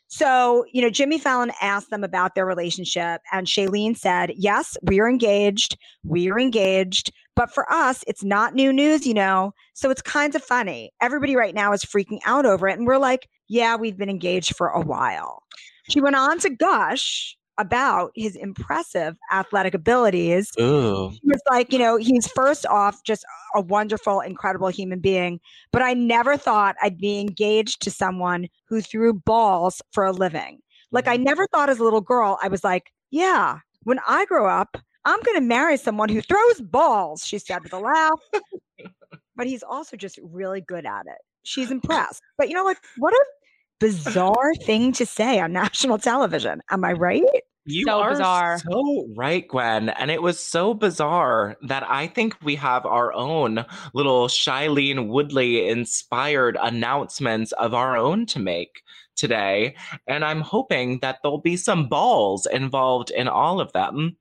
So, 0.09 0.65
you 0.73 0.81
know, 0.81 0.91
Jimmy 0.91 1.19
Fallon 1.19 1.51
asked 1.61 1.91
them 1.91 2.05
about 2.05 2.35
their 2.35 2.47
relationship, 2.47 3.21
and 3.33 3.47
Shailene 3.47 3.97
said, 3.97 4.33
Yes, 4.37 4.77
we 4.83 5.01
are 5.01 5.09
engaged. 5.09 5.77
We 6.05 6.31
are 6.31 6.39
engaged. 6.39 7.11
But 7.37 7.53
for 7.53 7.71
us, 7.71 8.05
it's 8.07 8.23
not 8.23 8.55
new 8.55 8.73
news, 8.73 9.07
you 9.07 9.15
know. 9.15 9.55
So 9.75 9.91
it's 9.91 10.03
kind 10.03 10.35
of 10.35 10.43
funny. 10.43 10.93
Everybody 11.01 11.37
right 11.37 11.55
now 11.55 11.73
is 11.73 11.85
freaking 11.85 12.21
out 12.25 12.47
over 12.47 12.69
it. 12.69 12.79
And 12.79 12.87
we're 12.87 12.99
like, 12.99 13.29
Yeah, 13.49 13.77
we've 13.77 13.97
been 13.97 14.11
engaged 14.11 14.57
for 14.57 14.69
a 14.69 14.81
while. 14.81 15.43
She 15.89 16.01
went 16.01 16.17
on 16.17 16.39
to 16.41 16.51
gush 16.51 17.37
about 17.59 18.11
his 18.15 18.37
impressive 18.37 19.17
athletic 19.33 19.75
abilities 19.75 20.51
Ooh. 20.61 21.11
he 21.11 21.21
was 21.25 21.41
like, 21.49 21.73
you 21.73 21.79
know, 21.79 21.97
he's 21.97 22.27
first 22.27 22.67
off 22.67 23.03
just 23.05 23.25
a 23.55 23.61
wonderful, 23.61 24.21
incredible 24.21 24.69
human 24.69 24.99
being. 24.99 25.39
But 25.71 25.83
I 25.83 25.95
never 25.95 26.37
thought 26.37 26.77
I'd 26.83 26.99
be 26.99 27.21
engaged 27.21 27.81
to 27.83 27.91
someone 27.91 28.49
who 28.67 28.81
threw 28.81 29.15
balls 29.15 29.81
for 29.93 30.05
a 30.05 30.13
living. 30.13 30.59
Like, 30.91 31.07
I 31.07 31.17
mm. 31.17 31.25
never 31.25 31.47
thought 31.47 31.71
as 31.71 31.79
a 31.79 31.85
little 31.85 32.01
girl, 32.01 32.39
I 32.43 32.49
was 32.49 32.65
like, 32.65 32.93
yeah, 33.11 33.59
when 33.85 34.01
I 34.07 34.25
grow 34.25 34.49
up, 34.49 34.77
I'm 35.05 35.21
going 35.23 35.37
to 35.37 35.43
marry 35.47 35.77
someone 35.77 36.09
who 36.09 36.21
throws 36.23 36.61
balls, 36.61 37.27
she 37.27 37.39
said 37.39 37.63
with 37.63 37.73
a 37.73 37.79
laugh. 37.79 38.21
but 39.37 39.47
he's 39.47 39.63
also 39.63 39.97
just 39.97 40.19
really 40.23 40.61
good 40.61 40.87
at 40.87 41.07
it. 41.07 41.19
She's 41.45 41.71
impressed. 41.71 42.23
But 42.39 42.49
you 42.49 42.55
know 42.55 42.65
what? 42.65 42.79
What 42.99 43.13
a 43.13 43.25
bizarre 43.81 44.55
thing 44.65 44.93
to 44.93 45.05
say 45.07 45.41
on 45.41 45.53
national 45.65 45.99
television. 45.99 46.61
Am 46.71 46.85
I 46.85 46.93
right? 46.93 47.23
You 47.67 47.85
So 47.87 48.01
are 48.01 48.11
bizarre. 48.11 48.59
so 48.59 49.09
right, 49.17 49.47
Gwen. 49.49 49.89
And 49.89 50.11
it 50.11 50.21
was 50.23 50.39
so 50.39 50.75
bizarre 50.75 51.57
that 51.67 51.83
I 51.89 52.07
think 52.07 52.37
we 52.43 52.57
have 52.57 52.85
our 52.85 53.13
own 53.15 53.65
little 53.95 54.29
Shailene 54.29 55.09
Woodley 55.09 55.67
inspired 55.69 56.59
announcements 56.63 57.53
of 57.53 57.73
our 57.73 57.97
own 57.97 58.27
to 58.27 58.39
make 58.39 58.83
today. 59.17 59.75
And 60.07 60.25
I'm 60.25 60.41
hoping 60.41 60.99
that 61.01 61.19
there'll 61.23 61.39
be 61.39 61.57
some 61.57 61.89
balls 61.89 62.47
involved 62.47 63.11
in 63.11 63.29
all 63.29 63.61
of 63.61 63.73
them. 63.73 64.17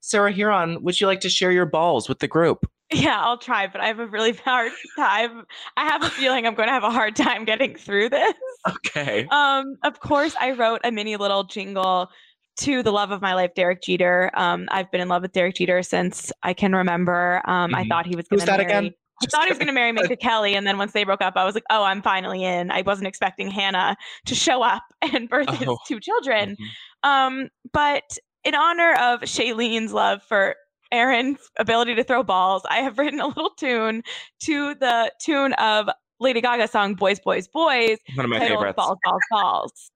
Sarah 0.00 0.32
Hearon, 0.32 0.82
would 0.82 1.00
you 1.00 1.06
like 1.06 1.20
to 1.20 1.28
share 1.28 1.52
your 1.52 1.66
balls 1.66 2.08
with 2.08 2.18
the 2.20 2.28
group? 2.28 2.68
Yeah, 2.90 3.20
I'll 3.20 3.36
try, 3.38 3.66
but 3.66 3.80
I 3.82 3.86
have 3.86 3.98
a 3.98 4.06
really 4.06 4.32
hard 4.44 4.72
time. 4.96 5.44
I 5.76 5.84
have 5.86 6.02
a 6.02 6.10
feeling 6.10 6.46
I'm 6.46 6.54
going 6.54 6.68
to 6.68 6.72
have 6.72 6.84
a 6.84 6.90
hard 6.90 7.16
time 7.16 7.44
getting 7.44 7.74
through 7.76 8.10
this. 8.10 8.34
Okay. 8.86 9.26
Um, 9.30 9.76
of 9.84 10.00
course, 10.00 10.34
I 10.38 10.50
wrote 10.50 10.80
a 10.84 10.90
mini 10.90 11.16
little 11.16 11.44
jingle 11.44 12.10
to 12.58 12.82
the 12.82 12.90
love 12.90 13.12
of 13.12 13.22
my 13.22 13.32
life, 13.34 13.54
Derek 13.54 13.80
Jeter. 13.82 14.30
Um, 14.34 14.66
I've 14.70 14.90
been 14.90 15.00
in 15.00 15.08
love 15.08 15.22
with 15.22 15.32
Derek 15.32 15.54
Jeter 15.54 15.82
since 15.82 16.32
I 16.42 16.52
can 16.54 16.74
remember. 16.74 17.40
Um, 17.48 17.72
I 17.74 17.84
Mhm. 17.84 17.88
thought 17.88 18.06
he 18.06 18.16
was 18.16 18.26
going 18.28 18.40
to 18.40 18.46
marry. 18.46 18.64
again? 18.64 18.94
I 19.22 19.26
thought 19.26 19.44
he 19.44 19.50
was 19.50 19.58
going 19.58 19.66
to 19.68 19.72
marry 19.72 19.92
Minka 19.92 20.16
Kelly, 20.16 20.54
and 20.54 20.66
then 20.66 20.78
once 20.78 20.92
they 20.92 21.04
broke 21.04 21.20
up, 21.22 21.36
I 21.36 21.44
was 21.44 21.54
like, 21.54 21.64
"Oh, 21.70 21.82
I'm 21.82 22.02
finally 22.02 22.44
in." 22.44 22.70
I 22.70 22.82
wasn't 22.82 23.08
expecting 23.08 23.50
Hannah 23.50 23.96
to 24.26 24.34
show 24.34 24.62
up 24.62 24.82
and 25.12 25.28
birth 25.28 25.50
his 25.50 25.68
Oh. 25.68 25.78
two 25.86 26.00
children. 26.00 26.56
Mhm. 27.04 27.08
Um, 27.08 27.48
but 27.72 28.16
in 28.44 28.54
honor 28.54 28.94
of 28.94 29.20
Shailene's 29.22 29.92
love 29.92 30.22
for 30.22 30.54
Aaron's 30.92 31.40
ability 31.58 31.94
to 31.96 32.04
throw 32.04 32.22
balls, 32.22 32.62
I 32.70 32.78
have 32.78 32.98
written 32.98 33.20
a 33.20 33.26
little 33.26 33.50
tune 33.50 34.02
to 34.44 34.74
the 34.76 35.12
tune 35.20 35.52
of 35.54 35.88
Lady 36.20 36.40
Gaga's 36.40 36.70
song 36.70 36.94
"Boys, 36.94 37.20
Boys, 37.20 37.46
Boys," 37.48 37.98
One 38.14 38.24
of 38.24 38.30
my 38.30 38.38
favorites. 38.40 38.76
"Balls, 38.76 38.98
Balls, 39.04 39.20
Balls." 39.30 39.90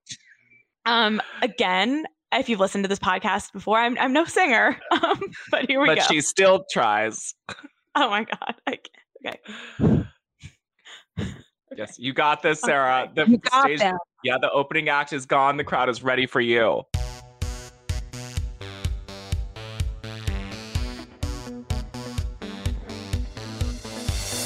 Um, 0.84 1.22
again, 1.42 2.04
if 2.32 2.48
you've 2.48 2.60
listened 2.60 2.84
to 2.84 2.88
this 2.88 2.98
podcast 2.98 3.52
before, 3.52 3.78
I'm 3.78 3.96
I'm 3.98 4.12
no 4.12 4.24
singer, 4.24 4.78
um, 5.02 5.20
but 5.50 5.66
here 5.68 5.80
we 5.80 5.86
But 5.86 5.98
go. 5.98 6.02
But 6.02 6.12
she 6.12 6.20
still 6.20 6.64
tries. 6.72 7.34
oh 7.94 8.10
my 8.10 8.24
god, 8.24 8.54
I 8.66 8.70
can't. 8.72 8.88
Okay. 9.26 9.38
Yes, 11.74 11.98
you 11.98 12.12
got 12.12 12.42
this, 12.42 12.60
Sarah. 12.60 13.10
The 13.14 13.24
You 13.26 13.38
got 13.38 13.62
stage- 13.64 13.78
that. 13.78 13.96
Yeah, 14.22 14.36
the 14.38 14.50
opening 14.50 14.90
act 14.90 15.14
is 15.14 15.24
gone. 15.24 15.56
The 15.56 15.64
crowd 15.64 15.88
is 15.88 16.02
ready 16.02 16.26
for 16.26 16.38
you. 16.42 16.82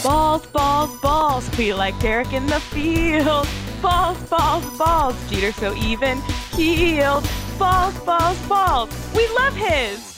Balls, 0.02 0.46
balls, 0.46 1.00
balls. 1.00 1.58
We 1.58 1.72
like 1.72 1.98
Derek 2.00 2.32
in 2.32 2.46
the 2.46 2.60
field. 2.60 3.48
Balls, 3.82 4.18
balls, 4.28 4.78
balls. 4.78 5.30
Jeter 5.30 5.52
so 5.52 5.74
even 5.74 6.20
keeled. 6.52 7.28
Balls, 7.58 7.98
balls, 8.00 8.38
balls. 8.46 8.90
We 9.16 9.26
love 9.28 9.56
his. 9.56 10.15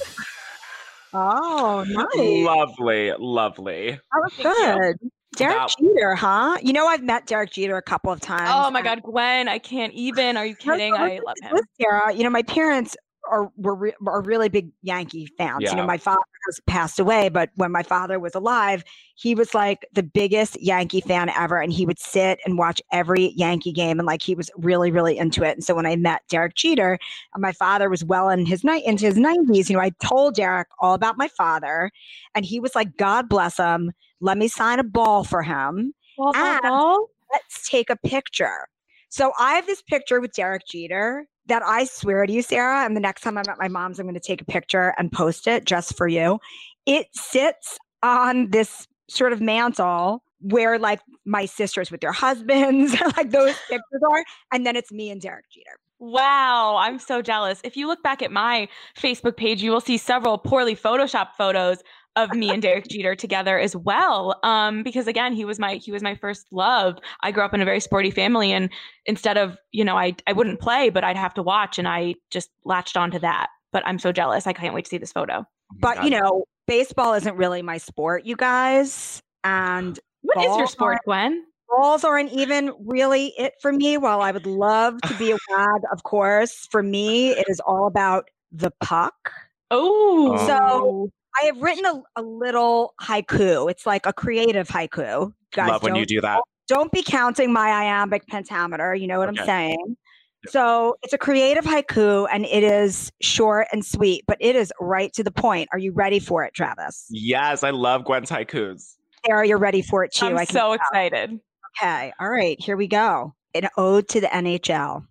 Oh, 1.13 1.85
nice. 1.89 2.45
Lovely, 2.45 3.13
lovely. 3.19 3.91
That 3.93 4.01
was 4.13 4.33
good. 4.37 5.11
Derek 5.37 5.57
That- 5.57 5.75
Jeter, 5.79 6.15
huh? 6.15 6.57
You 6.63 6.73
know, 6.73 6.87
I've 6.87 7.03
met 7.03 7.27
Derek 7.27 7.53
Jeter 7.53 7.77
a 7.77 7.83
couple 7.83 8.11
of 8.11 8.21
times. 8.21 8.51
Oh 8.53 8.71
my 8.71 8.83
God, 8.83 9.03
Gwen, 9.03 9.49
I 9.49 9.59
can't 9.59 9.93
even. 9.93 10.37
Are 10.37 10.45
you 10.47 10.57
kidding? 10.57 10.95
so 10.95 11.01
I 11.01 11.21
love 11.25 11.37
him. 11.43 11.53
with 11.53 11.65
Sarah, 11.81 12.13
you 12.13 12.25
know, 12.25 12.31
my 12.31 12.43
parents 12.43 12.97
are 13.31 13.51
were 13.57 13.75
re- 13.75 13.95
are 14.07 14.23
really 14.23 14.49
big 14.49 14.71
Yankee 14.83 15.27
fans. 15.39 15.63
You 15.63 15.75
know, 15.77 15.87
my 15.87 15.99
father 15.99 16.21
has 16.47 16.61
passed 16.67 16.99
away, 16.99 17.29
but 17.29 17.51
when 17.57 17.71
my 17.71 17.83
father 17.83 18.19
was 18.19 18.35
alive, 18.35 18.85
he 19.15 19.35
was 19.35 19.55
like 19.55 19.87
the 19.93 20.03
biggest 20.03 20.61
Yankee 20.63 21.01
fan 21.01 21.29
ever, 21.31 21.61
and 21.61 21.73
he 21.73 21.85
would 21.87 21.99
sit 21.99 22.41
and 22.45 22.59
watch 22.59 22.81
every 22.93 23.33
Yankee 23.37 23.73
game, 23.73 23.99
and 23.99 24.07
like 24.07 24.23
he 24.23 24.35
was 24.35 24.51
really, 24.57 24.91
really 24.91 25.17
into 25.19 25.43
it. 25.45 25.53
And 25.57 25.65
so 25.65 25.75
when 25.75 25.87
I 25.87 25.97
met 25.97 26.23
Derek 26.29 26.55
Jeter, 26.55 26.99
and 27.35 27.43
my 27.43 27.53
father 27.53 27.89
was 27.91 28.05
well 28.05 28.29
in 28.31 28.47
his 28.47 28.65
night 28.65 28.85
into 28.85 29.07
his 29.07 29.17
nineties, 29.19 29.69
you 29.71 29.77
know, 29.77 29.83
I 29.83 29.91
told 30.03 30.35
Derek 30.35 30.69
all 30.81 30.95
about 30.95 31.19
my 31.19 31.29
father, 31.29 31.91
and 32.35 32.45
he 32.45 32.61
was 32.61 32.75
like, 32.75 32.97
"God 32.97 33.29
bless 33.29 33.57
him. 33.57 33.93
Let 34.21 34.39
me 34.39 34.49
sign 34.49 34.79
a 34.79 34.85
ball 34.85 35.25
for 35.25 35.43
him." 35.43 35.95
Ball, 36.17 36.33
ball, 36.33 36.43
And- 36.43 36.63
ball. 36.63 37.07
let's 37.33 37.69
take 37.69 37.91
a 37.91 37.97
picture. 37.97 38.69
So 39.11 39.33
I 39.39 39.55
have 39.55 39.67
this 39.67 39.83
picture 39.83 40.21
with 40.21 40.33
Derek 40.33 40.67
Jeter 40.67 41.27
that 41.49 41.63
I 41.63 41.85
swear 41.85 42.27
to 42.27 42.33
you, 42.33 42.43
Sarah, 42.43 42.85
and 42.85 42.97
the 42.97 43.01
next 43.01 43.23
time 43.23 43.37
I'm 43.37 43.45
at 43.49 43.59
my 43.59 43.69
mom's, 43.69 43.99
I'm 43.99 44.07
going 44.07 44.15
to 44.15 44.21
take 44.21 44.41
a 44.41 44.45
picture 44.45 44.95
and 44.99 45.11
post 45.11 45.47
it 45.47 45.65
just 45.65 45.97
for 45.97 46.07
you. 46.07 46.39
It 46.87 47.09
sits 47.13 47.79
on 48.03 48.51
this 48.51 48.87
sort 49.09 49.33
of 49.33 49.41
mantle 49.41 50.23
where 50.41 50.79
like 50.79 51.01
my 51.25 51.47
sisters 51.47 51.91
with 51.91 52.01
their 52.01 52.13
husbands, 52.13 52.97
like 53.17 53.31
those 53.31 53.55
pictures 53.69 54.03
are, 54.09 54.25
and 54.53 54.67
then 54.67 54.77
it's 54.77 54.93
me 54.93 55.11
and 55.11 55.21
Derek 55.21 55.51
Jeter. 55.51 55.79
Wow, 56.01 56.77
I'm 56.77 57.01
so 57.01 57.23
jealous. 57.23 57.61
If 57.65 57.77
you 57.77 57.89
look 57.89 58.05
back 58.05 58.23
at 58.23 58.31
my 58.31 58.69
Facebook 58.97 59.37
page, 59.37 59.63
you 59.63 59.73
will 59.73 59.81
see 59.81 59.99
several 59.99 60.39
poorly 60.39 60.77
photoshopped 60.77 61.35
photos 61.37 61.79
of 62.17 62.33
me 62.35 62.51
and 62.51 62.61
Derek 62.63 62.89
Jeter 62.89 63.15
together 63.15 63.59
as 63.59 63.77
well. 63.77 64.39
Um, 64.43 64.83
because 64.83 65.07
again, 65.07 65.33
he 65.33 65.45
was 65.45 65.59
my 65.59 65.77
he 65.77 65.93
was 65.93 66.03
my 66.03 66.15
first 66.15 66.47
love. 66.51 66.99
I 67.23 67.31
grew 67.31 67.45
up 67.45 67.55
in 67.55 67.61
a 67.61 67.65
very 67.65 67.81
sporty 67.81 68.11
family, 68.11 68.53
and 68.53 68.71
instead 69.07 69.37
of 69.39 69.57
you 69.73 69.85
know, 69.85 69.97
I 69.97 70.15
I 70.27 70.33
wouldn't 70.33 70.61
play, 70.61 70.91
but 70.91 71.05
I'd 71.05 71.17
have 71.17 71.35
to 71.35 71.43
watch, 71.43 71.79
and 71.79 71.87
I 71.87 72.15
just 72.31 72.51
latched 72.65 72.97
onto 72.97 73.19
that. 73.21 73.49
But 73.73 73.87
I'm 73.87 73.99
so 73.99 74.13
jealous. 74.13 74.47
I 74.47 74.53
can't 74.53 74.75
wait 74.75 74.85
to 74.87 74.89
see 74.89 74.99
this 74.99 75.13
photo. 75.13 75.47
But 75.81 76.03
you 76.03 76.11
know, 76.11 76.45
baseball 76.67 77.15
isn't 77.15 77.37
really 77.37 77.63
my 77.63 77.79
sport, 77.79 78.25
you 78.25 78.35
guys. 78.37 79.23
And 79.45 79.99
What 80.23 80.39
is 80.45 80.57
your 80.57 80.67
sport, 80.67 80.99
Gwen? 81.05 81.45
balls 81.69 82.03
aren't 82.03 82.33
even 82.33 82.73
really 82.87 83.35
it 83.39 83.53
for 83.61 83.73
me. 83.73 83.99
While 83.99 84.23
I 84.23 84.31
would 84.31 84.47
love 84.47 85.01
to 85.03 85.15
be 85.19 85.31
a 85.33 85.37
wag, 85.51 85.83
of 85.93 86.03
course, 86.03 86.67
for 86.71 86.83
me, 86.83 87.31
it 87.33 87.45
is 87.49 87.61
all 87.61 87.87
about 87.87 88.31
the 88.51 88.71
puck. 88.81 89.31
Oh, 89.71 90.37
So- 90.47 91.11
I 91.41 91.45
have 91.47 91.61
written 91.61 91.85
a, 91.87 92.03
a 92.17 92.23
little 92.23 92.95
haiku. 93.01 93.71
It's 93.71 93.87
like 93.87 94.07
a 94.07 94.13
creative 94.13 94.69
haiku. 94.69 95.33
Guys, 95.53 95.69
Love 95.71 95.83
when 95.83 95.93
don't, 95.93 96.01
you 96.01 96.07
do 96.07 96.21
that. 96.21 96.41
don't 96.69 96.91
be 96.93 97.03
counting 97.03 97.53
my 97.53 97.69
iambic 97.69 98.27
pentameter. 98.27 98.95
You 98.95 99.07
know 99.07 99.19
what 99.19 99.29
Okay. 99.29 99.41
I'm 99.41 99.47
saying? 99.47 99.97
Yep. 100.45 100.53
So 100.53 100.97
it's 101.03 101.13
a 101.13 101.19
creative 101.19 101.65
haiku 101.65 102.27
and 102.33 102.45
it 102.45 102.63
is 102.63 103.11
short 103.21 103.67
and 103.73 103.85
sweet, 103.85 104.25
but 104.27 104.37
it 104.41 104.57
is 104.57 104.73
right 104.81 105.13
to 105.15 105.23
the 105.25 105.31
point. 105.31 105.69
Are 105.73 105.79
you 105.79 105.93
ready 105.93 106.19
for 106.21 106.45
it, 106.45 106.55
Travis? 106.55 107.07
Yes, 107.11 107.63
I 107.65 107.71
love 107.71 108.05
Gwen's 108.05 108.31
haikus. 108.31 108.95
Sarah, 109.27 109.47
you're 109.47 109.59
ready 109.59 109.83
for 109.83 110.05
it 110.05 110.13
too. 110.13 110.27
I'm 110.27 110.39
I 110.39 110.45
can 110.45 110.55
so 110.55 110.73
excited. 110.73 111.41
Okay. 111.83 112.13
All 112.21 112.31
right. 112.31 112.61
Here 112.61 112.77
we 112.77 112.87
go. 112.87 113.35
An 113.55 113.69
ode 113.77 114.09
to 114.09 114.21
the 114.21 114.29
NHL. 114.29 115.05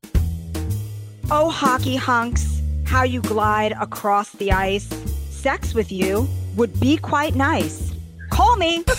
Oh, 1.29 1.49
hockey 1.49 1.97
hunks, 1.97 2.61
how 2.85 3.03
you 3.03 3.21
glide 3.21 3.73
across 3.73 4.31
the 4.31 4.53
ice. 4.53 4.87
Sex 5.37 5.73
with 5.73 5.91
you 5.91 6.27
would 6.55 6.77
be 6.79 6.97
quite 6.97 7.35
nice. 7.35 7.93
Call 8.31 8.55
me. 8.57 8.83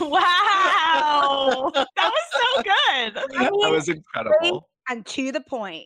Wow, 0.00 1.70
that 1.74 1.86
was 1.96 2.12
so 2.32 2.62
good. 2.62 3.14
That 3.38 3.52
was 3.70 3.88
incredible. 3.88 4.68
and 4.88 5.06
to 5.06 5.30
the 5.30 5.42
point. 5.42 5.84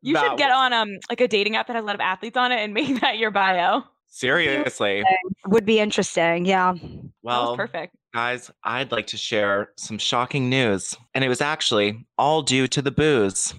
You 0.00 0.14
That 0.14 0.28
should 0.30 0.38
get 0.38 0.48
was- 0.50 0.56
on 0.56 0.72
um 0.72 0.90
like 1.10 1.20
a 1.20 1.26
dating 1.26 1.56
app 1.56 1.66
that 1.66 1.74
has 1.74 1.82
a 1.82 1.86
lot 1.86 1.96
of 1.96 2.00
athletes 2.00 2.36
on 2.36 2.52
it 2.52 2.60
and 2.60 2.72
make 2.78 3.00
that 3.00 3.18
your 3.18 3.32
bio. 3.32 3.82
Seriously. 4.06 5.02
Would 5.46 5.64
be 5.64 5.80
interesting. 5.80 6.44
Yeah. 6.44 6.74
that 6.74 7.10
Well, 7.22 7.48
was 7.52 7.56
perfect. 7.56 7.96
guys, 8.14 8.48
I'd 8.62 8.92
like 8.92 9.08
to 9.08 9.16
share 9.16 9.70
some 9.76 9.98
shocking 9.98 10.48
news. 10.48 10.94
And 11.14 11.24
it 11.24 11.28
was 11.28 11.40
actually 11.40 12.06
all 12.18 12.42
due 12.42 12.68
to 12.68 12.82
the 12.82 12.92
booze. 12.92 13.54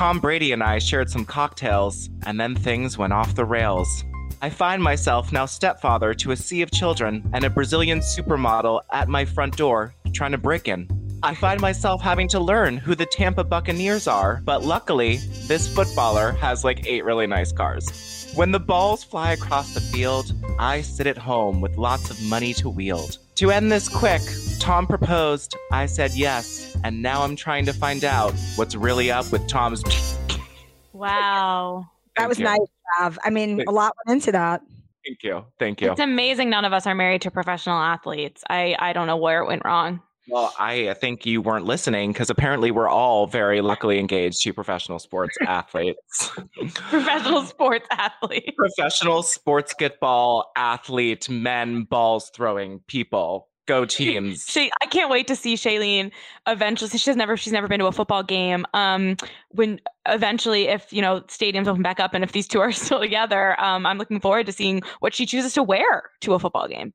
Tom 0.00 0.18
Brady 0.18 0.52
and 0.52 0.62
I 0.62 0.78
shared 0.78 1.10
some 1.10 1.26
cocktails, 1.26 2.08
and 2.24 2.40
then 2.40 2.54
things 2.54 2.96
went 2.96 3.12
off 3.12 3.34
the 3.34 3.44
rails. 3.44 4.02
I 4.40 4.48
find 4.48 4.82
myself 4.82 5.30
now 5.30 5.44
stepfather 5.44 6.14
to 6.14 6.30
a 6.30 6.36
sea 6.36 6.62
of 6.62 6.70
children 6.70 7.28
and 7.34 7.44
a 7.44 7.50
Brazilian 7.50 8.00
supermodel 8.00 8.80
at 8.90 9.10
my 9.10 9.26
front 9.26 9.58
door 9.58 9.94
trying 10.14 10.32
to 10.32 10.38
break 10.38 10.68
in. 10.68 10.88
I 11.22 11.34
find 11.34 11.60
myself 11.60 12.00
having 12.00 12.28
to 12.28 12.40
learn 12.40 12.78
who 12.78 12.94
the 12.94 13.04
Tampa 13.04 13.44
Buccaneers 13.44 14.06
are, 14.06 14.40
but 14.42 14.64
luckily, 14.64 15.18
this 15.46 15.68
footballer 15.68 16.32
has 16.32 16.64
like 16.64 16.86
eight 16.86 17.04
really 17.04 17.26
nice 17.26 17.52
cars. 17.52 18.32
When 18.34 18.52
the 18.52 18.58
balls 18.58 19.04
fly 19.04 19.32
across 19.32 19.74
the 19.74 19.82
field, 19.82 20.32
I 20.58 20.80
sit 20.80 21.08
at 21.08 21.18
home 21.18 21.60
with 21.60 21.76
lots 21.76 22.08
of 22.08 22.22
money 22.22 22.54
to 22.54 22.70
wield. 22.70 23.18
To 23.40 23.50
end 23.50 23.72
this 23.72 23.88
quick, 23.88 24.20
Tom 24.58 24.86
proposed, 24.86 25.56
I 25.72 25.86
said 25.86 26.10
yes, 26.14 26.76
and 26.84 27.00
now 27.00 27.22
I'm 27.22 27.36
trying 27.36 27.64
to 27.64 27.72
find 27.72 28.04
out 28.04 28.34
what's 28.56 28.74
really 28.74 29.10
up 29.10 29.32
with 29.32 29.48
Tom's. 29.48 29.82
Wow. 30.92 31.86
That 32.16 32.22
Thank 32.24 32.28
was 32.28 32.38
you. 32.38 32.44
nice, 32.44 32.58
Trav. 33.00 33.16
I 33.24 33.30
mean, 33.30 33.56
Thank- 33.56 33.70
a 33.70 33.72
lot 33.72 33.96
went 34.04 34.16
into 34.18 34.32
that. 34.32 34.60
Thank 35.06 35.22
you. 35.22 35.46
Thank 35.58 35.80
you. 35.80 35.90
It's 35.92 36.00
amazing 36.00 36.50
none 36.50 36.66
of 36.66 36.74
us 36.74 36.86
are 36.86 36.94
married 36.94 37.22
to 37.22 37.30
professional 37.30 37.78
athletes. 37.78 38.44
I 38.50 38.76
I 38.78 38.92
don't 38.92 39.06
know 39.06 39.16
where 39.16 39.40
it 39.40 39.46
went 39.46 39.64
wrong. 39.64 40.02
Well, 40.30 40.54
I 40.58 40.94
think 40.94 41.26
you 41.26 41.42
weren't 41.42 41.64
listening 41.64 42.12
because 42.12 42.30
apparently 42.30 42.70
we're 42.70 42.88
all 42.88 43.26
very 43.26 43.60
luckily 43.60 43.98
engaged 43.98 44.42
to 44.42 44.52
professional 44.52 44.98
sports 44.98 45.36
athletes. 45.46 46.30
Professional 46.90 47.44
sports 47.44 47.86
athlete. 47.90 48.54
professional 48.56 49.22
sports 49.22 49.74
basketball 49.80 50.50
athlete, 50.56 51.28
men, 51.28 51.84
balls 51.84 52.30
throwing 52.34 52.80
people. 52.86 53.48
Go 53.66 53.84
teams. 53.86 54.44
She, 54.48 54.70
I 54.82 54.86
can't 54.86 55.10
wait 55.10 55.28
to 55.28 55.36
see 55.36 55.54
Shailene 55.54 56.10
eventually. 56.46 56.90
She's 56.90 57.16
never 57.16 57.36
she's 57.36 57.52
never 57.52 57.68
been 57.68 57.78
to 57.80 57.86
a 57.86 57.92
football 57.92 58.22
game. 58.22 58.66
Um, 58.74 59.16
when 59.50 59.80
eventually, 60.08 60.68
if 60.68 60.92
you 60.92 61.00
know 61.00 61.20
stadiums 61.22 61.68
open 61.68 61.82
back 61.82 62.00
up 62.00 62.12
and 62.14 62.24
if 62.24 62.32
these 62.32 62.48
two 62.48 62.60
are 62.60 62.72
still 62.86 63.00
together, 63.00 63.60
um, 63.60 63.86
I'm 63.86 63.98
looking 63.98 64.20
forward 64.20 64.46
to 64.46 64.52
seeing 64.52 64.82
what 65.00 65.14
she 65.14 65.24
chooses 65.24 65.54
to 65.54 65.62
wear 65.62 66.10
to 66.22 66.34
a 66.34 66.38
football 66.38 66.66
game. 66.68 66.92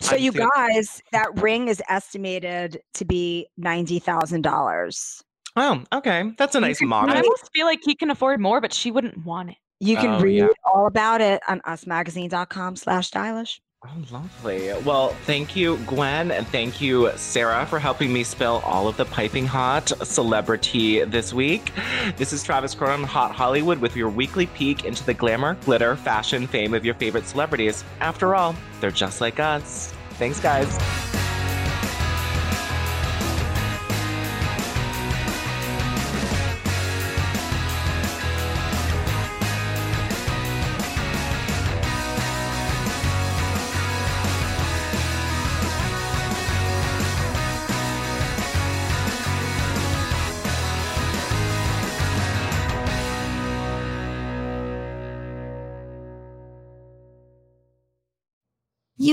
So 0.00 0.14
I 0.14 0.18
you 0.18 0.32
think- 0.32 0.50
guys, 0.54 1.02
that 1.12 1.40
ring 1.40 1.68
is 1.68 1.82
estimated 1.88 2.80
to 2.94 3.04
be 3.04 3.46
ninety 3.56 3.98
thousand 3.98 4.42
dollars. 4.42 5.22
Oh, 5.56 5.82
okay. 5.92 6.32
That's 6.36 6.54
a 6.54 6.60
nice 6.60 6.82
model. 6.82 7.10
I 7.10 7.14
modest. 7.14 7.24
almost 7.24 7.50
feel 7.54 7.64
like 7.66 7.80
he 7.82 7.94
can 7.94 8.10
afford 8.10 8.40
more, 8.40 8.60
but 8.60 8.74
she 8.74 8.90
wouldn't 8.90 9.24
want 9.24 9.50
it. 9.50 9.56
You 9.80 9.96
can 9.96 10.16
Oh, 10.16 10.20
read 10.20 10.38
yeah. 10.38 10.46
all 10.64 10.86
about 10.86 11.20
it 11.22 11.42
on 11.48 11.60
usmagazine.com 11.60 12.76
slash 12.76 13.06
stylish. 13.08 13.60
Oh, 13.86 14.02
lovely. 14.10 14.72
Well, 14.84 15.10
thank 15.26 15.54
you, 15.54 15.76
Gwen, 15.86 16.30
and 16.30 16.46
thank 16.48 16.80
you, 16.80 17.10
Sarah, 17.16 17.66
for 17.66 17.78
helping 17.78 18.12
me 18.12 18.24
spill 18.24 18.60
all 18.64 18.88
of 18.88 18.96
the 18.96 19.04
piping 19.04 19.46
hot 19.46 19.88
celebrity 20.06 21.04
this 21.04 21.32
week. 21.32 21.72
This 22.16 22.32
is 22.32 22.42
Travis 22.42 22.74
Cronin, 22.74 23.06
Hot 23.06 23.32
Hollywood, 23.32 23.78
with 23.78 23.94
your 23.94 24.08
weekly 24.08 24.46
peek 24.46 24.84
into 24.84 25.04
the 25.04 25.14
glamour, 25.14 25.54
glitter, 25.64 25.94
fashion, 25.94 26.46
fame 26.46 26.74
of 26.74 26.84
your 26.84 26.94
favorite 26.94 27.26
celebrities. 27.26 27.84
After 28.00 28.34
all, 28.34 28.56
they're 28.80 28.90
just 28.90 29.20
like 29.20 29.38
us. 29.38 29.92
Thanks, 30.12 30.40
guys. 30.40 30.66